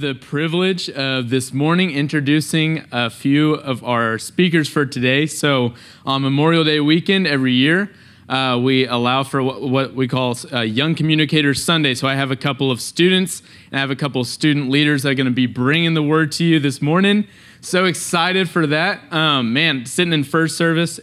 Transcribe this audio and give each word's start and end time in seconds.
the 0.00 0.14
privilege 0.14 0.88
of 0.88 1.28
this 1.28 1.52
morning 1.52 1.90
introducing 1.90 2.86
a 2.90 3.10
few 3.10 3.52
of 3.52 3.84
our 3.84 4.18
speakers 4.18 4.66
for 4.66 4.86
today. 4.86 5.26
So, 5.26 5.74
on 6.06 6.22
Memorial 6.22 6.64
Day 6.64 6.80
weekend 6.80 7.26
every 7.26 7.52
year, 7.52 7.90
uh, 8.26 8.58
we 8.62 8.86
allow 8.86 9.24
for 9.24 9.42
what, 9.42 9.60
what 9.60 9.94
we 9.94 10.08
call 10.08 10.34
uh, 10.52 10.60
Young 10.60 10.94
Communicators 10.94 11.62
Sunday. 11.62 11.92
So, 11.92 12.08
I 12.08 12.14
have 12.14 12.30
a 12.30 12.36
couple 12.36 12.70
of 12.70 12.80
students 12.80 13.42
and 13.70 13.76
I 13.76 13.80
have 13.80 13.90
a 13.90 13.96
couple 13.96 14.22
of 14.22 14.26
student 14.26 14.70
leaders 14.70 15.02
that 15.02 15.10
are 15.10 15.14
going 15.14 15.26
to 15.26 15.32
be 15.32 15.46
bringing 15.46 15.92
the 15.92 16.02
word 16.02 16.32
to 16.32 16.44
you 16.44 16.58
this 16.58 16.80
morning. 16.80 17.26
So 17.62 17.84
excited 17.84 18.48
for 18.48 18.66
that. 18.68 19.12
Um, 19.12 19.52
man, 19.52 19.84
sitting 19.84 20.14
in 20.14 20.24
first 20.24 20.56
service, 20.56 20.98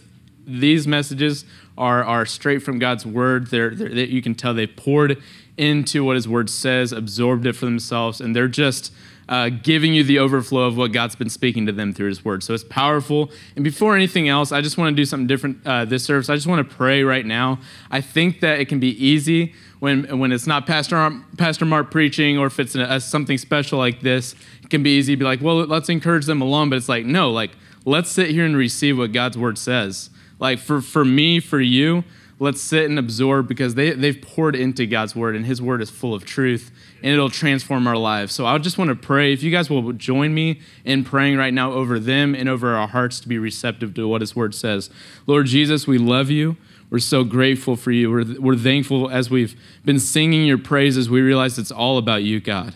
these 0.48 0.86
messages 0.86 1.44
are, 1.76 2.02
are 2.02 2.26
straight 2.26 2.62
from 2.62 2.78
God's 2.78 3.06
word. 3.06 3.48
They're, 3.48 3.70
they're, 3.70 3.88
they, 3.88 4.06
you 4.06 4.22
can 4.22 4.34
tell 4.34 4.54
they 4.54 4.66
poured 4.66 5.22
into 5.56 6.04
what 6.04 6.16
his 6.16 6.28
word 6.28 6.48
says, 6.48 6.92
absorbed 6.92 7.46
it 7.46 7.54
for 7.54 7.66
themselves, 7.66 8.20
and 8.20 8.34
they're 8.34 8.48
just 8.48 8.92
uh, 9.28 9.50
giving 9.50 9.92
you 9.92 10.02
the 10.02 10.18
overflow 10.18 10.62
of 10.62 10.76
what 10.76 10.92
God's 10.92 11.14
been 11.14 11.28
speaking 11.28 11.66
to 11.66 11.72
them 11.72 11.92
through 11.92 12.08
his 12.08 12.24
word. 12.24 12.42
So 12.42 12.54
it's 12.54 12.64
powerful. 12.64 13.30
And 13.56 13.64
before 13.64 13.94
anything 13.94 14.28
else, 14.28 14.52
I 14.52 14.62
just 14.62 14.78
want 14.78 14.96
to 14.96 14.96
do 14.96 15.04
something 15.04 15.26
different 15.26 15.58
uh, 15.66 15.84
this 15.84 16.04
service. 16.04 16.30
I 16.30 16.34
just 16.34 16.46
want 16.46 16.66
to 16.66 16.76
pray 16.76 17.02
right 17.02 17.26
now. 17.26 17.60
I 17.90 18.00
think 18.00 18.40
that 18.40 18.58
it 18.58 18.68
can 18.68 18.80
be 18.80 19.04
easy 19.04 19.52
when, 19.80 20.18
when 20.18 20.32
it's 20.32 20.46
not 20.46 20.66
Pastor, 20.66 21.20
Pastor 21.36 21.66
Mark 21.66 21.90
preaching 21.90 22.38
or 22.38 22.46
if 22.46 22.58
it's 22.58 22.74
a, 22.74 23.00
something 23.00 23.36
special 23.36 23.78
like 23.78 24.00
this. 24.00 24.34
It 24.62 24.70
can 24.70 24.82
be 24.82 24.96
easy 24.96 25.12
to 25.12 25.16
be 25.18 25.24
like, 25.24 25.42
well, 25.42 25.56
let's 25.58 25.90
encourage 25.90 26.24
them 26.24 26.40
along. 26.40 26.70
But 26.70 26.76
it's 26.76 26.88
like, 26.88 27.04
no, 27.04 27.30
like, 27.30 27.50
let's 27.84 28.10
sit 28.10 28.30
here 28.30 28.46
and 28.46 28.56
receive 28.56 28.96
what 28.96 29.12
God's 29.12 29.36
word 29.36 29.58
says. 29.58 30.08
Like, 30.38 30.58
for, 30.58 30.80
for 30.80 31.04
me, 31.04 31.40
for 31.40 31.60
you, 31.60 32.04
let's 32.40 32.60
sit 32.60 32.88
and 32.88 32.98
absorb 32.98 33.48
because 33.48 33.74
they, 33.74 33.90
they've 33.90 34.20
poured 34.20 34.54
into 34.54 34.86
God's 34.86 35.16
word 35.16 35.34
and 35.34 35.44
his 35.44 35.60
word 35.60 35.82
is 35.82 35.90
full 35.90 36.14
of 36.14 36.24
truth 36.24 36.70
and 37.02 37.12
it'll 37.12 37.30
transform 37.30 37.86
our 37.86 37.96
lives. 37.96 38.32
So 38.34 38.46
I 38.46 38.56
just 38.58 38.78
want 38.78 38.88
to 38.90 38.94
pray. 38.94 39.32
If 39.32 39.42
you 39.42 39.50
guys 39.50 39.68
will 39.68 39.92
join 39.92 40.34
me 40.34 40.60
in 40.84 41.04
praying 41.04 41.36
right 41.36 41.52
now 41.52 41.72
over 41.72 41.98
them 41.98 42.34
and 42.34 42.48
over 42.48 42.74
our 42.74 42.88
hearts 42.88 43.20
to 43.20 43.28
be 43.28 43.38
receptive 43.38 43.94
to 43.94 44.06
what 44.06 44.20
his 44.20 44.36
word 44.36 44.54
says. 44.54 44.90
Lord 45.26 45.46
Jesus, 45.46 45.86
we 45.86 45.98
love 45.98 46.30
you. 46.30 46.56
We're 46.90 47.00
so 47.00 47.24
grateful 47.24 47.76
for 47.76 47.90
you. 47.90 48.10
We're, 48.10 48.40
we're 48.40 48.56
thankful 48.56 49.10
as 49.10 49.28
we've 49.28 49.54
been 49.84 50.00
singing 50.00 50.46
your 50.46 50.58
praises, 50.58 51.10
we 51.10 51.20
realize 51.20 51.58
it's 51.58 51.70
all 51.70 51.98
about 51.98 52.22
you, 52.22 52.40
God. 52.40 52.74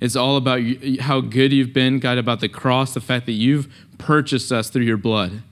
It's 0.00 0.14
all 0.14 0.36
about 0.36 0.62
you, 0.62 1.00
how 1.00 1.20
good 1.20 1.52
you've 1.52 1.72
been, 1.72 1.98
God, 1.98 2.18
about 2.18 2.40
the 2.40 2.48
cross, 2.48 2.94
the 2.94 3.00
fact 3.00 3.26
that 3.26 3.32
you've 3.32 3.72
purchased 3.96 4.52
us 4.52 4.68
through 4.70 4.84
your 4.84 4.96
blood 4.96 5.42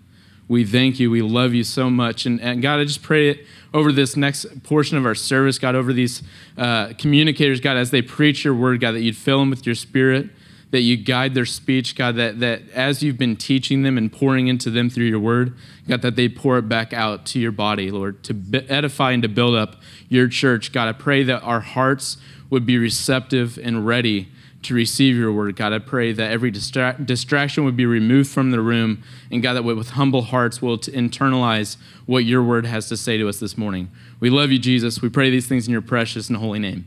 we 0.49 0.65
thank 0.65 1.01
you. 1.01 1.11
We 1.11 1.23
love 1.23 1.55
you 1.55 1.65
so 1.65 1.91
much. 1.91 2.25
And, 2.25 2.41
and 2.41 2.63
God, 2.63 2.79
I 2.79 2.85
just 2.85 3.03
pray 3.03 3.31
it 3.31 3.47
over 3.75 3.91
this 3.91 4.17
next 4.17 4.63
portion 4.63 4.97
of 4.97 5.05
our 5.05 5.15
service, 5.15 5.59
God, 5.59 5.75
over 5.75 5.93
these 5.93 6.23
uh, 6.57 6.93
communicators, 6.99 7.61
God, 7.61 7.77
as 7.77 7.91
they 7.91 8.03
preach 8.03 8.45
your 8.45 8.55
word, 8.55 8.81
God, 8.81 8.93
that 8.93 9.03
you'd 9.03 9.17
fill 9.17 9.41
them 9.41 9.51
with 9.51 9.67
your 9.67 9.75
spirit, 9.75 10.31
that 10.71 10.83
you 10.83 10.97
guide 10.97 11.35
their 11.35 11.47
speech, 11.47 11.97
God, 11.97 12.15
that, 12.17 12.39
that 12.41 12.63
as 12.71 13.03
you've 13.03 13.19
been 13.19 13.37
teaching 13.37 13.83
them 13.83 13.99
and 13.99 14.13
pouring 14.13 14.47
into 14.47 14.71
them 14.71 14.89
through 14.89 15.07
your 15.07 15.19
word, 15.19 15.55
God, 15.89 16.03
that 16.03 16.15
they 16.15 16.29
pour 16.29 16.59
it 16.59 16.69
back 16.69 16.93
out 16.93 17.27
to 17.27 17.41
your 17.41 17.53
body, 17.53 17.91
Lord, 17.91 18.23
to 18.25 18.65
edify 18.69 19.13
and 19.13 19.23
to 19.23 19.29
build 19.29 19.57
up 19.57 19.77
your 20.09 20.29
church. 20.29 20.73
God, 20.73 20.89
I 20.89 20.93
pray 20.93 21.25
that 21.25 21.43
our 21.43 21.61
hearts 21.61 22.19
would 22.51 22.65
be 22.65 22.79
receptive 22.79 23.59
and 23.59 23.85
ready 23.85 24.29
to 24.67 24.75
receive 24.75 25.17
your 25.17 25.33
word. 25.33 25.57
God, 25.57 25.73
I 25.73 25.79
pray 25.79 26.13
that 26.13 26.31
every 26.31 26.53
distra- 26.53 27.05
distraction 27.05 27.65
would 27.65 27.77
be 27.77 27.87
removed 27.87 28.31
from 28.31 28.51
the 28.51 28.61
room, 28.61 29.03
and 29.31 29.43
God, 29.43 29.55
that 29.55 29.65
with 29.65 29.91
humble 29.91 30.23
hearts 30.23 30.63
will 30.63 30.79
internalize 30.79 31.77
what 32.07 32.25
your 32.25 32.43
word 32.43 32.67
has 32.67 32.89
to 32.89 32.97
say 32.97 33.17
to 33.17 33.29
us 33.29 33.41
this 33.41 33.57
morning. 33.59 33.91
We 34.21 34.31
love 34.31 34.51
you, 34.51 34.59
Jesus. 34.59 35.03
We 35.03 35.09
pray 35.09 35.31
these 35.31 35.47
things 35.47 35.67
in 35.67 35.73
your 35.73 35.83
precious 35.83 36.29
and 36.29 36.39
holy 36.39 36.59
name. 36.59 36.87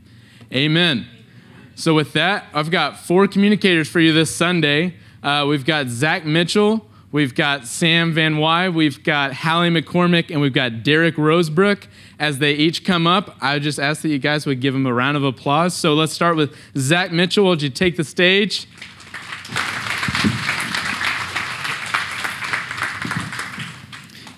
Amen. 0.52 1.06
So, 1.74 1.94
with 1.94 2.12
that, 2.14 2.46
I've 2.52 2.70
got 2.70 2.98
four 2.98 3.26
communicators 3.28 3.88
for 3.88 4.00
you 4.00 4.12
this 4.12 4.34
Sunday. 4.34 4.94
Uh, 5.22 5.46
we've 5.48 5.64
got 5.64 5.88
Zach 5.88 6.24
Mitchell, 6.24 6.86
We've 7.12 7.34
got 7.34 7.66
Sam 7.66 8.12
Van 8.12 8.38
Wy, 8.38 8.68
we've 8.68 9.02
got 9.02 9.34
Hallie 9.34 9.70
McCormick, 9.70 10.30
and 10.30 10.40
we've 10.40 10.52
got 10.52 10.84
Derek 10.84 11.16
Rosebrook. 11.16 11.88
As 12.20 12.38
they 12.38 12.52
each 12.52 12.84
come 12.84 13.06
up, 13.06 13.34
I 13.40 13.58
just 13.58 13.80
ask 13.80 14.02
that 14.02 14.10
you 14.10 14.18
guys 14.18 14.44
would 14.44 14.60
give 14.60 14.74
them 14.74 14.84
a 14.84 14.92
round 14.92 15.16
of 15.16 15.24
applause. 15.24 15.72
So 15.72 15.94
let's 15.94 16.12
start 16.12 16.36
with 16.36 16.54
Zach 16.76 17.10
Mitchell. 17.12 17.46
Would 17.46 17.62
you 17.62 17.70
take 17.70 17.96
the 17.96 18.04
stage? 18.04 18.68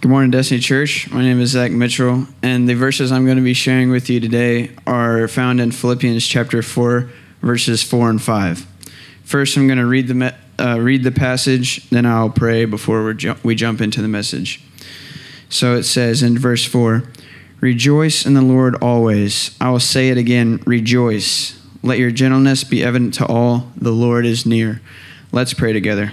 Good 0.01 0.09
morning, 0.09 0.31
Destiny 0.31 0.61
Church. 0.61 1.11
My 1.11 1.23
name 1.23 1.41
is 1.41 1.51
Zach 1.51 1.73
Mitchell, 1.73 2.29
and 2.41 2.69
the 2.69 2.75
verses 2.75 3.11
I'm 3.11 3.25
going 3.25 3.37
to 3.37 3.43
be 3.43 3.53
sharing 3.53 3.91
with 3.91 4.09
you 4.09 4.21
today 4.21 4.71
are 4.87 5.27
found 5.27 5.61
in 5.61 5.73
Philippians 5.73 6.25
chapter 6.25 6.63
4, 6.63 7.11
verses 7.41 7.83
4 7.83 8.11
and 8.11 8.23
5. 8.23 8.67
First, 9.25 9.57
I'm 9.57 9.67
going 9.67 9.81
to 9.81 9.87
read 9.87 10.07
the, 10.07 10.35
uh, 10.57 10.79
read 10.79 11.03
the 11.03 11.11
passage, 11.11 11.91
then 11.91 12.07
I'll 12.07 12.31
pray 12.31 12.65
before 12.65 13.05
we, 13.05 13.15
ju- 13.15 13.37
we 13.43 13.57
jump 13.57 13.81
into 13.81 14.01
the 14.03 14.09
message. 14.09 14.63
So 15.49 15.75
it 15.75 15.83
says 15.83 16.23
in 16.23 16.39
verse 16.39 16.65
4 16.65 17.03
Rejoice 17.63 18.27
in 18.27 18.35
the 18.35 18.43
Lord 18.43 18.75
always. 18.83 19.57
I 19.61 19.71
will 19.71 19.79
say 19.79 20.09
it 20.09 20.19
again 20.19 20.61
rejoice. 20.67 21.63
Let 21.81 22.01
your 22.01 22.11
gentleness 22.11 22.65
be 22.65 22.83
evident 22.83 23.15
to 23.15 23.27
all. 23.27 23.71
The 23.77 23.93
Lord 23.93 24.27
is 24.27 24.45
near. 24.45 24.83
Let's 25.31 25.55
pray 25.55 25.73
together. 25.73 26.11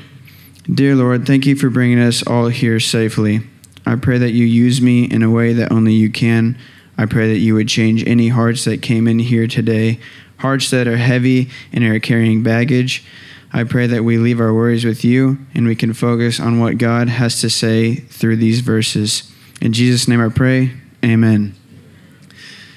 Dear 0.72 0.96
Lord, 0.96 1.26
thank 1.26 1.48
you 1.48 1.56
for 1.56 1.72
bringing 1.72 1.98
us 1.98 2.22
all 2.26 2.50
here 2.50 2.80
safely. 2.80 3.42
I 3.84 3.96
pray 3.96 4.20
that 4.20 4.30
you 4.30 4.46
use 4.46 4.80
me 4.80 5.06
in 5.06 5.24
a 5.24 5.32
way 5.32 5.54
that 5.54 5.72
only 5.72 5.94
you 5.94 6.12
can. 6.12 6.56
I 7.00 7.08
pray 7.08 7.34
that 7.34 7.40
you 7.40 7.56
would 7.56 7.68
change 7.68 8.06
any 8.06 8.28
hearts 8.28 8.66
that 8.66 8.84
came 8.84 9.08
in 9.08 9.18
here 9.18 9.48
today, 9.48 10.00
hearts 10.38 10.70
that 10.70 10.88
are 10.88 10.98
heavy 10.98 11.50
and 11.74 11.84
are 11.84 12.00
carrying 12.00 12.44
baggage. 12.44 13.04
I 13.52 13.64
pray 13.64 13.88
that 13.88 14.04
we 14.04 14.20
leave 14.20 14.40
our 14.40 14.54
worries 14.54 14.86
with 14.86 15.04
you 15.04 15.40
and 15.56 15.66
we 15.66 15.76
can 15.76 15.94
focus 15.94 16.40
on 16.40 16.59
what 16.59 16.78
God 16.78 17.09
has 17.09 17.42
to 17.42 17.50
say 17.50 17.96
through 17.96 18.36
these 18.36 18.59
verses. 18.59 19.34
In 19.59 19.74
Jesus' 19.74 20.08
name 20.08 20.22
I 20.22 20.30
pray. 20.30 20.74
Amen. 21.04 21.56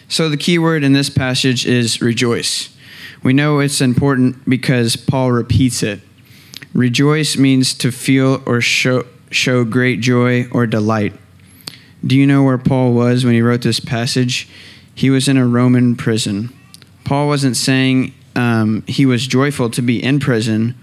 So, 0.09 0.28
the 0.28 0.37
key 0.37 0.59
word 0.59 0.84
in 0.84 0.93
this 0.93 1.09
passage 1.09 1.66
is 1.66 2.03
rejoice. 2.03 2.77
We 3.22 3.33
know 3.33 3.60
it's 3.60 3.81
important 3.81 4.49
because 4.49 4.97
Paul 4.97 5.33
repeats 5.33 5.83
it. 5.83 6.00
Rejoice 6.75 7.37
means 7.37 7.75
to 7.75 7.93
feel 7.93 8.43
or 8.47 8.61
show, 8.61 9.06
show 9.31 9.65
great 9.65 10.00
joy 10.00 10.49
or 10.50 10.66
delight. 10.66 11.15
Do 12.05 12.16
you 12.16 12.27
know 12.27 12.43
where 12.43 12.59
Paul 12.59 12.93
was 12.93 13.25
when 13.25 13.34
he 13.34 13.43
wrote 13.43 13.62
this 13.62 13.81
passage? 13.81 14.49
He 14.94 15.09
was 15.09 15.28
in 15.28 15.37
a 15.37 15.47
Roman 15.47 15.97
prison. 15.97 16.53
Paul 17.05 17.28
wasn't 17.28 17.56
saying 17.56 18.12
um, 18.34 18.82
he 18.87 19.06
was 19.06 19.27
joyful 19.27 19.71
to 19.71 19.82
be 19.82 20.03
in 20.03 20.19
prison, 20.19 20.75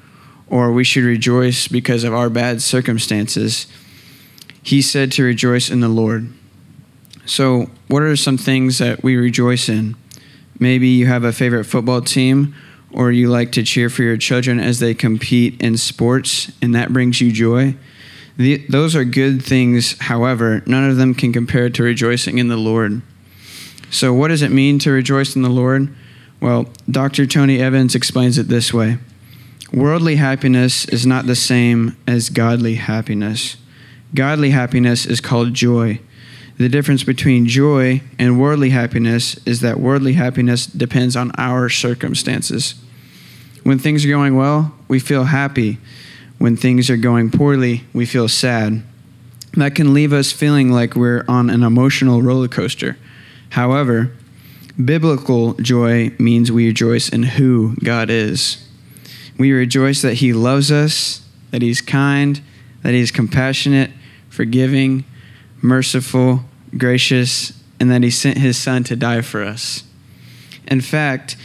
or 0.47 0.71
we 0.71 0.83
should 0.83 1.03
rejoice 1.03 1.67
because 1.67 2.03
of 2.03 2.13
our 2.13 2.29
bad 2.29 2.61
circumstances. 2.61 3.67
He 4.63 4.81
said 4.81 5.11
to 5.13 5.23
rejoice 5.23 5.69
in 5.69 5.79
the 5.79 5.89
Lord. 5.89 6.33
So, 7.29 7.69
what 7.89 8.01
are 8.01 8.15
some 8.15 8.39
things 8.39 8.79
that 8.79 9.03
we 9.03 9.15
rejoice 9.15 9.69
in? 9.69 9.95
Maybe 10.57 10.87
you 10.87 11.05
have 11.05 11.23
a 11.23 11.31
favorite 11.31 11.65
football 11.65 12.01
team, 12.01 12.55
or 12.91 13.11
you 13.11 13.29
like 13.29 13.51
to 13.51 13.61
cheer 13.61 13.91
for 13.91 14.01
your 14.01 14.17
children 14.17 14.59
as 14.59 14.79
they 14.79 14.95
compete 14.95 15.61
in 15.61 15.77
sports, 15.77 16.51
and 16.59 16.73
that 16.73 16.91
brings 16.91 17.21
you 17.21 17.31
joy. 17.31 17.75
The, 18.37 18.65
those 18.67 18.95
are 18.95 19.03
good 19.03 19.43
things, 19.43 19.95
however, 19.99 20.63
none 20.65 20.89
of 20.89 20.97
them 20.97 21.13
can 21.13 21.31
compare 21.31 21.69
to 21.69 21.83
rejoicing 21.83 22.39
in 22.39 22.47
the 22.47 22.57
Lord. 22.57 23.03
So, 23.91 24.11
what 24.11 24.29
does 24.29 24.41
it 24.41 24.49
mean 24.49 24.79
to 24.79 24.91
rejoice 24.91 25.35
in 25.35 25.43
the 25.43 25.49
Lord? 25.49 25.93
Well, 26.41 26.65
Dr. 26.89 27.27
Tony 27.27 27.61
Evans 27.61 27.93
explains 27.93 28.39
it 28.39 28.47
this 28.47 28.73
way 28.73 28.97
Worldly 29.71 30.15
happiness 30.15 30.85
is 30.85 31.05
not 31.05 31.27
the 31.27 31.35
same 31.35 31.95
as 32.07 32.31
godly 32.31 32.75
happiness. 32.75 33.57
Godly 34.15 34.49
happiness 34.49 35.05
is 35.05 35.21
called 35.21 35.53
joy. 35.53 35.99
The 36.59 36.67
difference 36.67 37.05
between 37.05 37.47
joy 37.47 38.01
and 38.19 38.37
worldly 38.39 38.71
happiness 38.71 39.39
is 39.45 39.61
that 39.61 39.79
worldly 39.79 40.13
happiness 40.13 40.65
depends 40.65 41.15
on 41.15 41.31
our 41.37 41.69
circumstances. 41.69 42.75
When 43.63 43.79
things 43.79 44.03
are 44.03 44.09
going 44.09 44.35
well, 44.35 44.75
we 44.89 44.99
feel 44.99 45.23
happy. 45.23 45.77
When 46.37 46.57
things 46.57 46.89
are 46.89 46.97
going 46.97 47.31
poorly, 47.31 47.85
we 47.93 48.05
feel 48.05 48.27
sad. 48.27 48.83
That 49.53 49.73
can 49.73 49.93
leave 49.93 50.11
us 50.11 50.33
feeling 50.33 50.69
like 50.69 50.95
we're 50.95 51.23
on 51.29 51.49
an 51.49 51.63
emotional 51.63 52.21
roller 52.21 52.49
coaster. 52.49 52.97
However, 53.51 54.11
Biblical 54.83 55.55
joy 55.55 56.11
means 56.19 56.51
we 56.51 56.67
rejoice 56.67 57.09
in 57.09 57.23
who 57.23 57.75
God 57.83 58.09
is. 58.09 58.65
We 59.37 59.51
rejoice 59.51 60.01
that 60.01 60.15
He 60.15 60.31
loves 60.31 60.71
us, 60.71 61.21
that 61.51 61.61
He's 61.61 61.81
kind, 61.81 62.41
that 62.81 62.93
He's 62.93 63.11
compassionate, 63.11 63.91
forgiving, 64.29 65.03
merciful, 65.61 66.45
gracious, 66.77 67.53
and 67.79 67.91
that 67.91 68.03
He 68.03 68.11
sent 68.11 68.37
His 68.37 68.57
Son 68.57 68.83
to 68.85 68.95
die 68.95 69.21
for 69.21 69.43
us. 69.43 69.83
In 70.67 70.81
fact, 70.81 71.35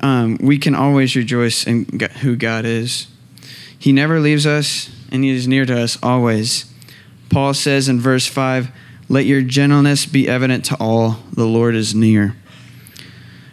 um, 0.00 0.38
we 0.40 0.58
can 0.58 0.74
always 0.74 1.16
rejoice 1.16 1.66
in 1.66 1.86
who 2.20 2.36
God 2.36 2.64
is. 2.64 3.06
He 3.78 3.92
never 3.92 4.20
leaves 4.20 4.46
us, 4.46 4.90
and 5.10 5.24
He 5.24 5.30
is 5.30 5.48
near 5.48 5.64
to 5.66 5.80
us 5.80 5.98
always. 6.02 6.72
Paul 7.30 7.54
says 7.54 7.88
in 7.88 8.00
verse 8.00 8.26
5 8.26 8.70
Let 9.08 9.26
your 9.26 9.42
gentleness 9.42 10.06
be 10.06 10.28
evident 10.28 10.64
to 10.66 10.76
all, 10.78 11.18
the 11.32 11.46
Lord 11.46 11.74
is 11.74 11.94
near. 11.94 12.36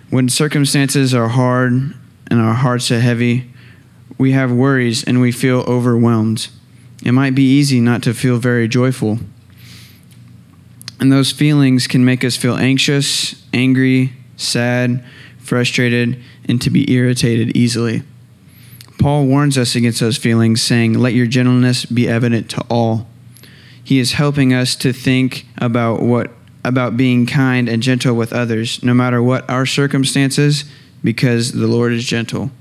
When 0.09 0.27
circumstances 0.27 1.13
are 1.13 1.29
hard 1.29 1.71
and 1.71 2.41
our 2.41 2.53
hearts 2.53 2.91
are 2.91 2.99
heavy, 2.99 3.49
we 4.17 4.33
have 4.33 4.51
worries 4.51 5.03
and 5.03 5.21
we 5.21 5.31
feel 5.31 5.61
overwhelmed. 5.61 6.49
It 7.03 7.13
might 7.13 7.33
be 7.33 7.43
easy 7.43 7.79
not 7.79 8.03
to 8.03 8.13
feel 8.13 8.37
very 8.37 8.67
joyful. 8.67 9.19
And 11.01 11.11
those 11.11 11.31
feelings 11.31 11.87
can 11.87 12.05
make 12.05 12.23
us 12.23 12.37
feel 12.37 12.55
anxious, 12.55 13.43
angry, 13.53 14.13
sad, 14.37 15.03
frustrated, 15.39 16.21
and 16.47 16.61
to 16.61 16.69
be 16.69 16.91
irritated 16.93 17.57
easily. 17.57 18.03
Paul 18.99 19.25
warns 19.25 19.57
us 19.57 19.75
against 19.75 19.99
those 19.99 20.17
feelings, 20.17 20.61
saying, 20.61 20.93
Let 20.93 21.15
your 21.15 21.25
gentleness 21.25 21.85
be 21.85 22.07
evident 22.07 22.51
to 22.51 22.63
all. 22.69 23.07
He 23.83 23.97
is 23.97 24.13
helping 24.13 24.53
us 24.53 24.75
to 24.75 24.93
think 24.93 25.47
about 25.57 26.03
what 26.03 26.31
about 26.63 26.95
being 26.95 27.25
kind 27.25 27.67
and 27.67 27.81
gentle 27.81 28.15
with 28.15 28.31
others, 28.31 28.83
no 28.83 28.93
matter 28.93 29.23
what 29.23 29.49
our 29.49 29.65
circumstances, 29.65 30.65
because 31.03 31.53
the 31.53 31.65
Lord 31.65 31.93
is 31.93 32.05
gentle. 32.05 32.51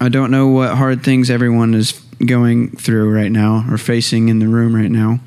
I 0.00 0.08
don't 0.08 0.30
know 0.30 0.48
what 0.48 0.76
hard 0.76 1.04
things 1.04 1.30
everyone 1.30 1.74
is 1.74 1.92
going 2.24 2.70
through 2.70 3.14
right 3.14 3.30
now 3.30 3.66
or 3.70 3.76
facing 3.76 4.30
in 4.30 4.38
the 4.38 4.48
room 4.48 4.74
right 4.74 4.90
now. 4.90 5.20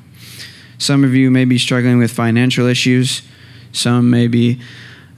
Some 0.78 1.04
of 1.04 1.14
you 1.14 1.30
may 1.30 1.44
be 1.44 1.58
struggling 1.58 1.98
with 1.98 2.10
financial 2.10 2.66
issues. 2.66 3.22
Some 3.72 4.10
may 4.10 4.26
be 4.26 4.60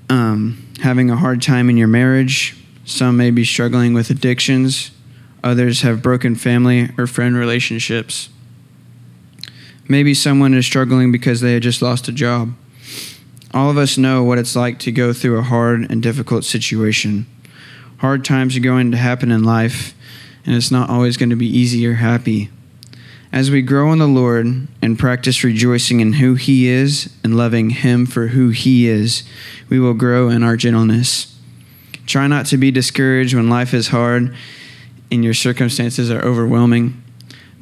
um, 0.08 0.66
having 0.80 1.10
a 1.10 1.16
hard 1.16 1.42
time 1.42 1.68
in 1.68 1.76
your 1.76 1.88
marriage. 1.88 2.56
Some 2.84 3.16
may 3.16 3.30
be 3.30 3.44
struggling 3.44 3.92
with 3.94 4.10
addictions. 4.10 4.90
Others 5.44 5.82
have 5.82 6.02
broken 6.02 6.34
family 6.34 6.90
or 6.96 7.06
friend 7.06 7.36
relationships. 7.36 8.28
Maybe 9.88 10.14
someone 10.14 10.54
is 10.54 10.66
struggling 10.66 11.12
because 11.12 11.40
they 11.40 11.58
just 11.60 11.82
lost 11.82 12.08
a 12.08 12.12
job. 12.12 12.54
All 13.54 13.70
of 13.70 13.78
us 13.78 13.96
know 13.96 14.22
what 14.22 14.38
it's 14.38 14.54
like 14.54 14.78
to 14.80 14.92
go 14.92 15.12
through 15.12 15.38
a 15.38 15.42
hard 15.42 15.90
and 15.90 16.02
difficult 16.02 16.44
situation. 16.44 17.26
Hard 17.98 18.24
times 18.24 18.56
are 18.56 18.60
going 18.60 18.90
to 18.90 18.96
happen 18.96 19.32
in 19.32 19.42
life, 19.42 19.94
and 20.44 20.54
it's 20.54 20.70
not 20.70 20.90
always 20.90 21.16
going 21.16 21.30
to 21.30 21.36
be 21.36 21.46
easy 21.46 21.86
or 21.86 21.94
happy. 21.94 22.50
As 23.30 23.50
we 23.50 23.62
grow 23.62 23.92
in 23.92 23.98
the 23.98 24.06
Lord 24.06 24.68
and 24.80 24.98
practice 24.98 25.44
rejoicing 25.44 26.00
in 26.00 26.14
who 26.14 26.34
He 26.34 26.68
is 26.68 27.14
and 27.22 27.36
loving 27.36 27.70
Him 27.70 28.06
for 28.06 28.28
who 28.28 28.48
He 28.50 28.88
is, 28.88 29.22
we 29.68 29.78
will 29.78 29.94
grow 29.94 30.28
in 30.28 30.42
our 30.42 30.56
gentleness. 30.56 31.38
Try 32.06 32.26
not 32.26 32.46
to 32.46 32.56
be 32.56 32.70
discouraged 32.70 33.34
when 33.34 33.50
life 33.50 33.74
is 33.74 33.88
hard 33.88 34.34
and 35.10 35.24
your 35.24 35.34
circumstances 35.34 36.10
are 36.10 36.24
overwhelming 36.24 37.02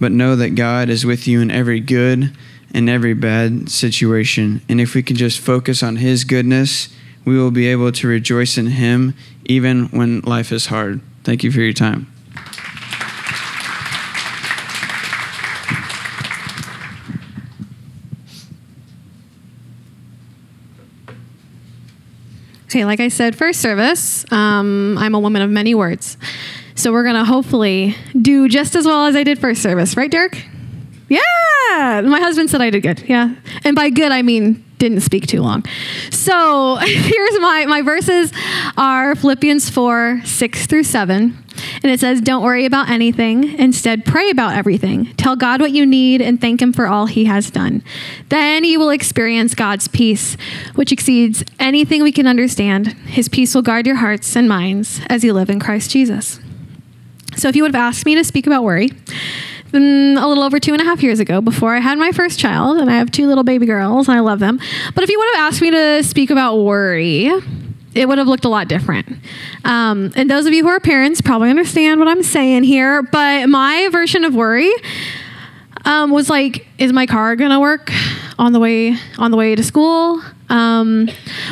but 0.01 0.13
know 0.13 0.37
that 0.37 0.55
God 0.55 0.89
is 0.89 1.07
with 1.07 1.27
you 1.27 1.41
in 1.41 1.51
every 1.51 1.81
good 1.81 2.37
and 2.75 2.89
every 2.89 3.15
bad 3.15 3.71
situation. 3.71 4.61
And 4.69 4.81
if 4.81 4.95
we 4.95 5.03
can 5.03 5.17
just 5.17 5.41
focus 5.41 5.83
on 5.83 5.97
His 5.97 6.25
goodness, 6.25 6.89
we 7.25 7.39
will 7.39 7.51
be 7.51 7.67
able 7.69 7.93
to 7.93 8.09
rejoice 8.09 8.59
in 8.59 8.67
Him 8.67 9.15
even 9.45 9.87
when 9.87 10.21
life 10.21 10.53
is 10.53 10.67
hard. 10.67 11.01
Thank 11.25 11.43
you 11.43 11.51
for 11.51 11.61
your 11.61 11.73
time. 11.73 12.13
Okay, 22.67 22.85
like 22.85 22.99
I 22.99 23.09
said, 23.09 23.37
first 23.37 23.61
service, 23.61 24.31
um, 24.33 24.99
I'm 24.99 25.15
a 25.15 25.21
woman 25.21 25.41
of 25.41 25.51
many 25.51 25.75
words. 25.75 26.17
So 26.75 26.93
we're 26.93 27.05
going 27.05 27.15
to 27.15 27.25
hopefully 27.25 27.97
do 28.21 28.49
just 28.49 28.75
as 28.75 28.85
well 28.85 29.07
as 29.07 29.15
I 29.15 29.23
did 29.23 29.39
first 29.39 29.63
service, 29.63 29.97
right, 29.97 30.11
Dirk? 30.11 30.37
Yeah. 31.09 32.03
My 32.05 32.19
husband 32.21 32.51
said 32.51 32.61
I 32.61 32.71
did 32.71 32.83
good. 32.83 33.05
Yeah. 33.09 33.35
And 33.65 33.77
by 33.77 33.91
good, 33.91 34.11
I 34.11 34.23
mean 34.23 34.65
didn't 34.79 35.01
speak 35.01 35.27
too 35.27 35.43
long. 35.43 35.65
So 36.11 36.75
here's 36.83 37.41
my, 37.41 37.67
my 37.67 37.83
verses 37.83 38.33
are 38.77 39.15
Philippians 39.15 39.71
4, 39.71 40.23
6 40.25 40.67
through 40.67 40.83
7. 40.83 41.46
And 41.87 41.93
it 41.93 42.01
says, 42.01 42.21
Don't 42.21 42.43
worry 42.43 42.65
about 42.65 42.91
anything. 42.91 43.57
Instead, 43.61 44.05
pray 44.05 44.29
about 44.29 44.57
everything. 44.57 45.15
Tell 45.15 45.37
God 45.37 45.61
what 45.61 45.71
you 45.71 45.87
need 45.87 46.21
and 46.21 46.41
thank 46.41 46.61
Him 46.61 46.73
for 46.73 46.89
all 46.89 47.07
He 47.07 47.27
has 47.27 47.49
done. 47.49 47.81
Then 48.29 48.65
you 48.65 48.81
will 48.81 48.91
experience 48.91 49.55
God's 49.55 49.87
peace, 49.87 50.37
which 50.75 50.91
exceeds 50.91 51.45
anything 51.61 52.03
we 52.03 52.11
can 52.11 52.27
understand. 52.27 52.89
His 52.89 53.29
peace 53.29 53.55
will 53.55 53.63
guard 53.63 53.87
your 53.87 53.95
hearts 53.95 54.35
and 54.35 54.49
minds 54.49 55.01
as 55.07 55.23
you 55.23 55.33
live 55.33 55.49
in 55.49 55.61
Christ 55.61 55.93
Jesus. 55.93 56.41
So, 57.37 57.49
if 57.49 57.55
you 57.55 57.63
would 57.63 57.73
have 57.73 57.81
asked 57.81 58.05
me 58.05 58.17
to 58.17 58.25
speak 58.25 58.49
about 58.49 58.65
worry, 58.65 58.91
then 59.71 60.19
a 60.19 60.27
little 60.27 60.43
over 60.43 60.59
two 60.59 60.73
and 60.73 60.83
a 60.83 60.85
half 60.85 61.05
years 61.05 61.21
ago, 61.21 61.41
before 61.41 61.77
I 61.77 61.79
had 61.79 61.99
my 61.99 62.11
first 62.11 62.41
child, 62.41 62.79
and 62.79 62.91
I 62.91 62.95
have 62.95 63.13
two 63.13 63.29
little 63.29 63.45
baby 63.45 63.65
girls, 63.65 64.09
and 64.09 64.17
I 64.17 64.23
love 64.23 64.41
them. 64.41 64.59
But 64.97 65.05
if 65.05 65.11
you 65.11 65.21
would 65.21 65.37
have 65.37 65.53
asked 65.53 65.63
me 65.63 65.71
to 65.71 66.03
speak 66.03 66.31
about 66.31 66.57
worry, 66.57 67.31
it 67.97 68.07
would 68.07 68.19
have 68.19 68.29
looked 68.29 68.45
a 68.45 68.49
lot 68.49 68.69
different. 68.69 69.09
Um, 69.65 70.13
and 70.15 70.31
those 70.31 70.47
of 70.47 70.53
you 70.53 70.63
who 70.63 70.69
are 70.69 70.81
parents 70.81 71.21
probably 71.21 71.51
understand 71.51 71.99
what 71.99 72.09
I'm 72.09 72.23
saying 72.23 72.65
here, 72.65 73.03
but 73.03 73.49
my 73.49 73.89
version 73.91 74.25
of 74.25 74.35
worry 74.35 74.71
um, 75.87 76.11
was 76.11 76.29
like, 76.29 76.67
is 76.79 76.93
my 76.93 77.07
car 77.07 77.37
gonna 77.37 77.61
work 77.61 77.91
on 78.39 78.53
the 78.53 78.61
way 78.61 78.97
on 79.19 79.31
the 79.31 79.37
way 79.37 79.55
to 79.55 79.63
school? 79.63 80.23
Um, 80.49 81.09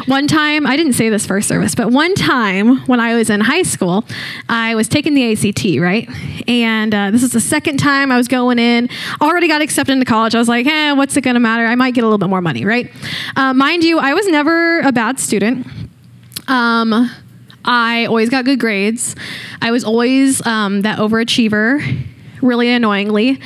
one 0.06 0.28
time, 0.28 0.66
I 0.66 0.76
didn't 0.76 0.92
say 0.92 1.08
this 1.08 1.26
first 1.26 1.48
service, 1.48 1.74
but 1.74 1.90
one 1.90 2.14
time 2.14 2.78
when 2.86 3.00
I 3.00 3.14
was 3.14 3.28
in 3.30 3.40
high 3.40 3.62
school, 3.62 4.04
I 4.48 4.74
was 4.74 4.86
taking 4.86 5.14
the 5.14 5.32
ACT, 5.32 5.80
right? 5.80 6.08
And 6.48 6.94
uh, 6.94 7.10
this 7.10 7.22
is 7.22 7.32
the 7.32 7.40
second 7.40 7.78
time 7.78 8.12
I 8.12 8.16
was 8.16 8.28
going 8.28 8.58
in. 8.58 8.88
Already 9.20 9.48
got 9.48 9.62
accepted 9.62 9.92
into 9.92 10.04
college. 10.04 10.34
I 10.34 10.38
was 10.38 10.48
like, 10.48 10.66
eh, 10.66 10.92
what's 10.92 11.16
it 11.16 11.22
gonna 11.22 11.40
matter? 11.40 11.64
I 11.64 11.74
might 11.74 11.94
get 11.94 12.02
a 12.02 12.06
little 12.06 12.18
bit 12.18 12.28
more 12.28 12.42
money, 12.42 12.64
right? 12.64 12.90
Uh, 13.34 13.54
mind 13.54 13.82
you, 13.82 13.98
I 13.98 14.14
was 14.14 14.26
never 14.28 14.80
a 14.80 14.92
bad 14.92 15.18
student. 15.18 15.66
Um, 16.48 17.10
I 17.64 18.06
always 18.06 18.28
got 18.28 18.44
good 18.44 18.60
grades. 18.60 19.16
I 19.62 19.70
was 19.70 19.84
always 19.84 20.44
um, 20.46 20.82
that 20.82 20.98
overachiever, 20.98 22.06
really 22.42 22.68
annoyingly. 22.68 23.40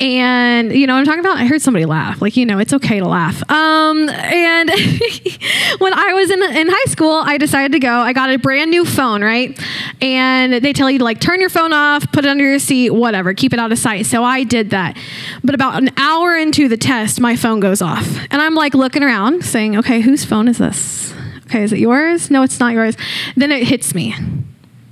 And 0.00 0.72
you 0.72 0.86
know, 0.86 0.96
I'm 0.96 1.04
talking 1.04 1.20
about. 1.20 1.38
I 1.38 1.46
heard 1.46 1.62
somebody 1.62 1.86
laugh. 1.86 2.20
Like 2.20 2.36
you 2.36 2.44
know, 2.44 2.58
it's 2.58 2.72
okay 2.72 2.98
to 2.98 3.08
laugh. 3.08 3.48
Um, 3.50 4.08
and 4.08 4.68
when 5.78 5.94
I 5.94 6.12
was 6.14 6.30
in 6.30 6.42
in 6.42 6.68
high 6.68 6.90
school, 6.90 7.22
I 7.24 7.38
decided 7.38 7.72
to 7.72 7.78
go. 7.78 7.92
I 7.92 8.12
got 8.12 8.28
a 8.30 8.36
brand 8.36 8.70
new 8.70 8.84
phone, 8.84 9.22
right? 9.22 9.58
And 10.02 10.54
they 10.54 10.72
tell 10.72 10.90
you 10.90 10.98
to 10.98 11.04
like 11.04 11.20
turn 11.20 11.40
your 11.40 11.48
phone 11.48 11.72
off, 11.72 12.10
put 12.12 12.24
it 12.24 12.28
under 12.28 12.44
your 12.44 12.58
seat, 12.58 12.90
whatever, 12.90 13.34
keep 13.34 13.52
it 13.52 13.58
out 13.58 13.70
of 13.72 13.78
sight. 13.78 14.06
So 14.06 14.24
I 14.24 14.42
did 14.42 14.70
that. 14.70 14.98
But 15.44 15.54
about 15.54 15.80
an 15.80 15.90
hour 15.96 16.36
into 16.36 16.68
the 16.68 16.76
test, 16.76 17.20
my 17.20 17.36
phone 17.36 17.60
goes 17.60 17.80
off, 17.80 18.18
and 18.30 18.42
I'm 18.42 18.54
like 18.54 18.74
looking 18.74 19.04
around, 19.04 19.44
saying, 19.44 19.78
"Okay, 19.78 20.00
whose 20.00 20.24
phone 20.24 20.48
is 20.48 20.58
this? 20.58 21.14
Okay, 21.54 21.64
is 21.64 21.72
it 21.72 21.78
yours? 21.78 22.30
No, 22.30 22.42
it's 22.42 22.58
not 22.58 22.72
yours." 22.72 22.96
Then 23.36 23.52
it 23.52 23.66
hits 23.66 23.94
me 23.94 24.14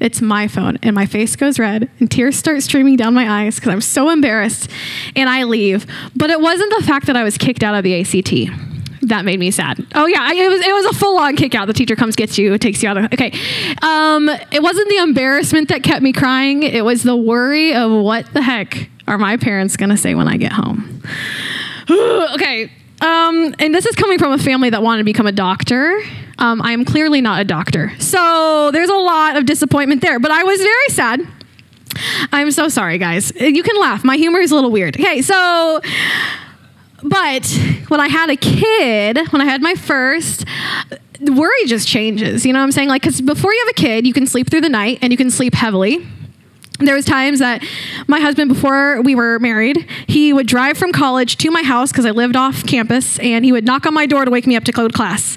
it's 0.03 0.21
my 0.21 0.49
phone. 0.49 0.79
And 0.83 0.97
my 0.97 1.07
face 1.07 1.37
goes 1.37 1.61
red 1.61 1.89
and 2.01 2.11
tears 2.11 2.37
start 2.37 2.63
streaming 2.63 2.97
down 2.97 3.15
my 3.15 3.45
eyes 3.45 3.55
because 3.55 3.73
I'm 3.73 3.81
so 3.81 4.11
embarrassed. 4.11 4.69
And 5.15 5.31
I 5.31 5.45
leave. 5.45 5.87
But 6.17 6.29
it 6.29 6.41
wasn't 6.41 6.75
the 6.77 6.85
fact 6.85 7.07
that 7.07 7.17
I 7.17 7.23
was 7.23 7.39
kicked 7.39 7.63
out 7.63 7.77
of 7.77 7.85
the 7.85 8.01
ACT 8.01 8.51
that 9.03 9.25
made 9.25 9.39
me 9.39 9.51
sad. 9.51 9.85
Oh 9.95 10.07
yeah, 10.07 10.33
it 10.33 10.49
was 10.49 10.61
it 10.61 10.73
was 10.73 10.87
a 10.87 10.93
full 10.95 11.19
on 11.19 11.37
kick 11.37 11.55
out. 11.55 11.67
The 11.67 11.73
teacher 11.73 11.97
comes 11.97 12.17
gets 12.17 12.39
you, 12.39 12.57
takes 12.59 12.83
you 12.83 12.89
out. 12.89 12.97
Of, 12.97 13.05
okay, 13.07 13.33
um, 13.83 14.29
it 14.51 14.63
wasn't 14.63 14.89
the 14.89 14.99
embarrassment 14.99 15.69
that 15.69 15.83
kept 15.83 16.03
me 16.03 16.13
crying. 16.13 16.63
It 16.63 16.85
was 16.85 17.03
the 17.03 17.17
worry 17.17 17.75
of 17.75 17.91
what 17.91 18.33
the 18.33 18.43
heck 18.43 18.89
are 19.09 19.19
my 19.19 19.37
parents 19.37 19.77
gonna 19.77 19.97
say 19.97 20.15
when 20.15 20.29
I 20.29 20.37
get 20.37 20.53
home. 20.53 21.03
okay, 21.91 22.71
um, 23.03 23.55
and 23.59 23.75
this 23.75 23.85
is 23.85 23.97
coming 23.97 24.19
from 24.19 24.33
a 24.33 24.39
family 24.39 24.71
that 24.71 24.81
wanted 24.81 24.99
to 24.99 25.05
become 25.05 25.27
a 25.27 25.33
doctor. 25.33 26.01
Um, 26.39 26.63
I 26.63 26.71
am 26.71 26.85
clearly 26.85 27.21
not 27.21 27.41
a 27.41 27.45
doctor. 27.45 27.93
So 27.99 28.71
there's 28.73 28.89
a 28.89 28.95
lot 28.95 29.37
of 29.37 29.45
disappointment 29.45 30.03
there. 30.03 30.21
But 30.21 30.31
I 30.31 30.45
was 30.45 30.61
very 30.61 30.89
sad. 30.89 31.27
I'm 32.33 32.53
so 32.53 32.69
sorry, 32.69 32.99
guys. 32.99 33.33
You 33.35 33.63
can 33.65 33.77
laugh. 33.81 34.05
My 34.05 34.17
humor 34.17 34.39
is 34.39 34.53
a 34.53 34.55
little 34.55 34.71
weird. 34.71 34.99
Okay, 34.99 35.21
so, 35.21 35.81
but 37.03 37.45
when 37.89 38.01
I 38.01 38.09
had 38.09 38.31
a 38.31 38.37
kid, 38.37 39.19
when 39.33 39.43
I 39.43 39.47
had 39.47 39.63
my 39.63 39.75
first, 39.75 40.45
worry 41.21 41.67
just 41.67 41.89
changes. 41.89 42.47
You 42.47 42.53
know 42.53 42.61
what 42.61 42.65
I'm 42.65 42.73
saying? 42.73 42.89
Like, 42.89 43.03
because 43.03 43.21
before 43.21 43.53
you 43.53 43.65
have 43.67 43.73
a 43.73 43.81
kid, 43.81 44.07
you 44.07 44.13
can 44.13 44.29
sleep 44.29 44.49
through 44.49 44.63
the 44.63 44.69
night 44.69 45.01
and 45.03 45.13
you 45.13 45.17
can 45.17 45.31
sleep 45.31 45.55
heavily 45.55 46.07
there 46.87 46.95
was 46.95 47.05
times 47.05 47.39
that 47.39 47.65
my 48.07 48.21
husband 48.21 48.49
before 48.49 49.01
we 49.03 49.15
were 49.15 49.39
married 49.39 49.87
he 50.07 50.33
would 50.33 50.47
drive 50.47 50.77
from 50.77 50.93
college 50.93 51.37
to 51.37 51.51
my 51.51 51.63
house 51.63 51.93
because 51.93 52.07
i 52.07 52.11
lived 52.11 52.37
off 52.37 52.65
campus 52.67 53.19
and 53.19 53.45
he 53.45 53.53
would 53.53 53.65
knock 53.65 53.87
on 53.87 53.95
my 53.95 54.07
door 54.07 54.25
to 54.25 54.31
wake 54.31 54.47
me 54.47 54.57
up 54.57 54.65
to 54.65 54.73
code 54.73 54.93
class. 54.93 55.37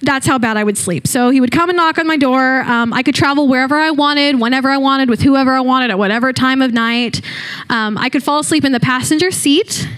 That's 0.00 0.26
how 0.26 0.38
bad 0.38 0.56
i 0.56 0.64
would 0.64 0.76
sleep. 0.76 1.06
So 1.06 1.30
he 1.30 1.40
would 1.40 1.52
come 1.52 1.70
and 1.70 1.76
knock 1.76 1.98
on 1.98 2.06
my 2.06 2.16
door. 2.16 2.62
Um, 2.62 2.92
i 2.92 3.02
could 3.02 3.14
travel 3.14 3.48
wherever 3.48 3.76
i 3.78 3.90
wanted 3.90 4.40
whenever 4.40 4.70
i 4.70 4.76
wanted 4.76 5.08
with 5.08 5.22
whoever 5.22 5.52
i 5.52 5.60
wanted 5.60 5.90
at 5.90 5.98
whatever 5.98 6.32
time 6.32 6.62
of 6.62 6.72
night. 6.72 7.20
Um, 7.70 7.96
i 7.98 8.08
could 8.08 8.22
fall 8.22 8.40
asleep 8.40 8.64
in 8.64 8.72
the 8.72 8.80
passenger 8.80 9.30
seat 9.30 9.88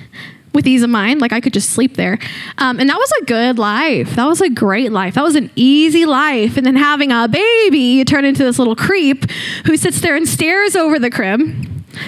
with 0.54 0.66
ease 0.66 0.82
of 0.82 0.90
mind. 0.90 1.20
Like 1.20 1.32
I 1.32 1.40
could 1.40 1.52
just 1.52 1.70
sleep 1.70 1.96
there. 1.96 2.18
Um, 2.58 2.80
and 2.80 2.88
that 2.88 2.96
was 2.96 3.12
a 3.20 3.24
good 3.24 3.58
life. 3.58 4.14
That 4.16 4.26
was 4.26 4.40
a 4.40 4.48
great 4.48 4.92
life. 4.92 5.14
That 5.14 5.24
was 5.24 5.34
an 5.34 5.50
easy 5.56 6.06
life. 6.06 6.56
And 6.56 6.64
then 6.64 6.76
having 6.76 7.12
a 7.12 7.28
baby, 7.28 8.04
turn 8.04 8.24
into 8.24 8.44
this 8.44 8.58
little 8.58 8.76
creep 8.76 9.30
who 9.66 9.76
sits 9.76 10.00
there 10.00 10.16
and 10.16 10.28
stares 10.28 10.76
over 10.76 10.98
the 10.98 11.10
crib 11.10 11.40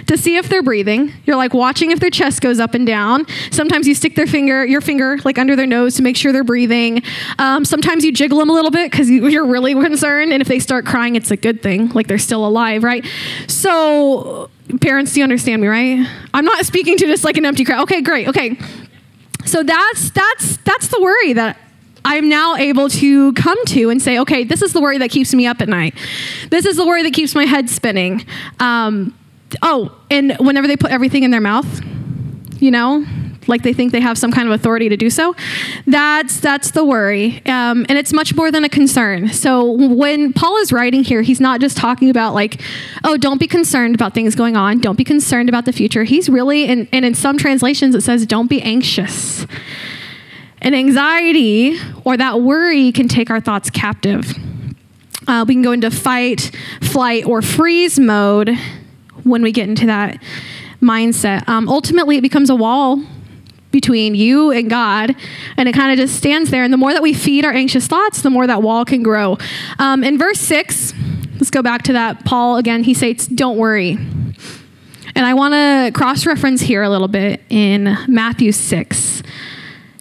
to 0.07 0.17
see 0.17 0.37
if 0.37 0.49
they're 0.49 0.63
breathing. 0.63 1.13
You're 1.25 1.37
like 1.37 1.55
watching 1.55 1.91
if 1.91 2.01
their 2.01 2.11
chest 2.11 2.41
goes 2.41 2.61
up 2.61 2.75
and 2.75 2.87
down. 2.87 3.27
Sometimes 3.51 3.87
you 3.87 3.95
stick 3.95 4.15
their 4.15 4.27
finger, 4.27 4.65
your 4.65 4.81
finger, 4.81 5.19
like 5.25 5.39
under 5.39 5.57
their 5.57 5.67
nose 5.67 5.97
to 5.97 6.03
make 6.03 6.17
sure 6.17 6.33
they're 6.33 6.45
breathing. 6.45 7.03
Um, 7.39 7.65
sometimes 7.65 8.05
you 8.05 8.13
jiggle 8.13 8.39
them 8.39 8.51
a 8.51 8.53
little 8.53 8.71
bit 8.71 8.91
because 8.91 9.09
you, 9.11 9.27
you're 9.29 9.47
really 9.47 9.75
concerned. 9.75 10.33
And 10.33 10.41
if 10.41 10.49
they 10.49 10.59
start 10.59 10.87
crying, 10.87 11.17
it's 11.17 11.31
a 11.31 11.37
good 11.37 11.63
thing, 11.63 11.89
like 11.91 12.07
they're 12.07 12.19
still 12.19 12.47
alive, 12.47 12.83
right? 12.83 13.05
So, 13.47 14.51
parents, 14.81 15.13
do 15.13 15.21
you 15.21 15.25
understand 15.25 15.63
me, 15.63 15.69
right? 15.69 16.07
I'm 16.35 16.45
not 16.45 16.65
speaking 16.67 16.97
to 16.99 17.07
just 17.07 17.25
like 17.25 17.37
an 17.37 17.47
empty 17.47 17.65
crowd. 17.65 17.83
Okay, 17.85 18.01
great. 18.01 18.29
Okay. 18.29 18.59
So 19.45 19.63
that's 19.63 20.11
that's 20.11 20.57
that's 20.59 20.89
the 20.89 21.01
worry 21.01 21.33
that 21.35 21.57
I'm 22.05 22.29
now 22.29 22.55
able 22.57 22.89
to 22.89 23.33
come 23.33 23.65
to 23.67 23.91
and 23.91 24.01
say, 24.01 24.19
okay, 24.21 24.45
this 24.45 24.63
is 24.63 24.73
the 24.73 24.81
worry 24.81 24.99
that 24.99 25.11
keeps 25.11 25.35
me 25.35 25.47
up 25.47 25.61
at 25.61 25.69
night. 25.69 25.95
This 26.51 26.65
is 26.65 26.77
the 26.77 26.87
worry 26.87 27.03
that 27.03 27.13
keeps 27.13 27.35
my 27.35 27.45
head 27.45 27.69
spinning. 27.69 28.25
Um, 28.61 29.17
oh, 29.63 29.97
and 30.11 30.37
whenever 30.39 30.67
they 30.67 30.77
put 30.77 30.91
everything 30.91 31.23
in 31.23 31.31
their 31.31 31.41
mouth, 31.41 31.81
you 32.61 32.71
know, 32.71 33.05
like 33.49 33.63
they 33.63 33.73
think 33.73 33.93
they 33.93 34.01
have 34.01 34.19
some 34.19 34.33
kind 34.33 34.49
of 34.49 34.55
authority 34.55 34.89
to 34.89 34.97
do 34.97 35.11
so. 35.11 35.35
That's 35.87 36.41
that's 36.41 36.71
the 36.73 36.85
worry, 36.85 37.43
um, 37.47 37.87
and 37.89 37.99
it's 37.99 38.13
much 38.13 38.35
more 38.35 38.51
than 38.51 38.65
a 38.65 38.69
concern. 38.69 39.29
So 39.29 39.71
when 39.71 40.33
Paul 40.33 40.57
is 40.59 40.73
writing 40.73 41.05
here, 41.05 41.23
he's 41.23 41.41
not 41.41 41.61
just 41.61 41.77
talking 41.77 42.11
about 42.11 42.35
like, 42.35 42.61
oh, 43.05 43.17
don't 43.17 43.39
be 43.39 43.47
concerned 43.47 43.95
about 43.95 44.15
things 44.15 44.35
going 44.35 44.57
on, 44.57 44.79
don't 44.79 44.97
be 44.97 45.05
concerned 45.05 45.49
about 45.49 45.65
the 45.65 45.73
future. 45.73 46.05
He's 46.05 46.29
really, 46.29 46.67
and, 46.67 46.89
and 46.93 47.05
in 47.05 47.15
some 47.15 47.39
translations 47.39 47.95
it 47.95 48.03
says, 48.03 48.27
don't 48.27 48.49
be 48.49 48.61
anxious. 48.63 49.47
And 50.61 50.75
anxiety 50.75 51.79
or 52.05 52.17
that 52.17 52.41
worry 52.41 52.91
can 52.91 53.09
take 53.09 53.31
our 53.31 53.41
thoughts 53.41 53.71
captive. 53.71 54.33
Uh, 55.29 55.45
we 55.47 55.55
can 55.55 55.63
go 55.63 55.73
into 55.73 55.91
fight, 55.91 56.51
flight, 56.81 57.27
or 57.27 57.43
freeze 57.43 57.99
mode 57.99 58.51
when 59.25 59.43
we 59.43 59.53
get 59.53 59.69
into 59.69 59.87
that 59.87 60.23
mindset. 60.81 61.49
Um, 61.49 61.69
ultimately, 61.69 62.17
it 62.17 62.21
becomes 62.23 62.49
a 62.49 62.55
wall 62.55 63.03
between 63.77 64.15
you 64.15 64.51
and 64.51 64.71
God, 64.71 65.15
and 65.59 65.69
it 65.69 65.75
kind 65.75 65.93
of 65.93 65.99
just 65.99 66.17
stands 66.17 66.51
there. 66.51 66.65
And 66.65 66.73
the 66.73 66.79
more 66.79 66.95
that 66.95 67.03
we 67.03 67.13
feed 67.13 67.45
our 67.45 67.53
anxious 67.53 67.87
thoughts, 67.87 68.23
the 68.23 68.31
more 68.31 68.47
that 68.47 68.63
wall 68.63 68.87
can 68.87 69.03
grow. 69.03 69.37
Um, 69.79 70.03
in 70.03 70.17
verse 70.17 70.41
6, 70.41 70.95
let's 71.35 71.51
go 71.51 71.61
back 71.61 71.83
to 71.83 71.93
that. 71.93 72.25
Paul, 72.25 72.57
again, 72.57 72.85
he 72.85 72.95
says, 72.95 73.27
Don't 73.27 73.59
worry. 73.59 73.99
And 75.15 75.27
I 75.27 75.35
want 75.35 75.53
to 75.53 75.99
cross 75.99 76.25
reference 76.25 76.63
here 76.63 76.83
a 76.83 76.89
little 76.89 77.09
bit 77.09 77.43
in 77.51 77.97
Matthew 78.09 78.51
6. 78.51 79.23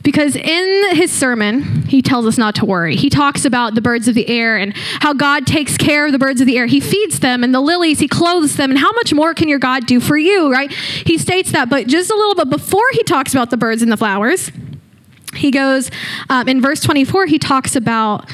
Because 0.05 0.35
in 0.35 0.95
his 0.95 1.11
sermon, 1.11 1.81
he 1.87 2.03
tells 2.03 2.27
us 2.27 2.37
not 2.37 2.53
to 2.55 2.65
worry. 2.65 2.95
He 2.95 3.09
talks 3.09 3.43
about 3.43 3.73
the 3.73 3.81
birds 3.81 4.07
of 4.07 4.13
the 4.13 4.29
air 4.29 4.55
and 4.55 4.77
how 4.77 5.13
God 5.13 5.47
takes 5.47 5.77
care 5.77 6.05
of 6.05 6.11
the 6.11 6.19
birds 6.19 6.39
of 6.39 6.45
the 6.45 6.59
air. 6.59 6.67
He 6.67 6.79
feeds 6.79 7.21
them 7.21 7.43
and 7.43 7.55
the 7.55 7.59
lilies, 7.59 7.97
he 7.97 8.07
clothes 8.07 8.55
them. 8.55 8.69
And 8.69 8.77
how 8.77 8.91
much 8.91 9.15
more 9.15 9.33
can 9.33 9.49
your 9.49 9.57
God 9.57 9.87
do 9.87 9.99
for 9.99 10.15
you, 10.15 10.51
right? 10.51 10.71
He 10.71 11.17
states 11.17 11.51
that. 11.53 11.71
But 11.71 11.87
just 11.87 12.11
a 12.11 12.15
little 12.15 12.35
bit 12.35 12.51
before 12.51 12.85
he 12.91 13.01
talks 13.01 13.33
about 13.33 13.49
the 13.49 13.57
birds 13.57 13.81
and 13.81 13.91
the 13.91 13.97
flowers, 13.97 14.51
he 15.35 15.49
goes, 15.49 15.89
um, 16.29 16.47
in 16.47 16.61
verse 16.61 16.81
24, 16.81 17.25
he 17.25 17.39
talks 17.39 17.75
about 17.75 18.29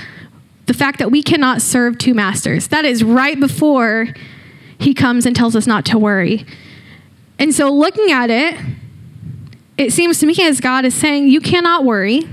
the 0.66 0.74
fact 0.74 1.00
that 1.00 1.10
we 1.10 1.24
cannot 1.24 1.62
serve 1.62 1.98
two 1.98 2.14
masters. 2.14 2.68
That 2.68 2.84
is 2.84 3.02
right 3.02 3.40
before 3.40 4.08
he 4.78 4.94
comes 4.94 5.26
and 5.26 5.34
tells 5.34 5.56
us 5.56 5.66
not 5.66 5.86
to 5.86 5.98
worry. 5.98 6.46
And 7.40 7.56
so 7.56 7.72
looking 7.72 8.12
at 8.12 8.30
it, 8.30 8.60
it 9.82 9.92
seems 9.92 10.20
to 10.20 10.28
me 10.28 10.36
as 10.42 10.62
God 10.62 10.86
is 10.86 10.94
saying, 10.94 11.28
you 11.28 11.42
cannot 11.42 11.84
worry 11.84 12.28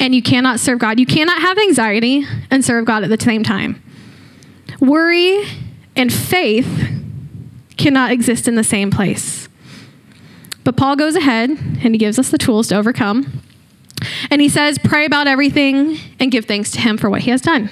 and 0.00 0.12
you 0.12 0.22
cannot 0.22 0.58
serve 0.58 0.80
God. 0.80 0.98
You 0.98 1.06
cannot 1.06 1.40
have 1.40 1.56
anxiety 1.56 2.26
and 2.50 2.64
serve 2.64 2.84
God 2.84 3.04
at 3.04 3.10
the 3.10 3.22
same 3.22 3.44
time. 3.44 3.80
Worry 4.80 5.44
and 5.94 6.12
faith 6.12 6.90
cannot 7.76 8.10
exist 8.10 8.48
in 8.48 8.56
the 8.56 8.64
same 8.64 8.90
place. 8.90 9.48
But 10.64 10.76
Paul 10.76 10.96
goes 10.96 11.14
ahead 11.14 11.50
and 11.50 11.94
he 11.94 11.98
gives 11.98 12.18
us 12.18 12.30
the 12.30 12.38
tools 12.38 12.68
to 12.68 12.76
overcome. 12.76 13.40
And 14.30 14.40
he 14.40 14.48
says, 14.48 14.78
pray 14.78 15.04
about 15.04 15.28
everything 15.28 15.96
and 16.18 16.32
give 16.32 16.46
thanks 16.46 16.72
to 16.72 16.80
him 16.80 16.98
for 16.98 17.08
what 17.08 17.22
he 17.22 17.30
has 17.30 17.40
done. 17.40 17.70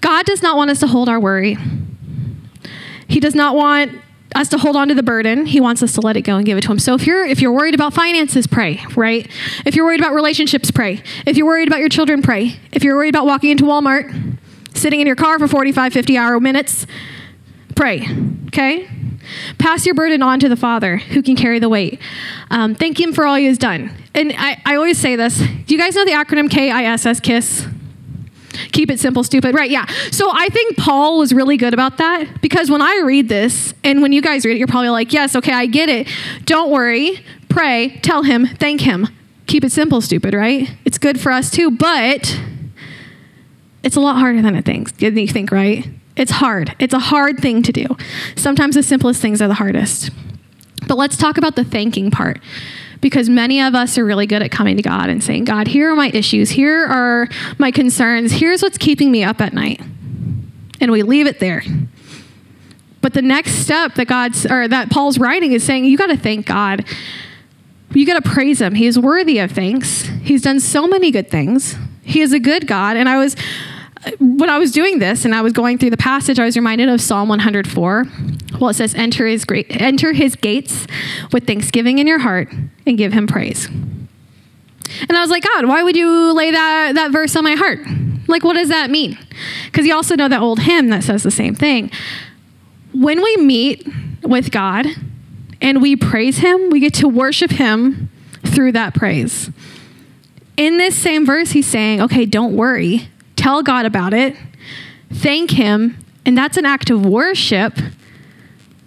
God 0.00 0.26
does 0.26 0.42
not 0.42 0.56
want 0.56 0.70
us 0.70 0.80
to 0.80 0.88
hold 0.88 1.08
our 1.08 1.20
worry. 1.20 1.56
He 3.06 3.20
does 3.20 3.36
not 3.36 3.54
want 3.54 3.92
us 4.36 4.48
to 4.50 4.58
hold 4.58 4.76
on 4.76 4.88
to 4.88 4.94
the 4.94 5.02
burden. 5.02 5.46
He 5.46 5.60
wants 5.60 5.82
us 5.82 5.94
to 5.94 6.00
let 6.00 6.16
it 6.16 6.22
go 6.22 6.36
and 6.36 6.44
give 6.44 6.58
it 6.58 6.62
to 6.62 6.72
him. 6.72 6.78
So 6.78 6.94
if 6.94 7.06
you're 7.06 7.24
if 7.24 7.40
you're 7.40 7.52
worried 7.52 7.74
about 7.74 7.94
finances, 7.94 8.46
pray, 8.46 8.84
right? 8.94 9.28
If 9.64 9.74
you're 9.74 9.84
worried 9.84 10.00
about 10.00 10.14
relationships, 10.14 10.70
pray. 10.70 11.02
If 11.24 11.36
you're 11.36 11.46
worried 11.46 11.68
about 11.68 11.80
your 11.80 11.88
children, 11.88 12.22
pray. 12.22 12.58
If 12.72 12.84
you're 12.84 12.96
worried 12.96 13.14
about 13.14 13.26
walking 13.26 13.50
into 13.50 13.64
Walmart, 13.64 14.38
sitting 14.74 15.00
in 15.00 15.06
your 15.06 15.16
car 15.16 15.38
for 15.38 15.48
45, 15.48 15.92
50 15.92 16.16
hour 16.18 16.38
minutes, 16.38 16.86
pray. 17.74 18.06
Okay? 18.48 18.88
Pass 19.58 19.86
your 19.86 19.94
burden 19.94 20.22
on 20.22 20.38
to 20.40 20.48
the 20.48 20.56
Father 20.56 20.98
who 20.98 21.22
can 21.22 21.34
carry 21.34 21.58
the 21.58 21.68
weight. 21.68 22.00
Um, 22.50 22.74
thank 22.74 23.00
Him 23.00 23.12
for 23.12 23.26
all 23.26 23.36
He 23.36 23.46
has 23.46 23.58
done. 23.58 23.90
And 24.14 24.32
I, 24.36 24.60
I 24.64 24.76
always 24.76 24.98
say 24.98 25.16
this. 25.16 25.38
Do 25.38 25.74
you 25.74 25.78
guys 25.78 25.94
know 25.94 26.04
the 26.04 26.12
acronym 26.12 26.50
KISS, 26.50 27.20
KISS? 27.20 27.66
Keep 28.72 28.90
it 28.90 29.00
simple, 29.00 29.24
stupid. 29.24 29.54
Right, 29.54 29.70
yeah. 29.70 29.86
So 30.10 30.30
I 30.32 30.48
think 30.48 30.76
Paul 30.76 31.18
was 31.18 31.32
really 31.32 31.56
good 31.56 31.74
about 31.74 31.98
that 31.98 32.40
because 32.40 32.70
when 32.70 32.82
I 32.82 33.02
read 33.04 33.28
this, 33.28 33.74
and 33.84 34.02
when 34.02 34.12
you 34.12 34.22
guys 34.22 34.44
read 34.44 34.56
it, 34.56 34.58
you're 34.58 34.66
probably 34.66 34.90
like, 34.90 35.12
yes, 35.12 35.36
okay, 35.36 35.52
I 35.52 35.66
get 35.66 35.88
it. 35.88 36.08
Don't 36.44 36.70
worry, 36.70 37.24
pray, 37.48 37.98
tell 38.02 38.22
him, 38.22 38.46
thank 38.46 38.80
him. 38.82 39.08
Keep 39.46 39.64
it 39.64 39.72
simple, 39.72 40.00
stupid, 40.00 40.34
right? 40.34 40.68
It's 40.84 40.98
good 40.98 41.20
for 41.20 41.30
us 41.30 41.50
too, 41.50 41.70
but 41.70 42.40
it's 43.82 43.96
a 43.96 44.00
lot 44.00 44.18
harder 44.18 44.42
than 44.42 44.56
it 44.56 44.64
thinks, 44.64 44.92
than 44.92 45.16
you 45.16 45.28
think, 45.28 45.52
right? 45.52 45.88
It's 46.16 46.32
hard. 46.32 46.74
It's 46.78 46.94
a 46.94 46.98
hard 46.98 47.38
thing 47.38 47.62
to 47.62 47.72
do. 47.72 47.86
Sometimes 48.34 48.74
the 48.74 48.82
simplest 48.82 49.22
things 49.22 49.40
are 49.40 49.48
the 49.48 49.54
hardest. 49.54 50.10
But 50.88 50.96
let's 50.96 51.16
talk 51.16 51.38
about 51.38 51.56
the 51.56 51.64
thanking 51.64 52.10
part 52.10 52.40
because 53.00 53.28
many 53.28 53.60
of 53.60 53.74
us 53.74 53.98
are 53.98 54.04
really 54.04 54.26
good 54.26 54.42
at 54.42 54.50
coming 54.50 54.76
to 54.76 54.82
God 54.82 55.08
and 55.08 55.22
saying, 55.22 55.44
God, 55.44 55.68
here 55.68 55.90
are 55.92 55.96
my 55.96 56.10
issues, 56.10 56.50
here 56.50 56.84
are 56.84 57.28
my 57.58 57.70
concerns, 57.70 58.32
here's 58.32 58.62
what's 58.62 58.78
keeping 58.78 59.10
me 59.10 59.24
up 59.24 59.40
at 59.40 59.52
night. 59.52 59.80
And 60.80 60.90
we 60.90 61.02
leave 61.02 61.26
it 61.26 61.40
there. 61.40 61.62
But 63.00 63.14
the 63.14 63.22
next 63.22 63.52
step 63.52 63.94
that 63.94 64.06
God's 64.06 64.46
or 64.46 64.66
that 64.68 64.90
Paul's 64.90 65.18
writing 65.18 65.52
is 65.52 65.62
saying, 65.62 65.84
you 65.84 65.96
got 65.96 66.08
to 66.08 66.16
thank 66.16 66.46
God. 66.46 66.84
You 67.92 68.04
got 68.04 68.22
to 68.22 68.28
praise 68.28 68.60
him. 68.60 68.74
He 68.74 68.86
is 68.86 68.98
worthy 68.98 69.38
of 69.38 69.52
thanks. 69.52 70.02
He's 70.22 70.42
done 70.42 70.60
so 70.60 70.86
many 70.86 71.10
good 71.10 71.30
things. 71.30 71.76
He 72.02 72.20
is 72.20 72.32
a 72.32 72.40
good 72.40 72.66
God. 72.66 72.96
And 72.96 73.08
I 73.08 73.16
was 73.16 73.36
when 74.18 74.50
I 74.50 74.58
was 74.58 74.70
doing 74.72 74.98
this 74.98 75.24
and 75.24 75.34
I 75.34 75.42
was 75.42 75.52
going 75.52 75.78
through 75.78 75.90
the 75.90 75.96
passage, 75.96 76.38
I 76.38 76.44
was 76.44 76.56
reminded 76.56 76.88
of 76.88 77.00
Psalm 77.00 77.28
104. 77.28 78.04
Well, 78.60 78.70
it 78.70 78.74
says, 78.74 78.94
"Enter 78.94 79.26
his 79.26 79.44
great, 79.44 79.66
enter 79.70 80.12
his 80.12 80.36
gates 80.36 80.86
with 81.32 81.46
thanksgiving 81.46 81.98
in 81.98 82.06
your 82.06 82.20
heart, 82.20 82.48
and 82.86 82.96
give 82.96 83.12
him 83.12 83.26
praise." 83.26 83.68
And 85.08 85.12
I 85.12 85.20
was 85.20 85.30
like, 85.30 85.42
God, 85.42 85.66
why 85.66 85.82
would 85.82 85.96
you 85.96 86.32
lay 86.32 86.50
that 86.50 86.94
that 86.94 87.10
verse 87.10 87.34
on 87.36 87.44
my 87.44 87.54
heart? 87.54 87.80
Like, 88.28 88.44
what 88.44 88.54
does 88.54 88.68
that 88.68 88.90
mean? 88.90 89.18
Because 89.66 89.86
you 89.86 89.94
also 89.94 90.16
know 90.16 90.28
that 90.28 90.40
old 90.40 90.60
hymn 90.60 90.88
that 90.88 91.04
says 91.04 91.22
the 91.22 91.30
same 91.30 91.54
thing. 91.54 91.90
When 92.92 93.22
we 93.22 93.36
meet 93.36 93.86
with 94.22 94.50
God 94.50 94.86
and 95.60 95.82
we 95.82 95.96
praise 95.96 96.38
Him, 96.38 96.70
we 96.70 96.80
get 96.80 96.94
to 96.94 97.08
worship 97.08 97.50
Him 97.52 98.10
through 98.44 98.72
that 98.72 98.94
praise. 98.94 99.50
In 100.56 100.78
this 100.78 100.96
same 100.96 101.26
verse, 101.26 101.50
he's 101.50 101.66
saying, 101.66 102.00
okay, 102.00 102.24
don't 102.24 102.56
worry 102.56 103.08
tell 103.36 103.62
God 103.62 103.86
about 103.86 104.12
it, 104.12 104.34
thank 105.12 105.52
Him, 105.52 105.96
and 106.24 106.36
that's 106.36 106.56
an 106.56 106.64
act 106.64 106.90
of 106.90 107.06
worship 107.06 107.78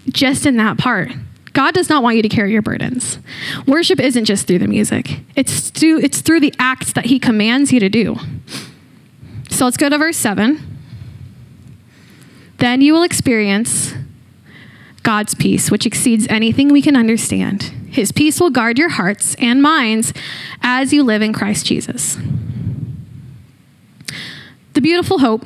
just 0.10 0.46
in 0.46 0.58
that 0.58 0.78
part. 0.78 1.12
God 1.54 1.74
does 1.74 1.90
not 1.90 2.04
want 2.04 2.16
you 2.16 2.22
to 2.22 2.30
carry 2.30 2.52
your 2.52 2.62
burdens. 2.62 3.20
Worship 3.66 4.00
isn't 4.00 4.26
just 4.26 4.48
through 4.48 4.60
the 4.60 4.68
music, 4.68 5.22
it's 5.36 5.70
through, 5.70 6.00
it's 6.00 6.22
through 6.22 6.40
the 6.40 6.54
acts 6.60 6.94
that 6.94 7.06
He 7.06 7.20
commands 7.20 7.72
you 7.72 7.80
to 7.80 7.90
do. 7.90 8.18
So 9.50 9.66
let's 9.66 9.78
go 9.78 9.90
to 9.90 9.98
verse 9.98 10.18
7. 10.18 10.66
Then 12.58 12.82
you 12.82 12.94
will 12.94 13.04
experience 13.04 13.94
God's 15.02 15.34
peace, 15.34 15.72
which 15.72 15.86
exceeds 15.86 16.28
anything 16.28 16.70
we 16.70 16.82
can 16.82 16.96
understand. 16.96 17.64
His 17.90 18.12
peace 18.12 18.40
will 18.40 18.52
guard 18.52 18.78
your 18.78 18.90
hearts 18.90 19.36
and 19.36 19.62
minds 19.62 20.14
as 20.62 20.94
you 20.94 21.04
live 21.04 21.22
in 21.22 21.34
Christ 21.34 21.66
Jesus 21.66 22.18
the 24.80 24.82
beautiful 24.82 25.20
hope 25.20 25.44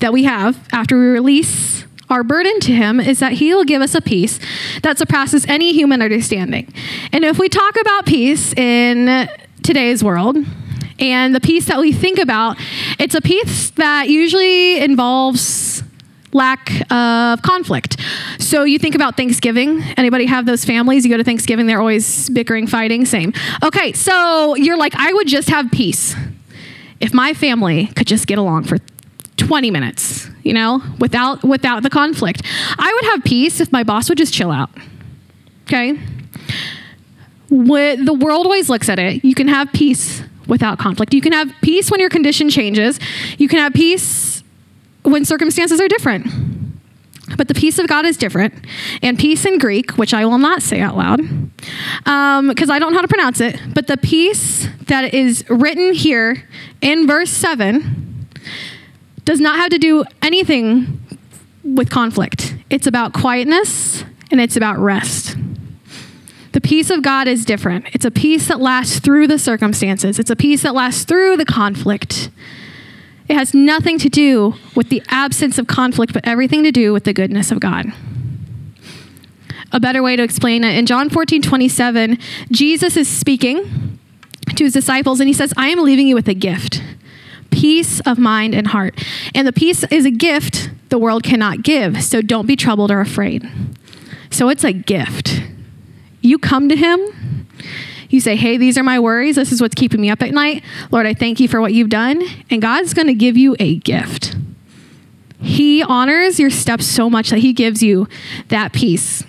that 0.00 0.12
we 0.12 0.22
have 0.22 0.68
after 0.72 0.96
we 0.96 1.06
release 1.06 1.75
our 2.08 2.22
burden 2.22 2.60
to 2.60 2.72
him 2.72 3.00
is 3.00 3.18
that 3.18 3.32
he 3.32 3.54
will 3.54 3.64
give 3.64 3.82
us 3.82 3.94
a 3.94 4.00
peace 4.00 4.38
that 4.82 4.98
surpasses 4.98 5.44
any 5.46 5.72
human 5.72 6.02
understanding. 6.02 6.72
And 7.12 7.24
if 7.24 7.38
we 7.38 7.48
talk 7.48 7.74
about 7.80 8.06
peace 8.06 8.52
in 8.54 9.28
today's 9.62 10.04
world, 10.04 10.36
and 10.98 11.34
the 11.34 11.40
peace 11.40 11.66
that 11.66 11.78
we 11.78 11.92
think 11.92 12.18
about, 12.18 12.56
it's 12.98 13.14
a 13.14 13.20
peace 13.20 13.70
that 13.70 14.08
usually 14.08 14.78
involves 14.78 15.82
lack 16.32 16.70
of 16.90 17.42
conflict. 17.42 18.00
So 18.38 18.64
you 18.64 18.78
think 18.78 18.94
about 18.94 19.16
Thanksgiving. 19.16 19.82
Anybody 19.96 20.26
have 20.26 20.46
those 20.46 20.64
families? 20.64 21.04
You 21.04 21.10
go 21.10 21.16
to 21.16 21.24
Thanksgiving, 21.24 21.66
they're 21.66 21.80
always 21.80 22.28
bickering, 22.30 22.66
fighting, 22.66 23.04
same. 23.04 23.32
Okay, 23.62 23.92
so 23.92 24.54
you're 24.54 24.76
like, 24.76 24.94
I 24.94 25.12
would 25.12 25.26
just 25.26 25.48
have 25.48 25.70
peace 25.70 26.14
if 27.00 27.12
my 27.12 27.34
family 27.34 27.86
could 27.88 28.06
just 28.06 28.26
get 28.26 28.38
along 28.38 28.64
for 28.64 28.78
20 29.36 29.70
minutes, 29.70 30.30
you 30.46 30.52
know, 30.52 30.80
without 31.00 31.42
without 31.42 31.82
the 31.82 31.90
conflict. 31.90 32.42
I 32.78 32.92
would 32.94 33.10
have 33.10 33.24
peace 33.24 33.60
if 33.60 33.72
my 33.72 33.82
boss 33.82 34.08
would 34.08 34.18
just 34.18 34.32
chill 34.32 34.52
out. 34.52 34.70
Okay? 35.64 35.98
What 37.48 38.04
the 38.04 38.14
world 38.14 38.46
always 38.46 38.70
looks 38.70 38.88
at 38.88 38.98
it, 38.98 39.24
you 39.24 39.34
can 39.34 39.48
have 39.48 39.72
peace 39.72 40.22
without 40.46 40.78
conflict. 40.78 41.12
You 41.12 41.20
can 41.20 41.32
have 41.32 41.52
peace 41.62 41.90
when 41.90 41.98
your 41.98 42.08
condition 42.08 42.48
changes. 42.48 43.00
You 43.38 43.48
can 43.48 43.58
have 43.58 43.72
peace 43.72 44.44
when 45.02 45.24
circumstances 45.24 45.80
are 45.80 45.88
different. 45.88 46.26
But 47.36 47.48
the 47.48 47.54
peace 47.54 47.80
of 47.80 47.88
God 47.88 48.06
is 48.06 48.16
different. 48.16 48.54
And 49.02 49.18
peace 49.18 49.44
in 49.44 49.58
Greek, 49.58 49.92
which 49.98 50.14
I 50.14 50.24
will 50.24 50.38
not 50.38 50.62
say 50.62 50.80
out 50.80 50.96
loud 50.96 51.18
because 51.18 52.68
um, 52.68 52.70
I 52.70 52.78
don't 52.78 52.92
know 52.92 52.98
how 52.98 53.02
to 53.02 53.08
pronounce 53.08 53.40
it, 53.40 53.60
but 53.74 53.88
the 53.88 53.96
peace 53.96 54.68
that 54.86 55.12
is 55.12 55.44
written 55.48 55.92
here 55.92 56.48
in 56.80 57.06
verse 57.06 57.30
7 57.30 58.05
does 59.26 59.40
not 59.40 59.56
have 59.56 59.70
to 59.70 59.78
do 59.78 60.04
anything 60.22 61.00
with 61.62 61.90
conflict. 61.90 62.54
It's 62.70 62.86
about 62.86 63.12
quietness 63.12 64.04
and 64.30 64.40
it's 64.40 64.56
about 64.56 64.78
rest. 64.78 65.36
The 66.52 66.60
peace 66.60 66.90
of 66.90 67.02
God 67.02 67.28
is 67.28 67.44
different. 67.44 67.86
It's 67.92 68.04
a 68.04 68.10
peace 68.10 68.48
that 68.48 68.60
lasts 68.60 69.00
through 69.00 69.26
the 69.26 69.38
circumstances, 69.38 70.18
it's 70.18 70.30
a 70.30 70.36
peace 70.36 70.62
that 70.62 70.74
lasts 70.74 71.04
through 71.04 71.36
the 71.36 71.44
conflict. 71.44 72.30
It 73.28 73.34
has 73.34 73.52
nothing 73.52 73.98
to 73.98 74.08
do 74.08 74.54
with 74.76 74.88
the 74.88 75.02
absence 75.08 75.58
of 75.58 75.66
conflict, 75.66 76.12
but 76.12 76.24
everything 76.26 76.62
to 76.62 76.70
do 76.70 76.92
with 76.92 77.02
the 77.02 77.12
goodness 77.12 77.50
of 77.50 77.58
God. 77.58 77.92
A 79.72 79.80
better 79.80 80.00
way 80.00 80.14
to 80.14 80.22
explain 80.22 80.62
it 80.62 80.78
in 80.78 80.86
John 80.86 81.10
14 81.10 81.42
27, 81.42 82.18
Jesus 82.52 82.96
is 82.96 83.08
speaking 83.08 83.98
to 84.54 84.62
his 84.62 84.72
disciples 84.72 85.18
and 85.18 85.26
he 85.26 85.32
says, 85.32 85.52
I 85.56 85.70
am 85.70 85.80
leaving 85.80 86.06
you 86.06 86.14
with 86.14 86.28
a 86.28 86.34
gift 86.34 86.80
peace 87.56 88.00
of 88.00 88.18
mind 88.18 88.54
and 88.54 88.66
heart. 88.66 89.02
And 89.34 89.48
the 89.48 89.52
peace 89.52 89.82
is 89.84 90.04
a 90.04 90.10
gift 90.10 90.70
the 90.90 90.98
world 90.98 91.22
cannot 91.22 91.62
give, 91.62 92.04
so 92.04 92.20
don't 92.20 92.46
be 92.46 92.54
troubled 92.54 92.90
or 92.90 93.00
afraid. 93.00 93.48
So 94.30 94.50
it's 94.50 94.62
a 94.62 94.72
gift. 94.72 95.42
You 96.20 96.38
come 96.38 96.68
to 96.68 96.76
him, 96.76 97.48
you 98.10 98.20
say, 98.20 98.36
Hey, 98.36 98.56
these 98.56 98.76
are 98.76 98.82
my 98.82 98.98
worries. 99.00 99.36
This 99.36 99.52
is 99.52 99.60
what's 99.60 99.74
keeping 99.74 100.00
me 100.00 100.10
up 100.10 100.22
at 100.22 100.32
night. 100.32 100.62
Lord, 100.90 101.06
I 101.06 101.14
thank 101.14 101.40
you 101.40 101.48
for 101.48 101.60
what 101.60 101.72
you've 101.72 101.88
done. 101.88 102.22
And 102.50 102.60
God's 102.60 102.94
going 102.94 103.08
to 103.08 103.14
give 103.14 103.36
you 103.36 103.56
a 103.58 103.76
gift. 103.76 104.36
He 105.40 105.82
honors 105.82 106.38
your 106.38 106.50
steps 106.50 106.86
so 106.86 107.08
much 107.10 107.30
that 107.30 107.38
He 107.38 107.52
gives 107.52 107.82
you 107.82 108.06
that 108.48 108.72
peace. 108.72 109.24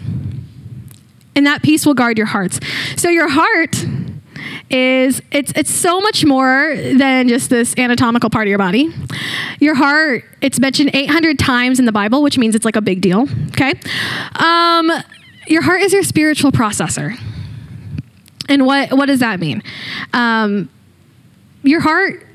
And 1.36 1.46
that 1.46 1.64
peace 1.64 1.86
will 1.86 1.94
guard 1.94 2.18
your 2.18 2.28
hearts. 2.28 2.60
So 2.98 3.10
your 3.10 3.30
heart 3.30 3.86
is 4.70 5.22
it's 5.32 5.52
it's 5.56 5.72
so 5.72 6.00
much 6.00 6.26
more 6.26 6.76
than 6.76 7.28
just 7.28 7.50
this 7.50 7.74
anatomical 7.78 8.30
part 8.30 8.48
of 8.48 8.50
your 8.50 8.58
body. 8.58 8.94
Your 9.60 9.76
heart, 9.76 10.24
it's 10.42 10.60
mentioned 10.60 10.92
800 10.94 11.40
times 11.40 11.80
in 11.80 11.86
the 11.86 11.92
Bible, 11.92 12.22
which 12.22 12.38
means 12.38 12.56
it's 12.56 12.66
like 12.66 12.76
a 12.76 12.82
big 12.82 13.02
deal. 13.02 13.28
Okay, 13.50 13.74
um, 14.36 14.92
your 15.48 15.62
heart 15.62 15.82
is 15.82 15.94
your 15.94 16.04
spiritual 16.04 16.52
processor. 16.52 17.18
And 18.50 18.66
what, 18.66 18.92
what 18.92 19.08
does 19.08 19.20
that 19.20 19.40
mean? 19.40 19.62
Um, 20.14 20.70
your 21.64 21.82
heart 21.82 22.26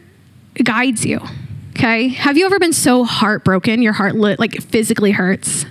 guides 0.63 1.05
you. 1.05 1.21
Okay. 1.71 2.09
Have 2.09 2.37
you 2.37 2.45
ever 2.45 2.59
been 2.59 2.75
so 2.75 3.05
heartbroken? 3.05 3.81
Your 3.83 3.95
heart 3.95 4.15
li- 4.15 4.37
like 4.39 4.61
physically 4.63 5.13
hurts? 5.13 5.65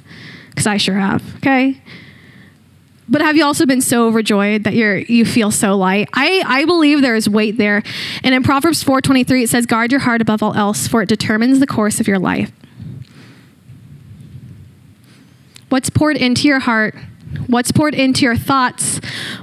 Because 0.49 0.65
I 0.65 0.77
sure 0.77 0.95
have. 0.95 1.23
Okay. 1.37 1.79
But 3.11 3.21
have 3.21 3.35
you 3.35 3.43
also 3.43 3.65
been 3.65 3.81
so 3.81 4.07
overjoyed 4.07 4.63
that 4.63 4.73
you're 4.73 4.97
you 4.97 5.25
feel 5.25 5.51
so 5.51 5.77
light? 5.77 6.09
I, 6.13 6.43
I 6.45 6.65
believe 6.65 7.01
there 7.01 7.15
is 7.15 7.29
weight 7.29 7.57
there. 7.57 7.83
And 8.23 8.33
in 8.33 8.41
Proverbs 8.41 8.83
4:23 8.83 9.43
it 9.43 9.49
says, 9.49 9.65
"Guard 9.65 9.91
your 9.91 9.99
heart 9.99 10.21
above 10.21 10.41
all 10.41 10.55
else, 10.55 10.87
for 10.87 11.01
it 11.01 11.09
determines 11.09 11.59
the 11.59 11.67
course 11.67 11.99
of 11.99 12.07
your 12.07 12.17
life." 12.17 12.51
What's 15.69 15.89
poured 15.89 16.17
into 16.17 16.47
your 16.47 16.59
heart 16.59 16.95
What's 17.47 17.71
poured 17.71 17.95
into 17.95 18.23
your 18.23 18.35
thoughts 18.35 18.99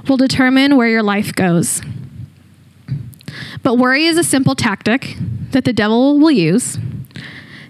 will 0.07 0.17
determine 0.17 0.75
where 0.77 0.87
your 0.87 1.03
life 1.03 1.33
goes. 1.33 1.81
But 3.63 3.75
worry 3.75 4.05
is 4.05 4.17
a 4.17 4.23
simple 4.23 4.55
tactic 4.55 5.17
that 5.51 5.65
the 5.65 5.73
devil 5.73 6.19
will 6.19 6.31
use 6.31 6.77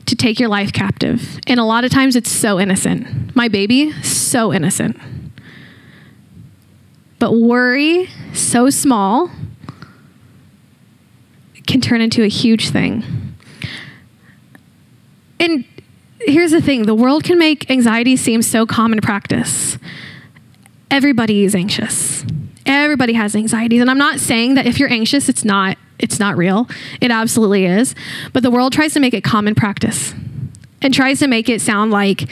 to 0.06 0.16
take 0.16 0.40
your 0.40 0.50
life 0.50 0.74
captive. 0.74 1.40
And 1.48 1.60
a 1.60 1.64
lot 1.64 1.84
of 1.84 1.92
times 1.92 2.16
it's 2.16 2.32
so 2.32 2.60
innocent. 2.60 3.36
My 3.36 3.48
baby, 3.48 3.92
so 4.04 4.54
innocent. 4.54 4.98
But 7.20 7.34
worry, 7.34 8.10
so 8.34 8.70
small, 8.70 9.30
can 11.68 11.82
turn 11.82 12.02
into 12.02 12.24
a 12.24 12.28
huge 12.28 12.70
thing. 12.70 13.04
And 15.40 15.66
here's 16.20 16.52
the 16.52 16.62
thing 16.62 16.86
the 16.86 16.96
world 16.96 17.24
can 17.24 17.38
make 17.38 17.70
anxiety 17.70 18.16
seem 18.16 18.42
so 18.42 18.66
common 18.66 19.00
practice 19.02 19.78
everybody 20.92 21.44
is 21.44 21.54
anxious. 21.54 22.26
Everybody 22.66 23.14
has 23.14 23.36
anxieties. 23.36 23.82
And 23.82 23.92
I'm 23.92 23.98
not 23.98 24.20
saying 24.20 24.56
that 24.56 24.66
if 24.66 24.80
you're 24.80 24.92
anxious, 24.92 25.30
it's 25.30 25.46
not 25.46 25.78
it's 26.00 26.20
not 26.20 26.38
real. 26.38 26.68
It 27.02 27.12
absolutely 27.12 27.66
is. 27.66 27.94
But 28.34 28.42
the 28.42 28.50
world 28.50 28.74
tries 28.74 28.94
to 28.94 29.00
make 29.00 29.14
it 29.14 29.24
common 29.24 29.54
practice 29.54 30.14
and 30.82 30.94
tries 30.94 31.20
to 31.20 31.28
make 31.28 31.50
it 31.50 31.62
sound 31.62 31.92
like 31.92 32.30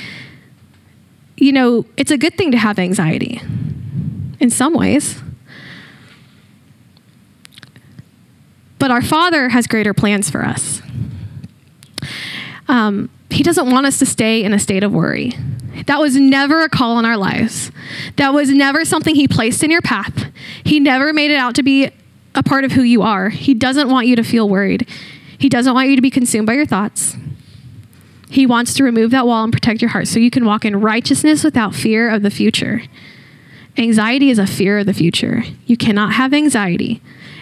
you 1.39 1.52
know, 1.52 1.86
it's 1.97 2.10
a 2.10 2.17
good 2.17 2.36
thing 2.36 2.52
to 2.52 2.58
have 2.58 2.80
anxiety 2.80 3.41
in 4.39 4.50
some 4.50 4.73
ways. 4.73 5.21
But 8.80 8.91
our 8.91 9.02
Father 9.02 9.50
has 9.50 9.67
greater 9.67 9.93
plans 9.93 10.30
for 10.30 10.45
us. 10.45 10.82
Um, 12.67 13.10
he 13.30 13.43
doesn't 13.43 13.69
want 13.69 13.86
us 13.86 14.00
to 14.00 14.06
stay 14.06 14.43
in 14.43 14.54
a 14.54 14.60
state 14.60 14.84
of 14.84 14.91
worry. 14.91 15.34
That 15.86 16.00
was 16.00 16.15
never 16.15 16.62
a 16.62 16.69
call 16.69 17.00
in 17.00 17.06
our 17.06 17.17
lives. 17.17 17.71
That 18.17 18.34
was 18.34 18.50
never 18.50 18.84
something 18.84 19.15
He 19.15 19.28
placed 19.28 19.63
in 19.63 19.71
your 19.71 19.82
path. 19.82 20.32
He 20.63 20.80
never 20.80 21.13
made 21.13 21.32
it 21.32 21.38
out 21.38 21.56
to 21.56 21.63
be 21.63 21.91
a 22.36 22.43
part 22.43 22.63
of 22.63 22.71
who 22.71 22.82
you 22.82 23.02
are. 23.02 23.30
He 23.30 23.54
doesn't 23.54 23.89
want 23.89 24.08
you 24.08 24.15
to 24.15 24.23
feel 24.23 24.47
worried. 24.47 24.88
He 25.38 25.50
doesn't 25.50 25.73
want 25.73 25.89
you 25.89 25.95
to 25.95 26.02
be 26.02 26.10
consumed 26.10 26.47
by 26.47 26.54
your 26.54 26.65
thoughts. 26.65 27.15
He 28.30 28.45
wants 28.45 28.73
to 28.76 28.84
remove 28.84 29.12
that 29.12 29.26
wall 29.26 29.43
and 29.43 29.54
protect 29.54 29.82
your 29.82 29.89
heart 29.89 30.08
so 30.08 30.19
you 30.19 30.32
can 30.32 30.45
walk 30.45 30.65
in 30.65 30.82
righteousness 30.82 31.43
without 31.43 31.73
fear 31.73 32.10
of 32.10 32.23
the 32.23 32.30
future. 32.30 32.84
Anxiety 33.77 34.31
is 34.31 34.39
a 34.39 34.47
fear 34.47 34.79
of 34.79 34.87
the 34.87 34.93
future. 34.93 35.43
You 35.67 35.77
cannot 35.77 36.13
have 36.13 36.33
anxiety 36.33 36.99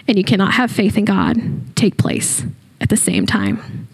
and 0.07 0.17
you 0.17 0.23
cannot 0.23 0.53
have 0.55 0.69
faith 0.69 0.97
in 0.97 1.05
God 1.05 1.37
take 1.75 1.97
place 1.97 2.43
at 2.81 2.89
the 2.89 2.97
same 2.97 3.25
time. 3.25 3.87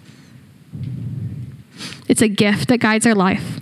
It's 2.07 2.21
a 2.21 2.27
gift 2.27 2.67
that 2.69 2.79
guides 2.79 3.05
our 3.05 3.15
life. 3.15 3.61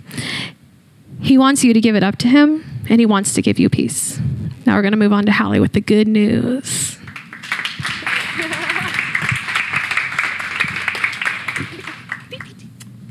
He 1.20 1.36
wants 1.36 1.62
you 1.62 1.74
to 1.74 1.80
give 1.80 1.94
it 1.94 2.02
up 2.02 2.16
to 2.18 2.28
Him, 2.28 2.64
and 2.88 2.98
He 2.98 3.06
wants 3.06 3.34
to 3.34 3.42
give 3.42 3.58
you 3.58 3.68
peace. 3.68 4.18
Now 4.66 4.74
we're 4.74 4.82
going 4.82 4.92
to 4.92 4.98
move 4.98 5.12
on 5.12 5.26
to 5.26 5.32
Hallie 5.32 5.60
with 5.60 5.74
the 5.74 5.80
good 5.80 6.08
news. 6.08 6.96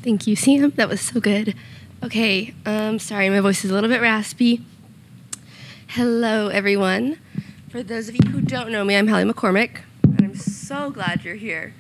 Thank 0.02 0.26
you, 0.26 0.36
Sam. 0.36 0.72
That 0.72 0.90
was 0.90 1.02
so 1.02 1.20
good. 1.20 1.54
Okay, 2.02 2.54
um, 2.66 2.98
sorry, 2.98 3.30
my 3.30 3.42
voice 3.42 3.64
is 3.64 3.70
a 3.70 3.74
little 3.74 3.90
bit 3.90 4.02
raspy. 4.02 4.62
Hello, 5.94 6.50
everyone. 6.50 7.18
For 7.72 7.82
those 7.82 8.10
of 8.10 8.14
you 8.14 8.30
who 8.30 8.42
don't 8.42 8.72
know 8.72 8.84
me, 8.84 8.96
I'm 8.96 9.08
Hallie 9.08 9.24
McCormick, 9.24 9.80
and 10.04 10.22
I'm 10.22 10.36
so 10.36 10.92
glad 10.92 11.24
you're 11.24 11.34
here. 11.34 11.74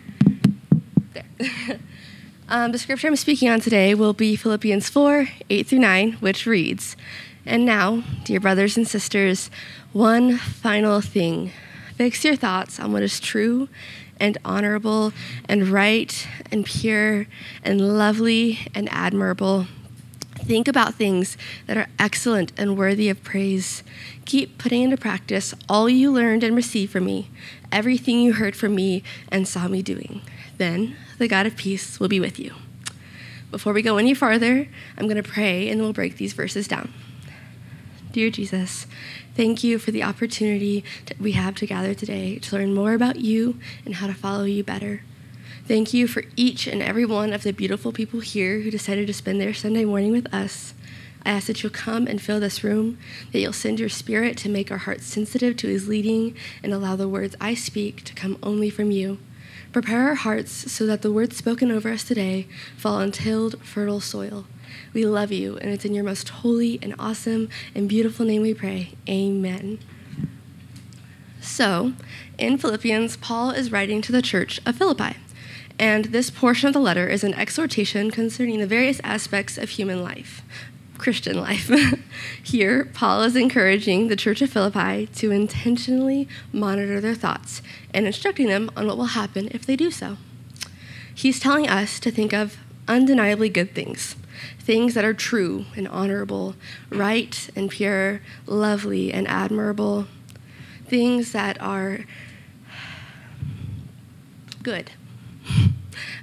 There. 1.13 1.79
Um, 2.51 2.71
the 2.71 2.79
scripture 2.79 3.05
I'm 3.05 3.15
speaking 3.15 3.47
on 3.47 3.59
today 3.59 3.93
will 3.93 4.13
be 4.13 4.35
Philippians 4.35 4.89
4 4.89 5.27
8 5.51 5.67
through 5.67 5.77
9, 5.77 6.13
which 6.13 6.47
reads 6.47 6.95
And 7.45 7.63
now, 7.63 8.03
dear 8.23 8.39
brothers 8.39 8.75
and 8.75 8.87
sisters, 8.87 9.51
one 9.93 10.39
final 10.39 10.99
thing. 10.99 11.51
Fix 11.93 12.25
your 12.25 12.35
thoughts 12.35 12.79
on 12.79 12.91
what 12.91 13.03
is 13.03 13.19
true 13.19 13.69
and 14.19 14.39
honorable 14.43 15.13
and 15.47 15.67
right 15.67 16.27
and 16.51 16.65
pure 16.65 17.27
and 17.63 17.79
lovely 17.79 18.67
and 18.73 18.89
admirable. 18.91 19.67
Think 20.49 20.67
about 20.67 20.95
things 20.95 21.37
that 21.67 21.77
are 21.77 21.89
excellent 21.99 22.53
and 22.57 22.75
worthy 22.75 23.07
of 23.07 23.23
praise. 23.23 23.83
Keep 24.25 24.57
putting 24.57 24.81
into 24.81 24.97
practice 24.97 25.53
all 25.69 25.87
you 25.87 26.11
learned 26.11 26.43
and 26.43 26.55
received 26.55 26.91
from 26.91 27.05
me, 27.05 27.29
everything 27.71 28.19
you 28.19 28.33
heard 28.33 28.55
from 28.55 28.73
me 28.73 29.03
and 29.31 29.47
saw 29.47 29.67
me 29.67 29.83
doing. 29.83 30.21
Then 30.57 30.95
the 31.19 31.27
God 31.27 31.45
of 31.45 31.55
peace 31.55 31.99
will 31.99 32.07
be 32.07 32.19
with 32.19 32.39
you. 32.39 32.55
Before 33.51 33.73
we 33.73 33.83
go 33.83 33.97
any 33.97 34.15
farther, 34.15 34.67
I'm 34.97 35.05
going 35.07 35.21
to 35.21 35.29
pray 35.29 35.69
and 35.69 35.81
we'll 35.81 35.93
break 35.93 36.17
these 36.17 36.33
verses 36.33 36.67
down. 36.67 36.91
Dear 38.11 38.31
Jesus, 38.31 38.87
thank 39.35 39.63
you 39.63 39.77
for 39.77 39.91
the 39.91 40.01
opportunity 40.01 40.83
that 41.05 41.21
we 41.21 41.33
have 41.33 41.53
to 41.57 41.67
gather 41.67 41.93
today 41.93 42.39
to 42.39 42.55
learn 42.55 42.73
more 42.73 42.93
about 42.93 43.17
you 43.17 43.59
and 43.85 43.93
how 43.93 44.07
to 44.07 44.15
follow 44.15 44.45
you 44.45 44.63
better. 44.63 45.03
Thank 45.69 45.93
you 45.93 46.07
for 46.07 46.23
each 46.35 46.65
and 46.65 46.81
every 46.81 47.05
one 47.05 47.31
of 47.31 47.43
the 47.43 47.53
beautiful 47.53 47.91
people 47.91 48.21
here 48.21 48.61
who 48.61 48.71
decided 48.71 49.05
to 49.05 49.13
spend 49.13 49.39
their 49.39 49.53
Sunday 49.53 49.85
morning 49.85 50.11
with 50.11 50.25
us. 50.33 50.73
I 51.23 51.29
ask 51.29 51.45
that 51.45 51.61
you'll 51.61 51.71
come 51.71 52.07
and 52.07 52.19
fill 52.19 52.39
this 52.39 52.63
room, 52.63 52.97
that 53.31 53.39
you'll 53.39 53.53
send 53.53 53.79
your 53.79 53.87
spirit 53.87 54.35
to 54.37 54.49
make 54.49 54.71
our 54.71 54.79
hearts 54.79 55.05
sensitive 55.05 55.57
to 55.57 55.67
his 55.67 55.87
leading 55.87 56.35
and 56.63 56.73
allow 56.73 56.95
the 56.95 57.07
words 57.07 57.35
I 57.39 57.53
speak 57.53 58.03
to 58.05 58.15
come 58.15 58.39
only 58.41 58.71
from 58.71 58.89
you. 58.89 59.19
Prepare 59.71 60.07
our 60.07 60.15
hearts 60.15 60.71
so 60.71 60.87
that 60.87 61.03
the 61.03 61.11
words 61.11 61.37
spoken 61.37 61.71
over 61.71 61.91
us 61.91 62.03
today 62.03 62.47
fall 62.75 62.95
on 62.95 63.11
tilled, 63.11 63.63
fertile 63.63 64.01
soil. 64.01 64.47
We 64.91 65.05
love 65.05 65.31
you, 65.31 65.57
and 65.57 65.69
it's 65.69 65.85
in 65.85 65.93
your 65.93 66.03
most 66.03 66.29
holy 66.29 66.79
and 66.81 66.95
awesome 66.97 67.47
and 67.75 67.87
beautiful 67.87 68.25
name 68.25 68.41
we 68.41 68.55
pray. 68.55 68.95
Amen. 69.07 69.77
So, 71.41 71.93
in 72.39 72.57
Philippians, 72.57 73.17
Paul 73.17 73.51
is 73.51 73.71
writing 73.71 74.01
to 74.01 74.11
the 74.11 74.23
church 74.23 74.59
of 74.65 74.75
Philippi. 74.75 75.15
And 75.79 76.05
this 76.05 76.29
portion 76.29 76.67
of 76.67 76.73
the 76.73 76.81
letter 76.81 77.07
is 77.07 77.23
an 77.23 77.33
exhortation 77.35 78.11
concerning 78.11 78.59
the 78.59 78.67
various 78.67 78.99
aspects 79.01 79.57
of 79.57 79.69
human 79.69 80.03
life, 80.03 80.41
Christian 80.97 81.39
life. 81.39 81.71
Here, 82.43 82.91
Paul 82.93 83.23
is 83.23 83.37
encouraging 83.37 84.09
the 84.09 84.17
church 84.17 84.41
of 84.41 84.49
Philippi 84.49 85.07
to 85.15 85.31
intentionally 85.31 86.27
monitor 86.51 86.99
their 86.99 87.15
thoughts 87.15 87.61
and 87.93 88.05
instructing 88.05 88.47
them 88.47 88.69
on 88.75 88.87
what 88.87 88.97
will 88.97 89.05
happen 89.05 89.47
if 89.51 89.65
they 89.65 89.77
do 89.77 89.89
so. 89.89 90.17
He's 91.15 91.39
telling 91.39 91.69
us 91.69 91.97
to 92.01 92.11
think 92.11 92.33
of 92.33 92.57
undeniably 92.89 93.47
good 93.47 93.73
things, 93.73 94.17
things 94.59 94.95
that 94.95 95.05
are 95.05 95.13
true 95.13 95.65
and 95.77 95.87
honorable, 95.87 96.55
right 96.89 97.49
and 97.55 97.69
pure, 97.69 98.21
lovely 98.45 99.13
and 99.13 99.25
admirable, 99.29 100.07
things 100.87 101.31
that 101.31 101.59
are 101.61 102.05
good. 104.61 104.91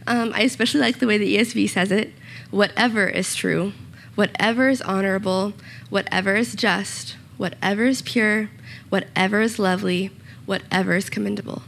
Um, 0.07 0.33
I 0.35 0.43
especially 0.43 0.81
like 0.81 0.99
the 0.99 1.07
way 1.07 1.19
the 1.19 1.37
ESV 1.37 1.69
says 1.71 1.91
it 1.91 2.12
whatever 2.51 3.07
is 3.07 3.35
true, 3.35 3.73
whatever 4.15 4.69
is 4.69 4.81
honorable, 4.83 5.53
whatever 5.91 6.37
is 6.37 6.55
just, 6.55 7.17
whatever 7.37 7.85
is 7.85 8.03
pure, 8.03 8.51
whatever 8.89 9.41
is 9.41 9.59
lovely, 9.59 10.11
whatever 10.47 10.95
is 10.95 11.11
commendable. 11.11 11.62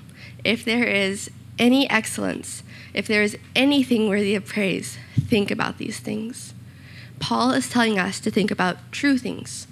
If 0.45 0.65
there 0.65 0.85
is 0.85 1.31
any 1.59 1.89
excellence, 1.91 2.63
if 2.95 3.07
there 3.07 3.23
is 3.23 3.37
anything 3.55 4.09
worthy 4.09 4.35
of 4.35 4.47
praise, 4.47 4.99
think 5.15 5.51
about 5.51 5.79
these 5.79 5.99
things. 6.01 6.55
Paul 7.19 7.51
is 7.51 7.69
telling 7.69 7.99
us 7.99 8.21
to 8.21 8.31
think 8.31 8.51
about 8.51 8.93
true 8.93 9.19
things, 9.19 9.67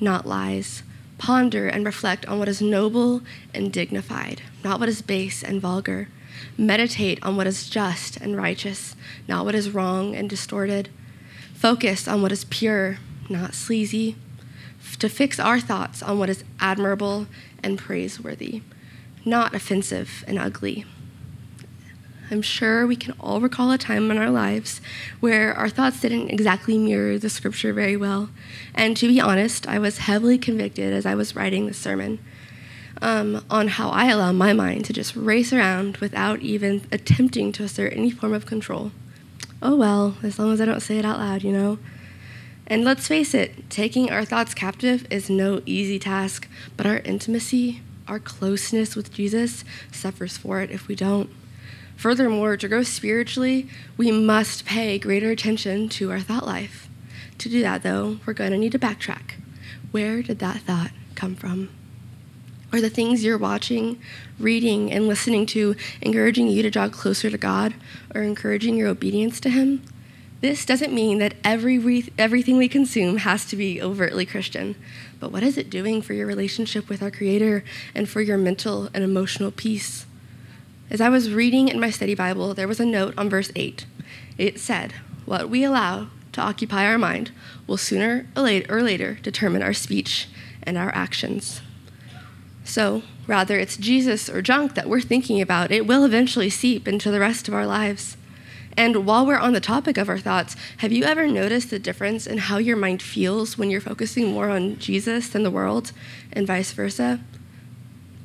not 0.00 0.26
lies. 0.26 0.82
Ponder 1.16 1.66
and 1.66 1.84
reflect 1.84 2.26
on 2.26 2.38
what 2.38 2.48
is 2.48 2.62
noble 2.62 3.22
and 3.52 3.72
dignified, 3.72 4.42
not 4.62 4.78
what 4.78 4.88
is 4.88 5.02
base 5.02 5.42
and 5.42 5.60
vulgar. 5.60 6.08
Meditate 6.56 7.22
on 7.22 7.36
what 7.36 7.46
is 7.46 7.68
just 7.68 8.16
and 8.16 8.36
righteous, 8.36 8.96
not 9.26 9.44
what 9.44 9.54
is 9.54 9.70
wrong 9.70 10.14
and 10.14 10.28
distorted. 10.28 10.88
Focus 11.54 12.06
on 12.06 12.22
what 12.22 12.32
is 12.32 12.44
pure, 12.44 12.98
not 13.28 13.54
sleazy. 13.54 14.16
To 14.98 15.08
fix 15.08 15.38
our 15.38 15.60
thoughts 15.60 16.02
on 16.02 16.18
what 16.18 16.30
is 16.30 16.44
admirable 16.60 17.26
and 17.62 17.78
praiseworthy, 17.78 18.62
not 19.24 19.54
offensive 19.54 20.24
and 20.26 20.38
ugly. 20.38 20.84
I'm 22.30 22.42
sure 22.42 22.86
we 22.86 22.96
can 22.96 23.14
all 23.18 23.40
recall 23.40 23.70
a 23.70 23.78
time 23.78 24.10
in 24.10 24.18
our 24.18 24.30
lives 24.30 24.82
where 25.20 25.54
our 25.54 25.70
thoughts 25.70 26.00
didn't 26.00 26.28
exactly 26.28 26.76
mirror 26.76 27.18
the 27.18 27.30
scripture 27.30 27.72
very 27.72 27.96
well. 27.96 28.28
And 28.74 28.96
to 28.98 29.08
be 29.08 29.20
honest, 29.20 29.66
I 29.66 29.78
was 29.78 29.98
heavily 29.98 30.36
convicted 30.36 30.92
as 30.92 31.06
I 31.06 31.14
was 31.14 31.34
writing 31.34 31.66
the 31.66 31.74
sermon 31.74 32.18
um, 33.02 33.44
on 33.50 33.68
how 33.68 33.90
I 33.90 34.10
allow 34.10 34.32
my 34.32 34.52
mind 34.52 34.84
to 34.86 34.92
just 34.92 35.16
race 35.16 35.52
around 35.52 35.98
without 35.98 36.40
even 36.40 36.86
attempting 36.90 37.52
to 37.52 37.64
assert 37.64 37.92
any 37.92 38.10
form 38.10 38.32
of 38.32 38.46
control. 38.46 38.92
Oh 39.62 39.76
well, 39.76 40.16
as 40.22 40.38
long 40.38 40.52
as 40.52 40.60
I 40.60 40.64
don't 40.64 40.80
say 40.80 40.98
it 40.98 41.04
out 41.04 41.18
loud, 41.18 41.42
you 41.42 41.52
know? 41.52 41.78
And 42.66 42.84
let's 42.84 43.08
face 43.08 43.34
it, 43.34 43.70
taking 43.70 44.10
our 44.10 44.24
thoughts 44.24 44.54
captive 44.54 45.06
is 45.10 45.30
no 45.30 45.62
easy 45.64 45.98
task, 45.98 46.46
but 46.76 46.86
our 46.86 46.98
intimacy, 46.98 47.80
our 48.06 48.18
closeness 48.18 48.94
with 48.94 49.12
Jesus 49.12 49.64
suffers 49.90 50.36
for 50.36 50.60
it 50.60 50.70
if 50.70 50.86
we 50.86 50.94
don't. 50.94 51.30
Furthermore, 51.96 52.56
to 52.56 52.68
grow 52.68 52.82
spiritually, 52.82 53.68
we 53.96 54.12
must 54.12 54.64
pay 54.64 54.98
greater 54.98 55.30
attention 55.30 55.88
to 55.88 56.12
our 56.12 56.20
thought 56.20 56.46
life. 56.46 56.88
To 57.38 57.48
do 57.48 57.60
that, 57.62 57.82
though, 57.82 58.20
we're 58.24 58.34
going 58.34 58.52
to 58.52 58.58
need 58.58 58.72
to 58.72 58.78
backtrack. 58.78 59.32
Where 59.90 60.22
did 60.22 60.38
that 60.38 60.60
thought 60.60 60.90
come 61.14 61.34
from? 61.34 61.70
Are 62.70 62.82
the 62.82 62.90
things 62.90 63.24
you're 63.24 63.38
watching, 63.38 63.98
reading, 64.38 64.92
and 64.92 65.08
listening 65.08 65.46
to 65.46 65.74
encouraging 66.02 66.48
you 66.48 66.62
to 66.62 66.70
draw 66.70 66.90
closer 66.90 67.30
to 67.30 67.38
God 67.38 67.72
or 68.14 68.22
encouraging 68.22 68.76
your 68.76 68.88
obedience 68.88 69.40
to 69.40 69.48
Him? 69.48 69.82
This 70.42 70.66
doesn't 70.66 70.92
mean 70.92 71.18
that 71.18 71.34
every 71.42 71.78
re- 71.78 72.12
everything 72.18 72.58
we 72.58 72.68
consume 72.68 73.18
has 73.18 73.46
to 73.46 73.56
be 73.56 73.80
overtly 73.80 74.26
Christian, 74.26 74.76
but 75.18 75.32
what 75.32 75.42
is 75.42 75.56
it 75.56 75.70
doing 75.70 76.02
for 76.02 76.12
your 76.12 76.26
relationship 76.26 76.90
with 76.90 77.02
our 77.02 77.10
Creator 77.10 77.64
and 77.94 78.06
for 78.06 78.20
your 78.20 78.38
mental 78.38 78.90
and 78.92 79.02
emotional 79.02 79.50
peace? 79.50 80.04
As 80.90 81.00
I 81.00 81.08
was 81.08 81.32
reading 81.32 81.68
in 81.68 81.80
my 81.80 81.90
study 81.90 82.14
Bible, 82.14 82.52
there 82.52 82.68
was 82.68 82.80
a 82.80 82.86
note 82.86 83.14
on 83.16 83.30
verse 83.30 83.50
8. 83.56 83.86
It 84.36 84.60
said, 84.60 84.92
What 85.24 85.48
we 85.48 85.64
allow 85.64 86.08
to 86.32 86.40
occupy 86.42 86.86
our 86.86 86.98
mind 86.98 87.32
will 87.66 87.78
sooner 87.78 88.26
or 88.36 88.82
later 88.82 89.14
determine 89.22 89.62
our 89.62 89.74
speech 89.74 90.28
and 90.62 90.76
our 90.76 90.94
actions. 90.94 91.62
So, 92.68 93.02
rather 93.26 93.58
it's 93.58 93.78
Jesus 93.78 94.28
or 94.28 94.42
junk 94.42 94.74
that 94.74 94.90
we're 94.90 95.00
thinking 95.00 95.40
about, 95.40 95.72
it 95.72 95.86
will 95.86 96.04
eventually 96.04 96.50
seep 96.50 96.86
into 96.86 97.10
the 97.10 97.18
rest 97.18 97.48
of 97.48 97.54
our 97.54 97.66
lives. 97.66 98.18
And 98.76 99.06
while 99.06 99.24
we're 99.24 99.38
on 99.38 99.54
the 99.54 99.60
topic 99.60 99.96
of 99.96 100.10
our 100.10 100.18
thoughts, 100.18 100.54
have 100.76 100.92
you 100.92 101.04
ever 101.04 101.26
noticed 101.26 101.70
the 101.70 101.78
difference 101.78 102.26
in 102.26 102.36
how 102.36 102.58
your 102.58 102.76
mind 102.76 103.00
feels 103.00 103.56
when 103.56 103.70
you're 103.70 103.80
focusing 103.80 104.26
more 104.26 104.50
on 104.50 104.78
Jesus 104.78 105.30
than 105.30 105.44
the 105.44 105.50
world, 105.50 105.92
and 106.30 106.46
vice 106.46 106.72
versa? 106.72 107.20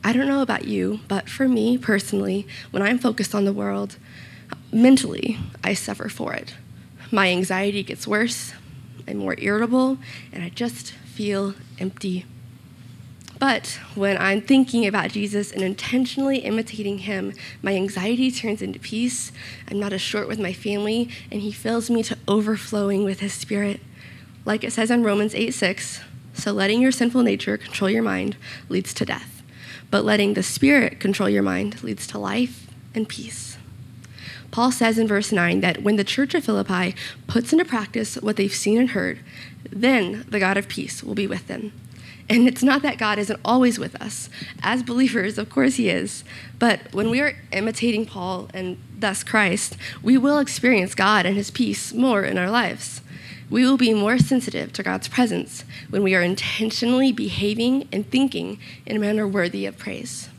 I 0.04 0.12
don't 0.12 0.28
know 0.28 0.42
about 0.42 0.68
you, 0.68 1.00
but 1.08 1.30
for 1.30 1.48
me 1.48 1.78
personally, 1.78 2.46
when 2.72 2.84
I'm 2.84 3.00
focused 3.00 3.34
on 3.34 3.46
the 3.46 3.54
world, 3.54 3.96
mentally, 4.74 5.40
I 5.64 5.74
suffer 5.74 6.10
for 6.10 6.34
it. 6.34 6.54
My 7.14 7.30
anxiety 7.30 7.82
gets 7.82 8.06
worse, 8.06 8.52
I'm 9.08 9.20
more 9.20 9.36
irritable, 9.38 10.00
and 10.34 10.44
I 10.44 10.50
just 10.50 10.92
feel 10.92 11.56
empty. 11.80 12.26
But 13.44 13.80
when 13.94 14.18
I'm 14.18 14.40
thinking 14.40 14.88
about 14.88 15.12
Jesus 15.12 15.52
and 15.52 15.62
intentionally 15.62 16.38
imitating 16.38 17.00
him, 17.00 17.34
my 17.62 17.76
anxiety 17.76 18.32
turns 18.32 18.62
into 18.62 18.80
peace. 18.80 19.34
I'm 19.70 19.82
not 19.82 19.92
as 19.92 20.00
short 20.00 20.30
with 20.30 20.40
my 20.40 20.54
family, 20.54 21.10
and 21.30 21.42
he 21.42 21.52
fills 21.52 21.90
me 21.90 22.04
to 22.04 22.18
overflowing 22.26 23.04
with 23.04 23.20
his 23.20 23.34
spirit. 23.34 23.82
Like 24.46 24.64
it 24.64 24.72
says 24.72 24.90
in 24.90 25.04
Romans 25.04 25.36
8 25.36 25.52
6, 25.52 26.00
so 26.34 26.54
letting 26.54 26.82
your 26.82 26.94
sinful 26.94 27.22
nature 27.22 27.58
control 27.58 27.90
your 27.90 28.02
mind 28.02 28.38
leads 28.70 28.94
to 28.94 29.06
death 29.06 29.34
but 29.94 30.04
letting 30.04 30.34
the 30.34 30.42
Spirit 30.42 31.00
control 31.00 31.30
your 31.30 31.44
mind 31.44 31.84
leads 31.84 32.08
to 32.08 32.18
life 32.18 32.66
and 32.96 33.08
peace. 33.08 33.60
Paul 34.50 34.72
says 34.72 34.98
in 34.98 35.08
verse 35.08 35.32
9 35.32 35.62
that 35.62 35.84
when 35.84 35.98
the 35.98 36.04
church 36.04 36.34
of 36.34 36.44
Philippi 36.44 36.96
puts 37.28 37.54
into 37.54 37.64
practice 37.64 38.16
what 38.16 38.36
they've 38.36 38.52
seen 38.52 38.80
and 38.80 38.90
heard, 38.90 39.20
then 39.70 40.26
the 40.28 40.40
God 40.40 40.58
of 40.58 40.68
peace 40.68 41.04
will 41.04 41.14
be 41.14 41.28
with 41.28 41.46
them. 41.46 41.74
And 42.30 42.48
it's 42.48 42.64
not 42.64 42.82
that 42.84 42.98
God 42.98 43.20
isn't 43.20 43.40
always 43.44 43.78
with 43.78 44.02
us. 44.02 44.30
As 44.62 44.82
believers, 44.82 45.38
of 45.38 45.50
course, 45.50 45.76
He 45.76 45.90
is. 45.90 46.24
But 46.58 46.94
when 46.94 47.10
we 47.10 47.20
are 47.20 47.36
imitating 47.52 48.06
Paul 48.06 48.50
and 48.54 48.78
thus 48.98 49.24
Christ, 49.24 49.76
we 50.02 50.18
will 50.18 50.40
experience 50.40 50.96
God 50.96 51.26
and 51.26 51.36
His 51.36 51.52
peace 51.52 51.94
more 51.94 52.24
in 52.24 52.38
our 52.38 52.50
lives 52.50 53.02
we 53.54 53.66
will 53.66 53.78
be 53.78 53.94
more 53.94 54.18
sensitive 54.18 54.74
to 54.74 54.82
God's 54.82 55.08
presence 55.08 55.64
when 55.92 56.02
we 56.02 56.16
are 56.16 56.24
intentionally 56.24 57.12
behaving 57.12 57.88
and 57.92 58.10
thinking 58.10 58.58
in 58.86 58.96
a 58.96 59.00
manner 59.00 59.28
worthy 59.28 59.68
of 59.68 59.78
praise. 59.78 60.30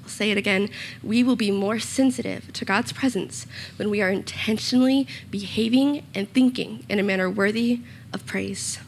I'll 0.00 0.08
say 0.08 0.30
it 0.30 0.38
again. 0.38 0.70
We 1.02 1.24
will 1.24 1.34
be 1.34 1.50
more 1.50 1.80
sensitive 1.80 2.52
to 2.52 2.64
God's 2.64 2.92
presence 2.92 3.48
when 3.74 3.90
we 3.90 4.00
are 4.00 4.10
intentionally 4.10 5.08
behaving 5.28 6.06
and 6.14 6.32
thinking 6.32 6.86
in 6.88 7.00
a 7.00 7.02
manner 7.02 7.28
worthy 7.28 7.80
of 8.12 8.24
praise. 8.26 8.78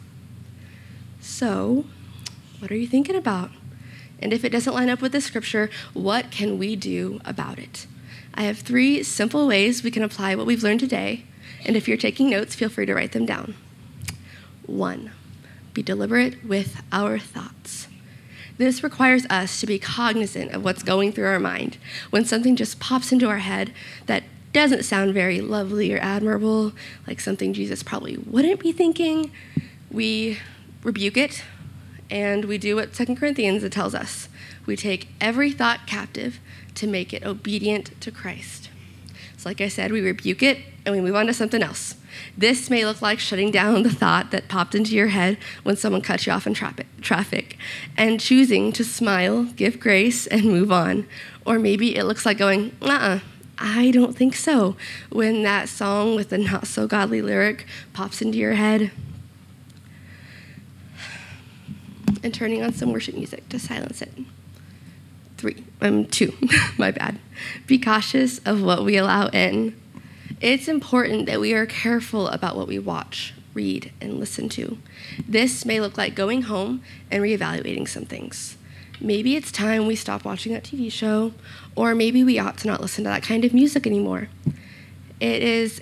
So, 1.19 1.83
what 2.59 2.71
are 2.71 2.77
you 2.77 2.87
thinking 2.87 3.15
about? 3.15 3.51
And 4.21 4.33
if 4.33 4.43
it 4.43 4.51
doesn't 4.51 4.73
line 4.73 4.89
up 4.89 5.01
with 5.01 5.13
the 5.13 5.21
scripture, 5.21 5.69
what 5.93 6.29
can 6.29 6.57
we 6.57 6.75
do 6.75 7.21
about 7.25 7.57
it? 7.57 7.87
I 8.33 8.43
have 8.43 8.59
three 8.59 9.01
simple 9.03 9.47
ways 9.47 9.83
we 9.83 9.91
can 9.91 10.03
apply 10.03 10.35
what 10.35 10.45
we've 10.45 10.63
learned 10.63 10.81
today 10.81 11.25
and 11.65 11.75
if 11.75 11.87
you're 11.87 11.97
taking 11.97 12.29
notes, 12.29 12.55
feel 12.55 12.69
free 12.69 12.85
to 12.85 12.93
write 12.93 13.11
them 13.11 13.25
down. 13.25 13.55
One, 14.65 15.11
be 15.73 15.83
deliberate 15.83 16.43
with 16.43 16.81
our 16.91 17.19
thoughts. 17.19 17.87
This 18.57 18.83
requires 18.83 19.25
us 19.29 19.59
to 19.61 19.67
be 19.67 19.79
cognizant 19.79 20.51
of 20.51 20.63
what's 20.63 20.83
going 20.83 21.11
through 21.11 21.27
our 21.27 21.39
mind. 21.39 21.77
When 22.09 22.25
something 22.25 22.55
just 22.55 22.79
pops 22.79 23.11
into 23.11 23.29
our 23.29 23.37
head 23.37 23.73
that 24.05 24.23
doesn't 24.51 24.83
sound 24.83 25.13
very 25.13 25.41
lovely 25.41 25.93
or 25.93 25.99
admirable, 25.99 26.73
like 27.07 27.19
something 27.19 27.53
Jesus 27.53 27.83
probably 27.83 28.17
wouldn't 28.17 28.59
be 28.59 28.71
thinking, 28.71 29.31
we 29.91 30.39
rebuke 30.83 31.17
it 31.17 31.43
and 32.09 32.45
we 32.45 32.57
do 32.57 32.75
what 32.75 32.93
2 32.93 33.15
Corinthians 33.15 33.67
tells 33.69 33.93
us. 33.93 34.29
We 34.65 34.75
take 34.75 35.07
every 35.19 35.51
thought 35.51 35.87
captive 35.87 36.39
to 36.75 36.87
make 36.87 37.13
it 37.13 37.23
obedient 37.23 37.99
to 38.01 38.11
Christ. 38.11 38.69
So, 39.37 39.49
like 39.49 39.61
I 39.61 39.67
said, 39.67 39.91
we 39.91 40.01
rebuke 40.01 40.43
it 40.43 40.59
and 40.85 40.93
we 40.93 41.01
move 41.01 41.15
on 41.15 41.27
to 41.27 41.33
something 41.33 41.63
else. 41.63 41.95
This 42.37 42.69
may 42.69 42.85
look 42.85 43.01
like 43.01 43.19
shutting 43.19 43.51
down 43.51 43.83
the 43.83 43.89
thought 43.89 44.31
that 44.31 44.49
popped 44.49 44.75
into 44.75 44.95
your 44.95 45.07
head 45.07 45.37
when 45.63 45.77
someone 45.77 46.01
cut 46.01 46.25
you 46.25 46.33
off 46.33 46.47
in 46.47 46.53
traffic 46.53 47.57
and 47.95 48.19
choosing 48.19 48.71
to 48.73 48.83
smile, 48.83 49.45
give 49.45 49.79
grace, 49.79 50.27
and 50.27 50.43
move 50.43 50.71
on. 50.71 51.07
Or 51.45 51.59
maybe 51.59 51.95
it 51.95 52.05
looks 52.05 52.25
like 52.25 52.37
going, 52.37 52.75
uh 52.81 52.87
uh 52.87 53.19
I 53.61 53.91
don't 53.91 54.15
think 54.15 54.35
so, 54.35 54.77
when 55.09 55.43
that 55.43 55.67
song 55.67 56.15
with 56.15 56.29
the 56.29 56.37
not 56.37 56.65
so 56.65 56.87
godly 56.87 57.21
lyric 57.21 57.65
pops 57.91 58.21
into 58.21 58.37
your 58.37 58.53
head. 58.53 58.91
And 62.23 62.33
turning 62.33 62.63
on 62.63 62.73
some 62.73 62.91
worship 62.91 63.15
music 63.15 63.47
to 63.49 63.59
silence 63.59 64.01
it. 64.01 64.11
Three, 65.37 65.63
um, 65.81 66.05
two, 66.05 66.33
my 66.77 66.91
bad. 66.91 67.19
Be 67.65 67.79
cautious 67.79 68.39
of 68.39 68.61
what 68.61 68.83
we 68.83 68.97
allow 68.97 69.27
in. 69.27 69.79
It's 70.41 70.67
important 70.67 71.25
that 71.27 71.39
we 71.39 71.53
are 71.53 71.65
careful 71.65 72.27
about 72.27 72.55
what 72.55 72.67
we 72.67 72.79
watch, 72.79 73.33
read, 73.53 73.91
and 74.01 74.19
listen 74.19 74.49
to. 74.49 74.77
This 75.27 75.65
may 75.65 75.79
look 75.79 75.97
like 75.97 76.15
going 76.15 76.43
home 76.43 76.81
and 77.09 77.23
reevaluating 77.23 77.87
some 77.87 78.05
things. 78.05 78.57
Maybe 79.01 79.35
it's 79.35 79.51
time 79.51 79.87
we 79.87 79.95
stop 79.95 80.25
watching 80.25 80.53
that 80.53 80.63
TV 80.63 80.91
show, 80.91 81.33
or 81.75 81.95
maybe 81.95 82.23
we 82.23 82.37
ought 82.37 82.57
to 82.59 82.67
not 82.67 82.81
listen 82.81 83.05
to 83.05 83.09
that 83.09 83.23
kind 83.23 83.45
of 83.45 83.53
music 83.53 83.87
anymore. 83.87 84.27
It 85.21 85.41
is, 85.41 85.81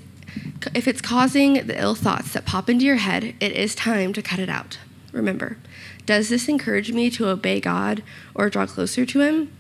if 0.76 0.88
it's 0.88 1.02
causing 1.02 1.66
the 1.66 1.80
ill 1.80 1.96
thoughts 1.96 2.34
that 2.34 2.46
pop 2.46 2.70
into 2.70 2.86
your 2.86 2.98
head, 2.98 3.36
it 3.40 3.52
is 3.52 3.74
time 3.74 4.14
to 4.14 4.22
cut 4.22 4.40
it 4.40 4.50
out. 4.50 4.78
Remember, 5.12 5.58
does 6.08 6.30
this 6.30 6.48
encourage 6.48 6.92
me 6.92 7.12
to 7.12 7.28
obey 7.28 7.60
God 7.60 8.02
or 8.34 8.50
draw 8.50 8.66
closer 8.66 9.06
to 9.06 9.20
Him? 9.20 9.52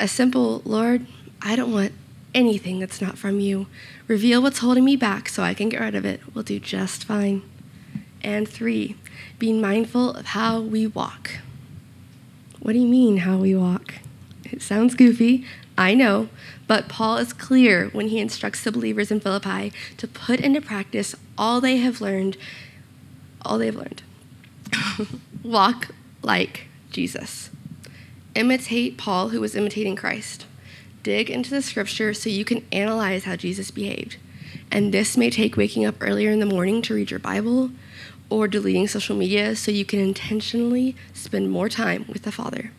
A 0.00 0.08
simple, 0.08 0.62
Lord, 0.64 1.06
I 1.40 1.54
don't 1.54 1.72
want 1.72 1.92
anything 2.34 2.80
that's 2.80 3.00
not 3.00 3.18
from 3.18 3.38
you. 3.38 3.66
Reveal 4.08 4.42
what's 4.42 4.58
holding 4.58 4.84
me 4.84 4.96
back 4.96 5.28
so 5.28 5.42
I 5.42 5.54
can 5.54 5.68
get 5.68 5.80
rid 5.80 5.94
of 5.94 6.04
it 6.04 6.20
We'll 6.34 6.44
do 6.44 6.58
just 6.58 7.04
fine. 7.04 7.42
And 8.22 8.48
three, 8.48 8.96
being 9.38 9.60
mindful 9.60 10.14
of 10.14 10.26
how 10.26 10.60
we 10.60 10.86
walk. 10.86 11.32
What 12.58 12.72
do 12.72 12.78
you 12.78 12.86
mean, 12.86 13.18
how 13.18 13.36
we 13.36 13.54
walk? 13.54 13.94
It 14.44 14.62
sounds 14.62 14.94
goofy, 14.94 15.44
I 15.76 15.94
know, 15.94 16.28
but 16.66 16.88
Paul 16.88 17.18
is 17.18 17.32
clear 17.32 17.88
when 17.88 18.08
he 18.08 18.18
instructs 18.18 18.62
the 18.62 18.72
believers 18.72 19.10
in 19.10 19.20
Philippi 19.20 19.72
to 19.98 20.08
put 20.08 20.40
into 20.40 20.60
practice 20.60 21.14
all 21.36 21.60
they 21.60 21.78
have 21.78 22.00
learned, 22.00 22.36
all 23.44 23.58
they've 23.58 23.76
learned. 23.76 24.02
walk 25.42 25.88
like 26.22 26.66
Jesus. 26.90 27.50
Imitate 28.34 28.96
Paul, 28.96 29.30
who 29.30 29.40
was 29.40 29.54
imitating 29.54 29.96
Christ. 29.96 30.46
Dig 31.02 31.28
into 31.28 31.50
the 31.50 31.62
scripture 31.62 32.14
so 32.14 32.30
you 32.30 32.44
can 32.44 32.64
analyze 32.72 33.24
how 33.24 33.36
Jesus 33.36 33.70
behaved. 33.70 34.16
And 34.70 34.92
this 34.92 35.16
may 35.16 35.30
take 35.30 35.56
waking 35.56 35.84
up 35.84 35.96
earlier 36.00 36.30
in 36.30 36.40
the 36.40 36.46
morning 36.46 36.80
to 36.82 36.94
read 36.94 37.10
your 37.10 37.20
Bible 37.20 37.70
or 38.30 38.48
deleting 38.48 38.88
social 38.88 39.16
media 39.16 39.54
so 39.54 39.70
you 39.70 39.84
can 39.84 40.00
intentionally 40.00 40.96
spend 41.12 41.50
more 41.50 41.68
time 41.68 42.06
with 42.08 42.22
the 42.22 42.32
Father. 42.32 42.70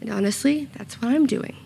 And 0.00 0.10
honestly, 0.10 0.68
that's 0.74 1.02
what 1.02 1.12
I'm 1.12 1.26
doing. 1.26 1.56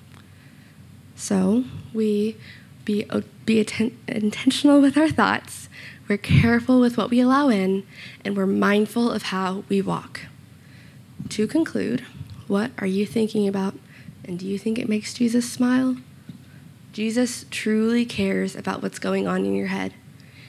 So 1.15 1.65
we 1.93 2.37
be, 2.85 3.09
uh, 3.11 3.23
be 3.45 3.61
atten- 3.61 3.97
intentional 4.09 4.81
with 4.81 4.97
our 4.97 5.09
thoughts, 5.09 5.69
we're 6.09 6.19
careful 6.19 6.81
with 6.81 6.97
what 6.97 7.11
we 7.11 7.21
allow 7.21 7.49
in, 7.49 7.87
and 8.25 8.37
we're 8.37 8.47
mindful 8.47 9.11
of 9.11 9.25
how 9.25 9.65
we 9.69 9.81
walk. 9.81 10.21
To 11.31 11.47
conclude, 11.47 12.03
what 12.47 12.71
are 12.79 12.87
you 12.87 13.07
thinking 13.07 13.49
about, 13.49 13.75
and 14.25 14.39
do 14.39 14.47
you 14.47 14.59
think 14.59 14.79
it 14.79 14.89
makes 14.89 15.15
Jesus 15.15 15.51
smile? 15.51 15.97
Jesus 16.93 17.45
truly 17.51 18.05
cares 18.05 18.55
about 18.55 18.83
what's 18.83 18.99
going 18.99 19.27
on 19.27 19.45
in 19.45 19.55
your 19.55 19.67
head. 19.67 19.95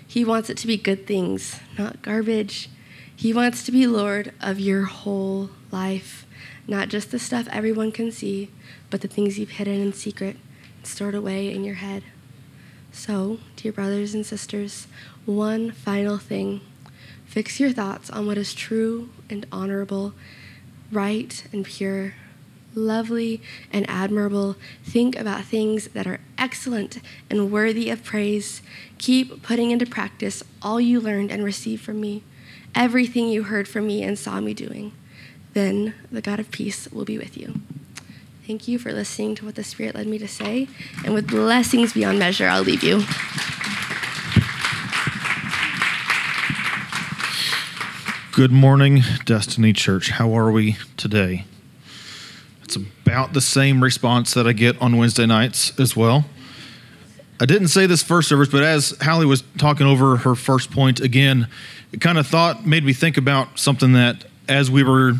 He 0.07 0.23
wants 0.23 0.49
it 0.49 0.57
to 0.59 0.67
be 0.67 0.77
good 0.77 1.07
things, 1.07 1.59
not 1.77 2.01
garbage. 2.01 2.69
He 3.15 3.33
wants 3.33 3.63
to 3.63 3.71
be 3.71 3.87
Lord 3.87 4.33
of 4.39 4.59
your 4.59 4.83
whole 4.83 5.49
life, 5.71 6.25
not 6.67 6.89
just 6.89 7.11
the 7.11 7.19
stuff 7.19 7.47
everyone 7.51 7.91
can 7.91 8.11
see, 8.11 8.51
but 8.89 9.01
the 9.01 9.07
things 9.07 9.39
you've 9.39 9.51
hidden 9.51 9.81
in 9.81 9.93
secret 9.93 10.37
and 10.77 10.85
stored 10.85 11.15
away 11.15 11.51
in 11.53 11.63
your 11.63 11.75
head. 11.75 12.03
So, 12.91 13.39
dear 13.55 13.71
brothers 13.71 14.13
and 14.13 14.25
sisters, 14.25 14.87
one 15.25 15.71
final 15.71 16.17
thing 16.17 16.61
fix 17.25 17.59
your 17.59 17.71
thoughts 17.71 18.09
on 18.09 18.25
what 18.25 18.37
is 18.37 18.53
true 18.53 19.09
and 19.29 19.45
honorable, 19.51 20.13
right 20.91 21.43
and 21.51 21.65
pure, 21.65 22.13
lovely 22.73 23.41
and 23.71 23.89
admirable. 23.89 24.55
Think 24.83 25.17
about 25.17 25.45
things 25.45 25.89
that 25.89 26.07
are 26.07 26.19
excellent 26.37 26.99
and 27.29 27.51
worthy 27.51 27.89
of 27.89 28.03
praise. 28.03 28.61
Keep 28.97 29.43
putting 29.43 29.71
into 29.71 29.85
practice 29.85 30.43
all 30.61 30.79
you 30.79 30.99
learned 30.99 31.31
and 31.31 31.43
received 31.43 31.83
from 31.83 32.01
me 32.01 32.23
everything 32.75 33.29
you 33.29 33.43
heard 33.43 33.67
from 33.67 33.87
me 33.87 34.03
and 34.03 34.19
saw 34.19 34.39
me 34.39 34.53
doing. 34.53 34.91
Then 35.53 35.95
the 36.11 36.21
God 36.21 36.39
of 36.39 36.51
peace 36.51 36.91
will 36.91 37.05
be 37.05 37.17
with 37.17 37.37
you. 37.37 37.61
Thank 38.45 38.67
you 38.67 38.77
for 38.77 38.91
listening 38.91 39.33
to 39.35 39.45
what 39.45 39.55
the 39.55 39.63
Spirit 39.63 39.95
led 39.95 40.05
me 40.05 40.19
to 40.19 40.27
say. 40.27 40.67
And 41.03 41.13
with 41.13 41.27
blessings 41.27 41.93
beyond 41.93 42.19
measure, 42.19 42.47
I'll 42.47 42.61
leave 42.61 42.83
you. 42.83 43.03
Good 48.35 48.51
morning, 48.51 49.01
Destiny 49.23 49.71
Church. 49.71 50.09
How 50.09 50.37
are 50.37 50.51
we 50.51 50.75
today? 50.97 51.45
It's 52.63 52.75
about 52.75 53.31
the 53.31 53.39
same 53.39 53.81
response 53.81 54.33
that 54.33 54.45
I 54.45 54.51
get 54.51 54.77
on 54.81 54.97
Wednesday 54.97 55.25
nights 55.25 55.71
as 55.79 55.95
well. 55.95 56.25
I 57.39 57.45
didn't 57.45 57.69
say 57.69 57.85
this 57.85 58.03
first 58.03 58.27
service, 58.27 58.49
but 58.49 58.61
as 58.61 58.93
Hallie 59.01 59.25
was 59.25 59.45
talking 59.57 59.87
over 59.87 60.17
her 60.17 60.35
first 60.35 60.69
point 60.69 60.99
again, 60.99 61.47
it 61.93 62.01
kind 62.01 62.17
of 62.17 62.27
thought 62.27 62.65
made 62.65 62.83
me 62.83 62.91
think 62.91 63.15
about 63.15 63.57
something 63.57 63.93
that 63.93 64.25
as 64.49 64.69
we 64.69 64.83
were 64.83 65.13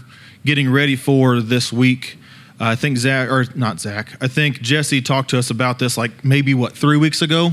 getting 0.43 0.69
ready 0.69 0.97
for 0.97 1.39
this 1.39 1.71
week, 1.71 2.17
I 2.59 2.75
think 2.75 2.97
Zach 2.97 3.29
or 3.31 3.45
not 3.55 3.79
Zach, 3.79 4.21
I 4.21 4.27
think 4.27 4.59
Jesse 4.59 5.01
talked 5.01 5.29
to 5.29 5.39
us 5.39 5.49
about 5.49 5.79
this 5.79 5.97
like 5.97 6.25
maybe 6.25 6.53
what 6.53 6.73
three 6.73 6.97
weeks 6.97 7.21
ago. 7.21 7.51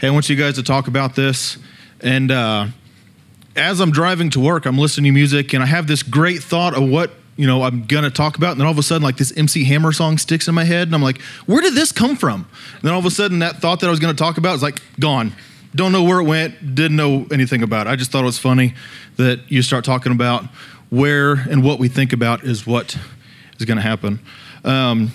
Hey, 0.00 0.08
I 0.08 0.10
want 0.12 0.30
you 0.30 0.36
guys 0.36 0.54
to 0.54 0.62
talk 0.62 0.88
about 0.88 1.14
this. 1.14 1.58
And 2.00 2.30
uh, 2.30 2.68
as 3.56 3.80
I'm 3.80 3.90
driving 3.90 4.30
to 4.30 4.40
work, 4.40 4.66
I'm 4.66 4.78
listening 4.78 5.12
to 5.12 5.14
music, 5.14 5.52
and 5.52 5.62
I 5.62 5.66
have 5.66 5.86
this 5.86 6.02
great 6.02 6.42
thought 6.42 6.74
of 6.74 6.88
what 6.88 7.12
you 7.36 7.46
know 7.46 7.62
I'm 7.62 7.84
gonna 7.84 8.10
talk 8.10 8.36
about. 8.36 8.52
And 8.52 8.60
then 8.60 8.66
all 8.66 8.72
of 8.72 8.78
a 8.78 8.82
sudden, 8.82 9.02
like 9.02 9.16
this 9.16 9.36
MC 9.36 9.64
Hammer 9.64 9.92
song 9.92 10.18
sticks 10.18 10.48
in 10.48 10.54
my 10.54 10.64
head, 10.64 10.88
and 10.88 10.94
I'm 10.94 11.02
like, 11.02 11.20
where 11.46 11.60
did 11.60 11.74
this 11.74 11.92
come 11.92 12.16
from? 12.16 12.48
And 12.74 12.82
then 12.82 12.92
all 12.92 12.98
of 12.98 13.06
a 13.06 13.10
sudden, 13.10 13.40
that 13.40 13.60
thought 13.60 13.80
that 13.80 13.86
I 13.86 13.90
was 13.90 14.00
gonna 14.00 14.14
talk 14.14 14.38
about 14.38 14.56
is 14.56 14.62
like 14.62 14.80
gone. 14.98 15.32
Don't 15.74 15.90
know 15.90 16.04
where 16.04 16.20
it 16.20 16.24
went, 16.24 16.74
didn't 16.74 16.96
know 16.96 17.26
anything 17.32 17.62
about 17.62 17.86
it. 17.86 17.90
I 17.90 17.96
just 17.96 18.12
thought 18.12 18.22
it 18.22 18.26
was 18.26 18.38
funny 18.38 18.74
that 19.16 19.40
you 19.50 19.60
start 19.62 19.84
talking 19.84 20.12
about 20.12 20.44
where 20.90 21.32
and 21.32 21.64
what 21.64 21.80
we 21.80 21.88
think 21.88 22.12
about 22.12 22.44
is 22.44 22.64
what 22.64 22.96
is 23.58 23.66
to 23.66 23.80
happen. 23.80 24.20
Um, 24.64 25.10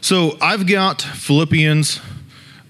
so 0.00 0.36
I've 0.40 0.66
got 0.66 1.02
Philippians 1.02 2.00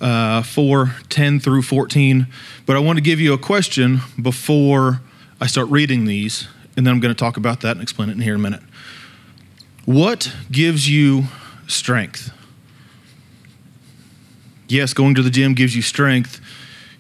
uh, 0.01 0.43
4 0.43 0.95
10 1.09 1.41
through 1.41 1.63
14, 1.63 2.27
but 2.67 2.77
I 2.77 2.79
want 2.79 2.97
to 2.97 3.03
give 3.03 3.21
you 3.21 3.33
a 3.33 3.39
question 3.39 4.01
before 4.21 5.01
I 5.41 5.47
start 5.47 5.69
reading 5.69 6.05
these, 6.05 6.49
and 6.77 6.87
then 6.87 6.95
I'm 6.95 7.01
going 7.01 7.15
to 7.15 7.19
talk 7.19 7.37
about 7.37 7.61
that 7.61 7.73
and 7.73 7.83
explain 7.83 8.09
it 8.09 8.13
in 8.13 8.21
here 8.21 8.35
in 8.35 8.41
a 8.41 8.43
minute. 8.43 8.63
What 9.85 10.35
gives 10.51 10.89
you 10.89 11.25
strength? 11.67 12.33
Yes, 14.69 14.95
going 14.95 15.15
to 15.17 15.23
the 15.23 15.31
gym 15.31 15.55
gives 15.55 15.75
you 15.75 15.83
strength 15.83 16.41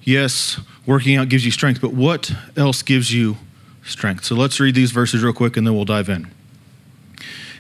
Yes, 0.02 0.58
working 0.86 1.16
out 1.16 1.28
gives 1.28 1.44
you 1.44 1.50
strength, 1.50 1.80
but 1.80 1.92
what 1.92 2.32
else 2.56 2.82
gives 2.82 3.12
you 3.12 3.36
strength? 3.84 4.24
So 4.24 4.34
let's 4.34 4.58
read 4.58 4.74
these 4.74 4.92
verses 4.92 5.22
real 5.22 5.32
quick 5.32 5.56
and 5.56 5.66
then 5.66 5.74
we'll 5.74 5.84
dive 5.84 6.08
in. 6.08 6.28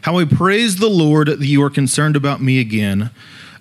How 0.02 0.18
I 0.18 0.24
praise 0.24 0.76
the 0.76 0.88
Lord 0.88 1.28
that 1.28 1.40
you 1.40 1.62
are 1.62 1.70
concerned 1.70 2.16
about 2.16 2.40
me 2.40 2.58
again. 2.58 3.10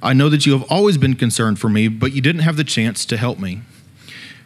I 0.01 0.13
know 0.13 0.29
that 0.29 0.45
you 0.45 0.53
have 0.53 0.69
always 0.71 0.97
been 0.97 1.15
concerned 1.15 1.59
for 1.59 1.69
me, 1.69 1.87
but 1.87 2.13
you 2.13 2.21
didn't 2.21 2.41
have 2.41 2.55
the 2.55 2.63
chance 2.63 3.05
to 3.05 3.17
help 3.17 3.39
me. 3.39 3.61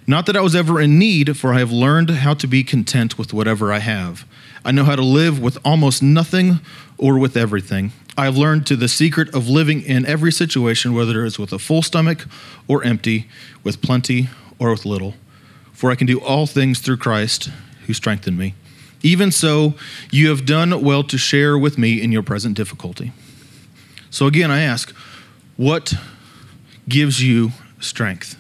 Not 0.05 0.25
that 0.25 0.35
I 0.35 0.41
was 0.41 0.55
ever 0.55 0.81
in 0.81 0.99
need, 0.99 1.37
for 1.37 1.53
I 1.53 1.59
have 1.59 1.71
learned 1.71 2.09
how 2.09 2.33
to 2.33 2.47
be 2.47 2.63
content 2.63 3.17
with 3.17 3.33
whatever 3.33 3.71
I 3.71 3.79
have. 3.79 4.25
I 4.65 4.71
know 4.71 4.83
how 4.83 4.95
to 4.95 5.03
live 5.03 5.39
with 5.39 5.57
almost 5.63 6.01
nothing 6.01 6.59
or 6.97 7.17
with 7.17 7.37
everything. 7.37 7.91
I 8.17 8.25
have 8.25 8.37
learned 8.37 8.67
to 8.67 8.75
the 8.75 8.87
secret 8.87 9.33
of 9.33 9.47
living 9.47 9.81
in 9.81 10.05
every 10.05 10.31
situation, 10.31 10.93
whether 10.93 11.23
it 11.23 11.27
is 11.27 11.39
with 11.39 11.53
a 11.53 11.59
full 11.59 11.81
stomach 11.81 12.25
or 12.67 12.83
empty, 12.83 13.27
with 13.63 13.81
plenty 13.81 14.29
or 14.59 14.71
with 14.71 14.85
little. 14.85 15.15
For 15.71 15.91
I 15.91 15.95
can 15.95 16.07
do 16.07 16.19
all 16.19 16.47
things 16.47 16.79
through 16.79 16.97
Christ 16.97 17.49
who 17.87 17.93
strengthened 17.93 18.37
me. 18.37 18.55
Even 19.01 19.31
so, 19.31 19.73
you 20.11 20.29
have 20.29 20.45
done 20.45 20.81
well 20.81 21.03
to 21.03 21.17
share 21.17 21.57
with 21.57 21.77
me 21.77 22.01
in 22.01 22.11
your 22.11 22.23
present 22.23 22.55
difficulty. 22.55 23.11
So 24.09 24.27
again, 24.27 24.51
I 24.51 24.61
ask, 24.61 24.95
what 25.57 25.93
gives 26.87 27.23
you 27.23 27.51
strength? 27.79 28.37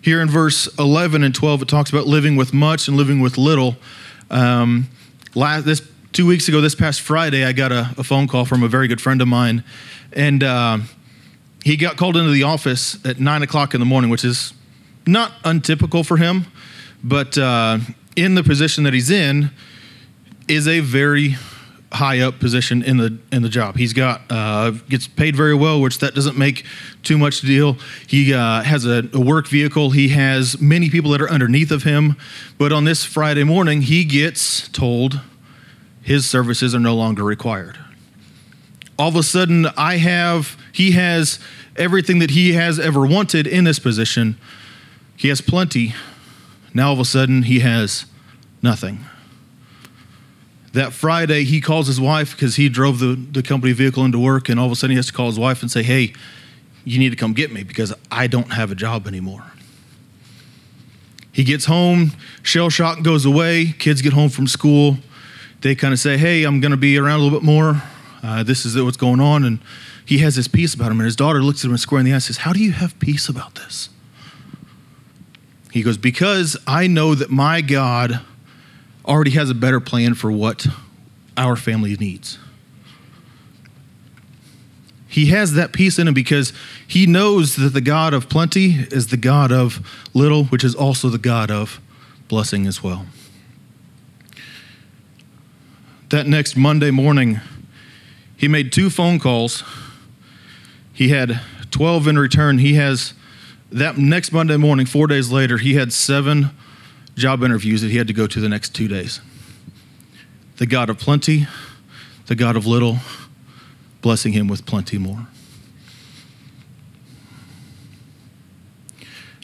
Here 0.00 0.20
in 0.20 0.28
verse 0.28 0.68
11 0.78 1.22
and 1.22 1.34
12, 1.34 1.62
it 1.62 1.68
talks 1.68 1.90
about 1.90 2.06
living 2.06 2.36
with 2.36 2.52
much 2.52 2.88
and 2.88 2.96
living 2.96 3.20
with 3.20 3.38
little. 3.38 3.76
Um, 4.30 4.88
last, 5.34 5.64
this 5.64 5.82
two 6.12 6.26
weeks 6.26 6.48
ago, 6.48 6.60
this 6.60 6.74
past 6.74 7.00
Friday, 7.00 7.44
I 7.44 7.52
got 7.52 7.72
a, 7.72 7.94
a, 7.96 8.04
phone 8.04 8.26
call 8.26 8.44
from 8.44 8.62
a 8.62 8.68
very 8.68 8.88
good 8.88 9.00
friend 9.00 9.22
of 9.22 9.28
mine, 9.28 9.62
and 10.12 10.42
uh, 10.42 10.78
he 11.64 11.76
got 11.76 11.96
called 11.96 12.16
into 12.16 12.30
the 12.30 12.42
office 12.42 13.04
at 13.06 13.20
nine 13.20 13.42
o'clock 13.42 13.74
in 13.74 13.80
the 13.80 13.86
morning, 13.86 14.10
which 14.10 14.24
is 14.24 14.52
not 15.06 15.32
untypical 15.44 16.04
for 16.04 16.16
him, 16.16 16.46
but 17.04 17.38
uh, 17.38 17.78
in 18.16 18.34
the 18.34 18.42
position 18.42 18.84
that 18.84 18.92
he's 18.92 19.10
in, 19.10 19.50
is 20.48 20.66
a 20.66 20.80
very 20.80 21.36
high 21.92 22.20
up 22.20 22.38
position 22.40 22.82
in 22.82 22.96
the 22.96 23.18
in 23.30 23.42
the 23.42 23.48
job. 23.48 23.76
He's 23.76 23.92
got 23.92 24.22
uh, 24.30 24.70
gets 24.88 25.06
paid 25.06 25.36
very 25.36 25.54
well, 25.54 25.80
which 25.80 25.98
that 25.98 26.14
doesn't 26.14 26.36
make 26.36 26.64
too 27.02 27.18
much 27.18 27.40
deal. 27.40 27.76
He 28.06 28.32
uh, 28.32 28.62
has 28.62 28.86
a, 28.86 29.08
a, 29.12 29.20
work 29.20 29.46
vehicle. 29.46 29.90
He 29.90 30.08
has 30.08 30.60
many 30.60 30.90
people 30.90 31.10
that 31.12 31.20
are 31.20 31.30
underneath 31.30 31.70
of 31.70 31.82
him. 31.82 32.16
But 32.58 32.72
on 32.72 32.84
this 32.84 33.04
Friday 33.04 33.44
morning, 33.44 33.82
he 33.82 34.04
gets 34.04 34.68
told 34.68 35.20
his 36.02 36.28
services 36.28 36.74
are 36.74 36.80
no 36.80 36.94
longer 36.94 37.22
required. 37.22 37.78
All 38.98 39.08
of 39.08 39.16
a 39.16 39.22
sudden, 39.22 39.66
I 39.76 39.98
have 39.98 40.56
he 40.72 40.92
has 40.92 41.38
everything 41.76 42.18
that 42.20 42.30
he 42.30 42.52
has 42.52 42.78
ever 42.78 43.06
wanted 43.06 43.46
in 43.46 43.64
this 43.64 43.78
position. 43.78 44.36
He 45.16 45.28
has 45.28 45.40
plenty. 45.40 45.94
Now 46.74 46.88
all 46.88 46.94
of 46.94 47.00
a 47.00 47.04
sudden, 47.04 47.42
he 47.44 47.60
has 47.60 48.06
nothing 48.62 49.04
that 50.72 50.92
Friday 50.92 51.44
he 51.44 51.60
calls 51.60 51.86
his 51.86 52.00
wife 52.00 52.32
because 52.32 52.56
he 52.56 52.68
drove 52.68 52.98
the, 52.98 53.14
the 53.14 53.42
company 53.42 53.72
vehicle 53.72 54.04
into 54.04 54.18
work, 54.18 54.48
and 54.48 54.58
all 54.58 54.66
of 54.66 54.72
a 54.72 54.76
sudden 54.76 54.92
he 54.92 54.96
has 54.96 55.06
to 55.06 55.12
call 55.12 55.26
his 55.26 55.38
wife 55.38 55.62
and 55.62 55.70
say, 55.70 55.82
Hey, 55.82 56.12
you 56.84 56.98
need 56.98 57.10
to 57.10 57.16
come 57.16 57.32
get 57.32 57.52
me 57.52 57.62
because 57.62 57.94
I 58.10 58.26
don't 58.26 58.52
have 58.52 58.70
a 58.70 58.74
job 58.74 59.06
anymore. 59.06 59.44
He 61.30 61.44
gets 61.44 61.66
home, 61.66 62.12
shell 62.42 62.68
shock 62.68 63.02
goes 63.02 63.24
away, 63.24 63.74
kids 63.78 64.02
get 64.02 64.12
home 64.12 64.28
from 64.28 64.46
school. 64.46 64.96
They 65.60 65.74
kind 65.74 65.92
of 65.92 66.00
say, 66.00 66.16
Hey, 66.16 66.44
I'm 66.44 66.60
going 66.60 66.72
to 66.72 66.76
be 66.76 66.98
around 66.98 67.20
a 67.20 67.22
little 67.22 67.38
bit 67.38 67.44
more. 67.44 67.82
Uh, 68.22 68.42
this 68.42 68.64
is 68.64 68.80
what's 68.80 68.96
going 68.96 69.20
on. 69.20 69.44
And 69.44 69.58
he 70.04 70.18
has 70.18 70.36
this 70.36 70.48
peace 70.48 70.74
about 70.74 70.90
him. 70.90 71.00
And 71.00 71.06
his 71.06 71.16
daughter 71.16 71.42
looks 71.42 71.64
at 71.64 71.70
him 71.70 71.76
square 71.76 72.00
in 72.00 72.06
the 72.06 72.12
eye 72.12 72.14
and 72.14 72.22
says, 72.22 72.38
How 72.38 72.52
do 72.52 72.60
you 72.60 72.72
have 72.72 72.98
peace 72.98 73.28
about 73.28 73.54
this? 73.56 73.88
He 75.70 75.82
goes, 75.82 75.96
Because 75.96 76.56
I 76.66 76.86
know 76.86 77.14
that 77.14 77.30
my 77.30 77.60
God 77.60 78.20
already 79.06 79.32
has 79.32 79.50
a 79.50 79.54
better 79.54 79.80
plan 79.80 80.14
for 80.14 80.30
what 80.30 80.66
our 81.36 81.56
family 81.56 81.96
needs. 81.96 82.38
He 85.08 85.26
has 85.26 85.52
that 85.54 85.72
peace 85.72 85.98
in 85.98 86.08
him 86.08 86.14
because 86.14 86.54
he 86.86 87.06
knows 87.06 87.56
that 87.56 87.74
the 87.74 87.82
God 87.82 88.14
of 88.14 88.30
plenty 88.30 88.86
is 88.90 89.08
the 89.08 89.18
God 89.18 89.52
of 89.52 89.86
little, 90.14 90.44
which 90.44 90.64
is 90.64 90.74
also 90.74 91.10
the 91.10 91.18
God 91.18 91.50
of 91.50 91.80
blessing 92.28 92.66
as 92.66 92.82
well. 92.82 93.04
That 96.08 96.26
next 96.26 96.56
Monday 96.56 96.90
morning, 96.90 97.40
he 98.36 98.48
made 98.48 98.72
two 98.72 98.88
phone 98.88 99.18
calls. 99.18 99.62
He 100.94 101.10
had 101.10 101.40
12 101.70 102.08
in 102.08 102.18
return. 102.18 102.58
He 102.58 102.74
has 102.74 103.12
that 103.70 103.98
next 103.98 104.32
Monday 104.32 104.56
morning, 104.56 104.86
four 104.86 105.06
days 105.06 105.30
later, 105.30 105.58
he 105.58 105.74
had 105.74 105.92
seven 105.92 106.50
job 107.16 107.42
interviews 107.42 107.82
that 107.82 107.90
he 107.90 107.98
had 107.98 108.06
to 108.06 108.12
go 108.12 108.26
to 108.26 108.40
the 108.40 108.48
next 108.48 108.74
two 108.74 108.88
days. 108.88 109.20
The 110.56 110.66
God 110.66 110.90
of 110.90 110.98
plenty, 110.98 111.46
the 112.26 112.34
God 112.34 112.56
of 112.56 112.66
little, 112.66 112.98
blessing 114.00 114.32
him 114.32 114.48
with 114.48 114.66
plenty 114.66 114.98
more. 114.98 115.26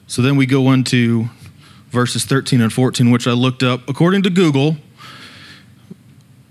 So 0.07 0.23
then 0.23 0.37
we 0.37 0.47
go 0.47 0.73
into 0.73 1.29
verses 1.91 2.25
13 2.25 2.61
and 2.61 2.73
14, 2.73 3.11
which 3.11 3.27
I 3.27 3.33
looked 3.33 3.63
up. 3.63 3.89
According 3.89 4.23
to 4.23 4.31
Google, 4.31 4.77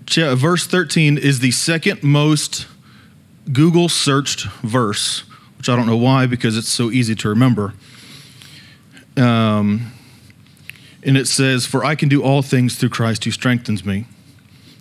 verse 0.08 0.66
13 0.66 1.18
is 1.18 1.40
the 1.40 1.50
second 1.50 2.02
most 2.02 2.66
Google 3.52 3.88
searched 3.88 4.46
verse, 4.62 5.20
which 5.56 5.68
I 5.68 5.76
don't 5.76 5.86
know 5.86 5.96
why 5.96 6.26
because 6.26 6.56
it's 6.56 6.68
so 6.68 6.90
easy 6.90 7.14
to 7.16 7.28
remember. 7.28 7.74
Um, 9.16 9.92
and 11.08 11.16
it 11.16 11.26
says, 11.26 11.64
For 11.64 11.86
I 11.86 11.94
can 11.94 12.10
do 12.10 12.22
all 12.22 12.42
things 12.42 12.76
through 12.76 12.90
Christ 12.90 13.24
who 13.24 13.30
strengthens 13.30 13.82
me. 13.82 14.04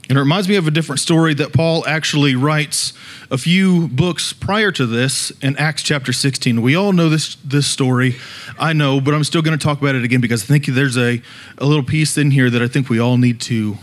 And 0.10 0.18
it 0.18 0.22
reminds 0.22 0.50
me 0.50 0.58
of 0.58 0.68
a 0.68 0.72
different 0.72 1.00
story 1.00 1.34
that 1.36 1.54
Paul 1.54 1.88
actually 1.88 2.36
writes 2.36 2.92
a 3.32 3.38
few 3.38 3.88
books 3.88 4.34
prior 4.34 4.70
to 4.74 4.86
this 4.86 5.32
in 5.42 5.56
Acts 5.56 5.84
chapter 5.84 6.12
16. 6.12 6.62
We 6.62 6.76
all 6.76 6.92
know 6.92 7.08
this, 7.08 7.36
this 7.46 7.66
story. 7.66 8.18
I 8.60 8.74
know, 8.74 9.00
but 9.00 9.14
I'm 9.14 9.24
still 9.24 9.42
going 9.42 9.58
to 9.58 9.64
talk 9.64 9.80
about 9.80 9.96
it 9.96 10.04
again 10.04 10.20
because 10.20 10.44
I 10.44 10.48
think 10.48 10.66
there's 10.66 10.98
a, 10.98 11.22
a 11.60 11.66
little 11.66 11.84
piece 11.84 12.18
in 12.18 12.32
here 12.32 12.50
that 12.50 12.62
I 12.62 12.68
think 12.68 12.90
we 12.90 13.00
all 13.00 13.18
need 13.18 13.40
to 13.42 13.78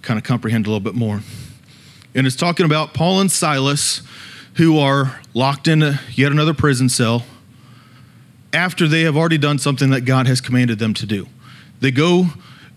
kind 0.00 0.16
of 0.16 0.24
comprehend 0.24 0.66
a 0.66 0.70
little 0.70 0.80
bit 0.80 0.94
more. 0.94 1.20
And 2.14 2.26
it's 2.26 2.36
talking 2.36 2.64
about 2.64 2.94
Paul 2.94 3.20
and 3.20 3.30
Silas 3.30 4.00
who 4.54 4.78
are 4.78 5.20
locked 5.34 5.68
in 5.68 5.82
a, 5.82 6.00
yet 6.14 6.32
another 6.32 6.54
prison 6.54 6.88
cell 6.88 7.24
after 8.54 8.88
they 8.88 9.02
have 9.02 9.16
already 9.16 9.38
done 9.38 9.58
something 9.58 9.90
that 9.90 10.02
God 10.02 10.26
has 10.26 10.40
commanded 10.40 10.78
them 10.78 10.94
to 10.94 11.04
do. 11.04 11.28
They 11.80 11.90
go 11.90 12.26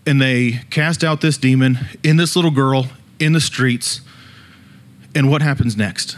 and 0.06 0.20
they 0.20 0.60
cast 0.70 1.04
out 1.04 1.20
this 1.20 1.38
demon 1.38 1.78
in 2.02 2.16
this 2.16 2.36
little 2.36 2.50
girl 2.50 2.86
in 3.18 3.32
the 3.32 3.40
streets. 3.40 4.00
And 5.14 5.30
what 5.30 5.42
happens 5.42 5.76
next? 5.76 6.16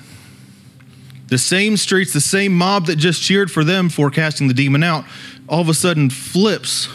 The 1.29 1.39
same 1.39 1.77
streets, 1.77 2.13
the 2.13 2.21
same 2.21 2.57
mob 2.57 2.87
that 2.87 2.97
just 2.97 3.23
cheered 3.23 3.51
for 3.51 3.65
them 3.65 3.89
for 3.89 4.11
casting 4.11 4.49
the 4.49 4.55
demon 4.55 4.83
out, 4.83 5.05
all 5.49 5.61
of 5.61 5.69
a 5.69 5.75
sudden 5.75 6.11
flips 6.11 6.89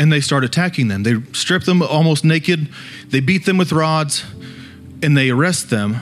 and 0.00 0.10
they 0.10 0.20
start 0.20 0.44
attacking 0.44 0.88
them. 0.88 1.02
They 1.02 1.16
strip 1.34 1.64
them 1.64 1.82
almost 1.82 2.24
naked, 2.24 2.70
they 3.08 3.20
beat 3.20 3.44
them 3.44 3.58
with 3.58 3.70
rods, 3.70 4.24
and 5.02 5.14
they 5.14 5.28
arrest 5.28 5.68
them, 5.68 5.98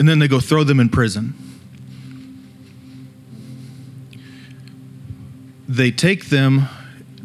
and 0.00 0.08
then 0.08 0.18
they 0.18 0.26
go 0.26 0.40
throw 0.40 0.64
them 0.64 0.80
in 0.80 0.88
prison. 0.88 1.34
They 5.68 5.92
take 5.92 6.30
them 6.30 6.68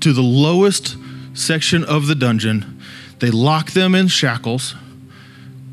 to 0.01 0.13
the 0.13 0.21
lowest 0.21 0.97
section 1.33 1.83
of 1.83 2.07
the 2.07 2.15
dungeon. 2.15 2.81
They 3.19 3.29
lock 3.29 3.71
them 3.71 3.95
in 3.95 4.07
shackles 4.07 4.75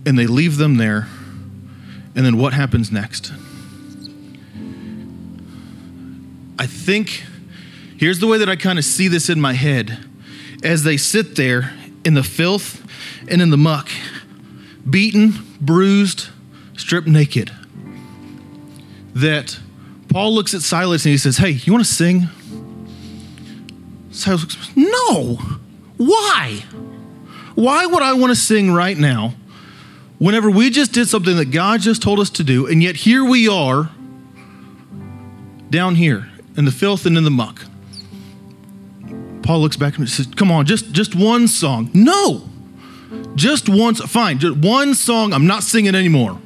and 0.06 0.18
they 0.18 0.26
leave 0.26 0.56
them 0.56 0.76
there. 0.76 1.08
And 2.14 2.24
then 2.24 2.38
what 2.38 2.52
happens 2.52 2.90
next? 2.90 3.32
I 6.58 6.66
think 6.66 7.22
here's 7.96 8.18
the 8.18 8.26
way 8.26 8.38
that 8.38 8.48
I 8.48 8.56
kind 8.56 8.78
of 8.78 8.84
see 8.84 9.08
this 9.08 9.28
in 9.28 9.40
my 9.40 9.52
head 9.52 9.98
as 10.62 10.82
they 10.82 10.96
sit 10.96 11.36
there 11.36 11.72
in 12.04 12.14
the 12.14 12.22
filth 12.22 12.84
and 13.28 13.40
in 13.40 13.50
the 13.50 13.56
muck, 13.56 13.88
beaten, 14.88 15.34
bruised, 15.60 16.28
stripped 16.76 17.06
naked. 17.06 17.52
That 19.14 19.58
Paul 20.08 20.34
looks 20.34 20.54
at 20.54 20.62
Silas 20.62 21.04
and 21.04 21.12
he 21.12 21.18
says, 21.18 21.36
Hey, 21.36 21.50
you 21.50 21.72
want 21.72 21.84
to 21.84 21.90
sing? 21.90 22.28
Looks, 24.26 24.56
no. 24.76 25.38
Why? 25.96 26.64
Why 27.54 27.86
would 27.86 28.02
I 28.02 28.12
want 28.14 28.30
to 28.30 28.36
sing 28.36 28.72
right 28.72 28.96
now 28.96 29.34
whenever 30.18 30.50
we 30.50 30.70
just 30.70 30.92
did 30.92 31.08
something 31.08 31.36
that 31.36 31.50
God 31.50 31.80
just 31.80 32.02
told 32.02 32.20
us 32.20 32.30
to 32.30 32.44
do, 32.44 32.66
and 32.66 32.82
yet 32.82 32.96
here 32.96 33.24
we 33.24 33.48
are 33.48 33.90
down 35.70 35.96
here 35.96 36.28
in 36.56 36.64
the 36.64 36.70
filth 36.70 37.04
and 37.06 37.16
in 37.16 37.24
the 37.24 37.30
muck? 37.30 37.62
Paul 39.42 39.60
looks 39.60 39.76
back 39.76 39.96
and 39.98 40.08
says, 40.08 40.26
Come 40.26 40.50
on, 40.50 40.66
just, 40.66 40.92
just 40.92 41.14
one 41.14 41.48
song. 41.48 41.90
No. 41.94 42.48
Just 43.34 43.68
one, 43.68 43.94
fine, 43.94 44.38
just 44.38 44.58
one 44.58 44.94
song. 44.94 45.32
I'm 45.32 45.46
not 45.46 45.62
singing 45.62 45.94
anymore. 45.94 46.38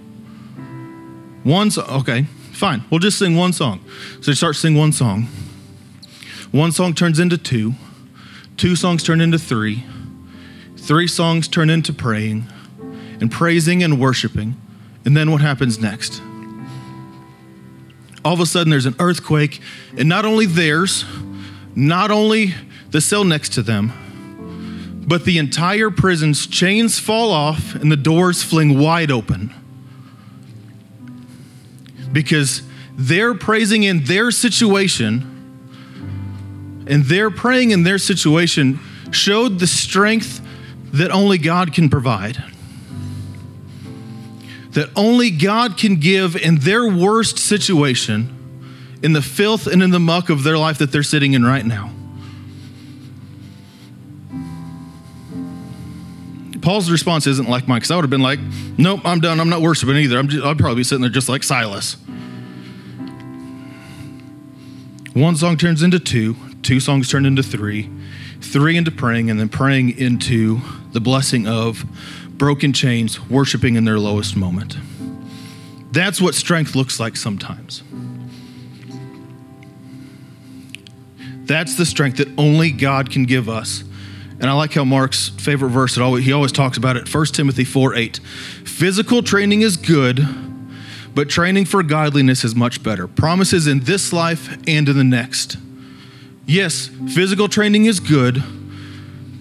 One 1.43 1.71
song, 1.71 1.89
okay, 2.01 2.23
fine. 2.53 2.85
We'll 2.91 3.01
just 3.01 3.19
sing 3.19 3.37
one 3.37 3.53
song. 3.53 3.85
So 4.21 4.31
they 4.31 4.35
start 4.35 4.57
singing 4.57 4.79
one 4.79 4.93
song. 4.93 5.27
One 6.53 6.71
song 6.71 6.93
turns 6.93 7.19
into 7.19 7.39
two, 7.39 7.73
two 8.59 8.77
songs 8.77 9.03
turn 9.03 9.23
into 9.23 9.39
three, 9.39 9.85
three 10.77 11.09
songs 11.09 11.49
turn 11.49 11.71
into 11.71 11.95
praying, 11.95 12.45
and 13.21 13.33
praising 13.33 13.83
and 13.83 13.99
worshiping. 13.99 14.61
And 15.07 15.17
then 15.17 15.31
what 15.31 15.41
happens 15.41 15.79
next? 15.79 16.21
All 18.23 18.35
of 18.35 18.41
a 18.41 18.45
sudden, 18.45 18.71
there's 18.71 18.85
an 18.85 18.97
earthquake, 18.99 19.63
and 19.97 20.11
not 20.11 20.27
only 20.27 20.45
theirs, 20.45 21.07
not 21.75 22.11
only 22.11 22.55
the 22.91 23.01
cell 23.01 23.25
next 23.25 23.55
to 23.55 23.63
them, 23.63 25.05
but 25.09 25.25
the 25.25 25.39
entire 25.39 25.91
prison's 25.91 26.47
chains 26.47 26.99
fall 26.99 27.31
off 27.31 27.75
and 27.75 27.91
the 27.91 27.97
doors 27.97 28.43
fling 28.43 28.79
wide 28.79 29.11
open. 29.11 29.55
Because 32.13 32.63
they're 32.93 33.35
praising 33.35 33.85
in 33.85 34.05
their 34.05 34.31
situation 34.31 35.32
and 36.93 37.07
their 37.07 37.31
praying 37.31 37.71
in 37.71 37.85
their 37.85 37.97
situation 37.97 38.79
showed 39.11 39.59
the 39.59 39.67
strength 39.67 40.47
that 40.93 41.11
only 41.11 41.39
God 41.39 41.73
can 41.73 41.89
provide. 41.89 42.37
That 44.73 44.91
only 44.95 45.31
God 45.31 45.79
can 45.79 45.97
give 45.97 46.37
in 46.37 46.57
their 46.57 46.87
worst 46.87 47.39
situation, 47.39 48.99
in 49.03 49.15
the 49.15 49.23
filth 49.23 49.67
and 49.67 49.83
in 49.83 49.91
the 49.91 49.99
muck 49.99 50.29
of 50.29 50.43
their 50.43 50.59
life 50.59 50.77
that 50.79 50.93
they're 50.93 51.03
sitting 51.03 51.33
in 51.33 51.47
right 51.47 51.65
now. 51.65 51.91
Paul's 56.61 56.91
response 56.91 57.27
isn't 57.27 57.49
like 57.49 57.67
mine, 57.67 57.79
because 57.79 57.91
I 57.91 57.97
would 57.97 58.03
have 58.03 58.11
been 58.11 58.21
like, 58.21 58.39
nope, 58.77 59.01
I'm 59.05 59.21
done. 59.21 59.41
I'm 59.41 59.49
not 59.49 59.63
worshiping 59.63 59.97
either. 59.97 60.19
I'm 60.19 60.29
just, 60.29 60.45
I'd 60.45 60.59
probably 60.59 60.77
be 60.77 60.85
sitting 60.85 61.01
there 61.01 61.11
just 61.11 61.31
like 61.31 61.43
Silas. 61.43 61.97
One 65.15 65.37
song 65.37 65.57
turns 65.57 65.83
into 65.83 65.99
two, 65.99 66.37
two 66.63 66.81
songs 66.81 67.11
turned 67.11 67.27
into 67.27 67.43
three, 67.43 67.91
three 68.41 68.77
into 68.77 68.91
praying, 68.91 69.31
and 69.31 69.39
then 69.39 69.49
praying 69.49 69.99
into 69.99 70.61
the 70.93 71.01
blessing 71.01 71.47
of 71.47 71.85
broken 72.39 72.73
chains, 72.73 73.21
worshiping 73.29 73.77
in 73.77 73.85
their 73.85 73.99
lowest 73.99 74.37
moment. 74.37 74.77
That's 75.93 76.21
what 76.21 76.35
strength 76.35 76.75
looks 76.75 76.99
like 76.99 77.17
sometimes. 77.17 77.83
That's 81.45 81.77
the 81.77 81.85
strength 81.85 82.19
that 82.19 82.29
only 82.39 82.71
God 82.71 83.11
can 83.11 83.25
give 83.25 83.49
us. 83.49 83.85
And 84.41 84.51
I 84.51 84.55
like 84.55 84.73
how 84.73 84.85
Mark's 84.85 85.29
favorite 85.29 85.71
verse, 85.71 85.97
always, 85.99 86.25
he 86.25 86.33
always 86.33 86.51
talks 86.51 86.77
about 86.77 86.97
it 86.97 87.13
1 87.13 87.27
Timothy 87.27 87.65
4 87.65 87.95
8. 87.95 88.17
Physical 88.65 89.23
training 89.23 89.61
is 89.61 89.77
good, 89.77 90.27
but 91.15 91.29
training 91.29 91.67
for 91.67 91.83
godliness 91.83 92.43
is 92.43 92.55
much 92.55 92.83
better. 92.83 93.07
Promises 93.07 93.67
in 93.67 93.81
this 93.81 94.13
life 94.13 94.57
and 94.67 94.89
in 94.89 94.97
the 94.97 95.05
next. 95.05 95.59
Yes, 96.47 96.89
physical 97.15 97.49
training 97.49 97.87
is 97.87 98.01
good, 98.01 98.43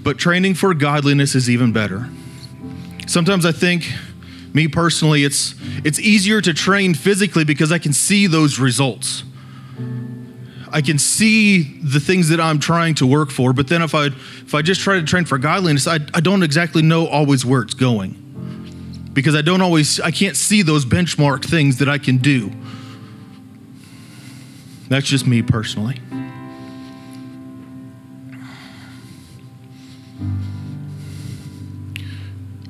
but 0.04 0.18
training 0.18 0.54
for 0.54 0.74
godliness 0.74 1.36
is 1.36 1.50
even 1.50 1.72
better. 1.72 2.08
Sometimes 3.08 3.46
I 3.46 3.52
think, 3.52 3.92
me 4.54 4.68
personally, 4.68 5.24
it's, 5.24 5.56
it's 5.84 6.00
easier 6.00 6.42
to 6.42 6.54
train 6.54 6.94
physically 6.94 7.44
because 7.44 7.72
I 7.72 7.80
can 7.80 7.94
see 7.94 8.28
those 8.28 8.60
results. 8.60 9.24
I 10.74 10.82
can 10.82 10.98
see 10.98 11.64
the 11.82 12.00
things 12.00 12.30
that 12.30 12.40
I'm 12.40 12.60
trying 12.60 12.96
to 12.96 13.06
work 13.06 13.30
for, 13.30 13.52
but 13.52 13.68
then 13.68 13.82
if 13.82 13.94
I 13.94 14.06
if 14.06 14.56
I 14.56 14.62
just 14.62 14.80
try 14.82 14.96
to 14.96 15.04
train 15.04 15.26
for 15.26 15.38
godliness, 15.38 15.86
I, 15.86 15.96
I 16.14 16.22
don't 16.22 16.44
exactly 16.44 16.82
know 16.82 17.08
always 17.08 17.46
where 17.46 17.62
it's 17.62 17.74
going. 17.74 18.16
Because 19.12 19.36
I 19.36 19.42
don't 19.42 19.62
always 19.62 20.00
I 20.00 20.12
can't 20.12 20.38
see 20.38 20.62
those 20.62 20.86
benchmark 20.86 21.44
things 21.44 21.80
that 21.80 21.90
I 21.90 21.98
can 21.98 22.18
do. 22.18 22.52
That's 24.88 25.08
just 25.08 25.28
me 25.28 25.42
personally. 25.42 26.00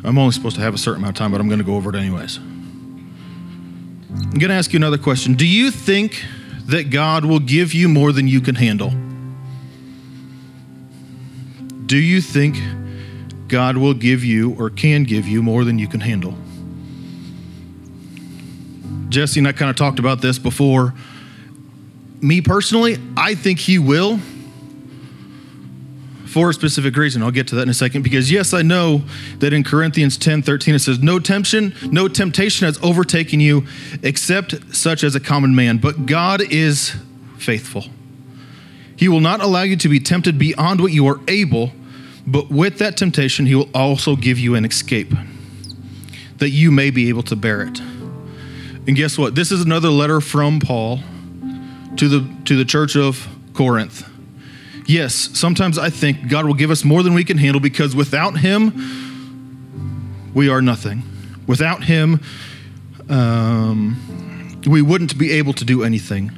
I'm 0.03 0.17
only 0.17 0.31
supposed 0.31 0.55
to 0.55 0.61
have 0.61 0.73
a 0.73 0.77
certain 0.77 1.01
amount 1.01 1.17
of 1.17 1.19
time, 1.19 1.31
but 1.31 1.39
I'm 1.39 1.47
going 1.47 1.59
to 1.59 1.65
go 1.65 1.75
over 1.75 1.89
it 1.89 1.95
anyways. 1.95 2.37
I'm 2.37 4.39
going 4.39 4.49
to 4.49 4.55
ask 4.55 4.73
you 4.73 4.77
another 4.77 4.97
question. 4.97 5.35
Do 5.35 5.45
you 5.45 5.71
think 5.71 6.23
that 6.65 6.89
God 6.89 7.25
will 7.25 7.39
give 7.39 7.73
you 7.73 7.87
more 7.87 8.11
than 8.11 8.27
you 8.27 8.41
can 8.41 8.55
handle? 8.55 8.93
Do 11.85 11.97
you 11.97 12.21
think 12.21 12.57
God 13.47 13.77
will 13.77 13.93
give 13.93 14.23
you 14.23 14.55
or 14.57 14.69
can 14.69 15.03
give 15.03 15.27
you 15.27 15.43
more 15.43 15.63
than 15.63 15.77
you 15.77 15.87
can 15.87 15.99
handle? 15.99 16.35
Jesse 19.09 19.39
and 19.39 19.47
I 19.47 19.51
kind 19.51 19.69
of 19.69 19.75
talked 19.75 19.99
about 19.99 20.21
this 20.21 20.39
before. 20.39 20.93
Me 22.21 22.39
personally, 22.39 22.97
I 23.17 23.35
think 23.35 23.59
He 23.59 23.77
will 23.77 24.19
for 26.31 26.49
a 26.49 26.53
specific 26.53 26.95
reason. 26.95 27.21
I'll 27.21 27.31
get 27.31 27.47
to 27.49 27.55
that 27.55 27.63
in 27.63 27.69
a 27.69 27.73
second 27.73 28.03
because 28.03 28.31
yes, 28.31 28.53
I 28.53 28.61
know 28.61 29.03
that 29.39 29.51
in 29.51 29.63
Corinthians 29.63 30.17
10 30.17 30.41
13 30.41 30.75
it 30.75 30.79
says, 30.79 30.99
No 30.99 31.19
temptation, 31.19 31.75
no 31.91 32.07
temptation 32.07 32.65
has 32.65 32.81
overtaken 32.81 33.39
you 33.39 33.65
except 34.01 34.73
such 34.73 35.03
as 35.03 35.13
a 35.13 35.19
common 35.19 35.55
man, 35.55 35.77
but 35.77 36.05
God 36.05 36.41
is 36.41 36.95
faithful. 37.37 37.85
He 38.95 39.09
will 39.09 39.19
not 39.19 39.41
allow 39.41 39.63
you 39.63 39.75
to 39.77 39.89
be 39.89 39.99
tempted 39.99 40.37
beyond 40.37 40.79
what 40.79 40.93
you 40.93 41.05
are 41.07 41.19
able, 41.27 41.71
but 42.25 42.49
with 42.49 42.77
that 42.77 42.95
temptation, 42.95 43.45
He 43.45 43.55
will 43.55 43.69
also 43.73 44.15
give 44.15 44.39
you 44.39 44.55
an 44.55 44.63
escape 44.63 45.13
that 46.37 46.49
you 46.49 46.71
may 46.71 46.91
be 46.91 47.09
able 47.09 47.23
to 47.23 47.35
bear 47.35 47.61
it. 47.61 47.79
And 48.87 48.95
guess 48.95 49.17
what? 49.17 49.35
This 49.35 49.51
is 49.51 49.61
another 49.61 49.89
letter 49.89 50.21
from 50.21 50.59
Paul 50.59 50.99
to 51.97 52.07
the 52.07 52.43
to 52.45 52.55
the 52.55 52.65
church 52.65 52.95
of 52.95 53.27
Corinth. 53.53 54.10
Yes, 54.85 55.13
sometimes 55.33 55.77
I 55.77 55.89
think 55.89 56.27
God 56.27 56.45
will 56.45 56.53
give 56.53 56.71
us 56.71 56.83
more 56.83 57.03
than 57.03 57.13
we 57.13 57.23
can 57.23 57.37
handle 57.37 57.61
because 57.61 57.95
without 57.95 58.39
Him, 58.39 60.31
we 60.33 60.49
are 60.49 60.61
nothing. 60.61 61.03
Without 61.47 61.83
Him, 61.83 62.21
um, 63.09 64.61
we 64.67 64.81
wouldn't 64.81 65.17
be 65.17 65.31
able 65.33 65.53
to 65.53 65.65
do 65.65 65.83
anything. 65.83 66.31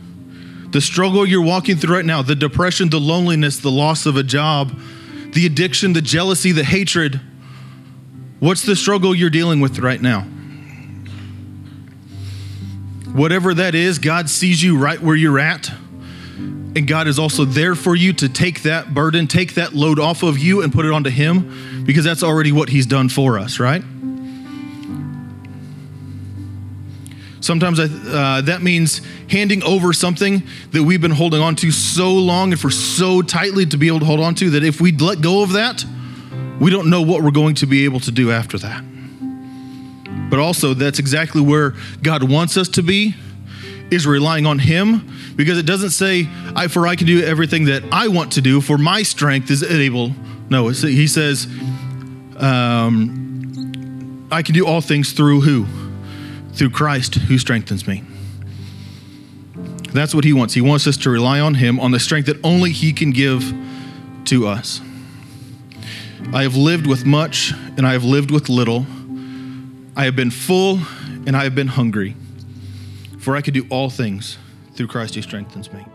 The 0.71 0.81
struggle 0.81 1.25
you're 1.25 1.43
walking 1.43 1.77
through 1.77 1.95
right 1.95 2.05
now, 2.05 2.21
the 2.21 2.35
depression, 2.35 2.89
the 2.89 2.99
loneliness, 2.99 3.59
the 3.59 3.71
loss 3.71 4.05
of 4.05 4.17
a 4.17 4.23
job, 4.23 4.79
the 5.33 5.45
addiction, 5.45 5.93
the 5.93 6.01
jealousy, 6.01 6.51
the 6.51 6.63
hatred, 6.63 7.21
what's 8.39 8.63
the 8.63 8.75
struggle 8.75 9.13
you're 9.13 9.29
dealing 9.29 9.61
with 9.61 9.79
right 9.79 10.01
now? 10.01 10.21
Whatever 13.13 13.53
that 13.53 13.75
is, 13.75 13.99
God 13.99 14.29
sees 14.29 14.63
you 14.63 14.77
right 14.77 14.99
where 14.99 15.15
you're 15.15 15.37
at. 15.37 15.71
And 16.75 16.87
God 16.87 17.07
is 17.07 17.19
also 17.19 17.45
there 17.45 17.75
for 17.75 17.95
you 17.95 18.13
to 18.13 18.29
take 18.29 18.63
that 18.63 18.93
burden, 18.93 19.27
take 19.27 19.55
that 19.55 19.73
load 19.73 19.99
off 19.99 20.23
of 20.23 20.39
you 20.39 20.63
and 20.63 20.73
put 20.73 20.85
it 20.85 20.91
onto 20.91 21.11
Him 21.11 21.83
because 21.85 22.03
that's 22.03 22.23
already 22.23 22.51
what 22.51 22.69
He's 22.69 22.87
done 22.87 23.09
for 23.09 23.37
us, 23.37 23.59
right? 23.59 23.83
Sometimes 27.41 27.79
I, 27.79 27.83
uh, 27.83 28.41
that 28.41 28.61
means 28.61 29.01
handing 29.29 29.61
over 29.63 29.91
something 29.91 30.43
that 30.71 30.81
we've 30.81 31.01
been 31.01 31.11
holding 31.11 31.41
on 31.41 31.55
to 31.57 31.71
so 31.71 32.13
long 32.13 32.53
and 32.53 32.59
for 32.59 32.71
so 32.71 33.21
tightly 33.21 33.65
to 33.65 33.77
be 33.77 33.87
able 33.87 33.99
to 33.99 34.05
hold 34.05 34.21
on 34.21 34.33
to 34.35 34.51
that 34.51 34.63
if 34.63 34.79
we 34.79 34.93
let 34.93 35.19
go 35.19 35.43
of 35.43 35.51
that, 35.51 35.85
we 36.59 36.71
don't 36.71 36.89
know 36.89 37.01
what 37.01 37.21
we're 37.21 37.31
going 37.31 37.55
to 37.55 37.65
be 37.65 37.83
able 37.83 37.99
to 37.99 38.11
do 38.11 38.31
after 38.31 38.57
that. 38.59 38.83
But 40.29 40.39
also, 40.39 40.73
that's 40.73 40.99
exactly 40.99 41.41
where 41.41 41.75
God 42.01 42.23
wants 42.23 42.55
us 42.55 42.69
to 42.69 42.81
be 42.81 43.13
is 43.93 44.07
relying 44.07 44.45
on 44.45 44.59
him 44.59 45.09
because 45.35 45.57
it 45.57 45.65
doesn't 45.65 45.91
say 45.91 46.27
I 46.55 46.67
for 46.67 46.87
I 46.87 46.95
can 46.95 47.07
do 47.07 47.23
everything 47.23 47.65
that 47.65 47.83
I 47.91 48.07
want 48.07 48.33
to 48.33 48.41
do 48.41 48.61
for 48.61 48.77
my 48.77 49.03
strength 49.03 49.49
is 49.49 49.63
able. 49.63 50.11
No 50.49 50.69
he 50.69 51.07
says 51.07 51.47
um, 52.37 54.27
I 54.31 54.41
can 54.41 54.53
do 54.53 54.65
all 54.65 54.81
things 54.81 55.13
through 55.13 55.41
who? 55.41 55.67
Through 56.53 56.71
Christ 56.71 57.15
who 57.15 57.37
strengthens 57.37 57.87
me. 57.87 58.03
That's 59.93 60.15
what 60.15 60.23
he 60.23 60.33
wants. 60.33 60.55
He 60.55 60.61
wants 60.61 60.87
us 60.87 60.97
to 60.97 61.09
rely 61.09 61.39
on 61.39 61.55
him 61.55 61.79
on 61.79 61.91
the 61.91 61.99
strength 61.99 62.25
that 62.25 62.43
only 62.43 62.71
he 62.71 62.93
can 62.93 63.11
give 63.11 63.53
to 64.25 64.47
us. 64.47 64.81
I 66.33 66.43
have 66.43 66.55
lived 66.55 66.87
with 66.87 67.05
much 67.05 67.53
and 67.77 67.85
I 67.85 67.93
have 67.93 68.03
lived 68.03 68.31
with 68.31 68.49
little. 68.49 68.87
I 69.95 70.05
have 70.05 70.15
been 70.15 70.31
full 70.31 70.79
and 71.27 71.37
I 71.37 71.43
have 71.43 71.53
been 71.53 71.67
hungry 71.67 72.15
for 73.23 73.37
I 73.37 73.41
can 73.41 73.53
do 73.53 73.65
all 73.69 73.89
things 73.89 74.37
through 74.73 74.87
Christ 74.87 75.15
who 75.15 75.21
strengthens 75.21 75.71
me. 75.71 75.85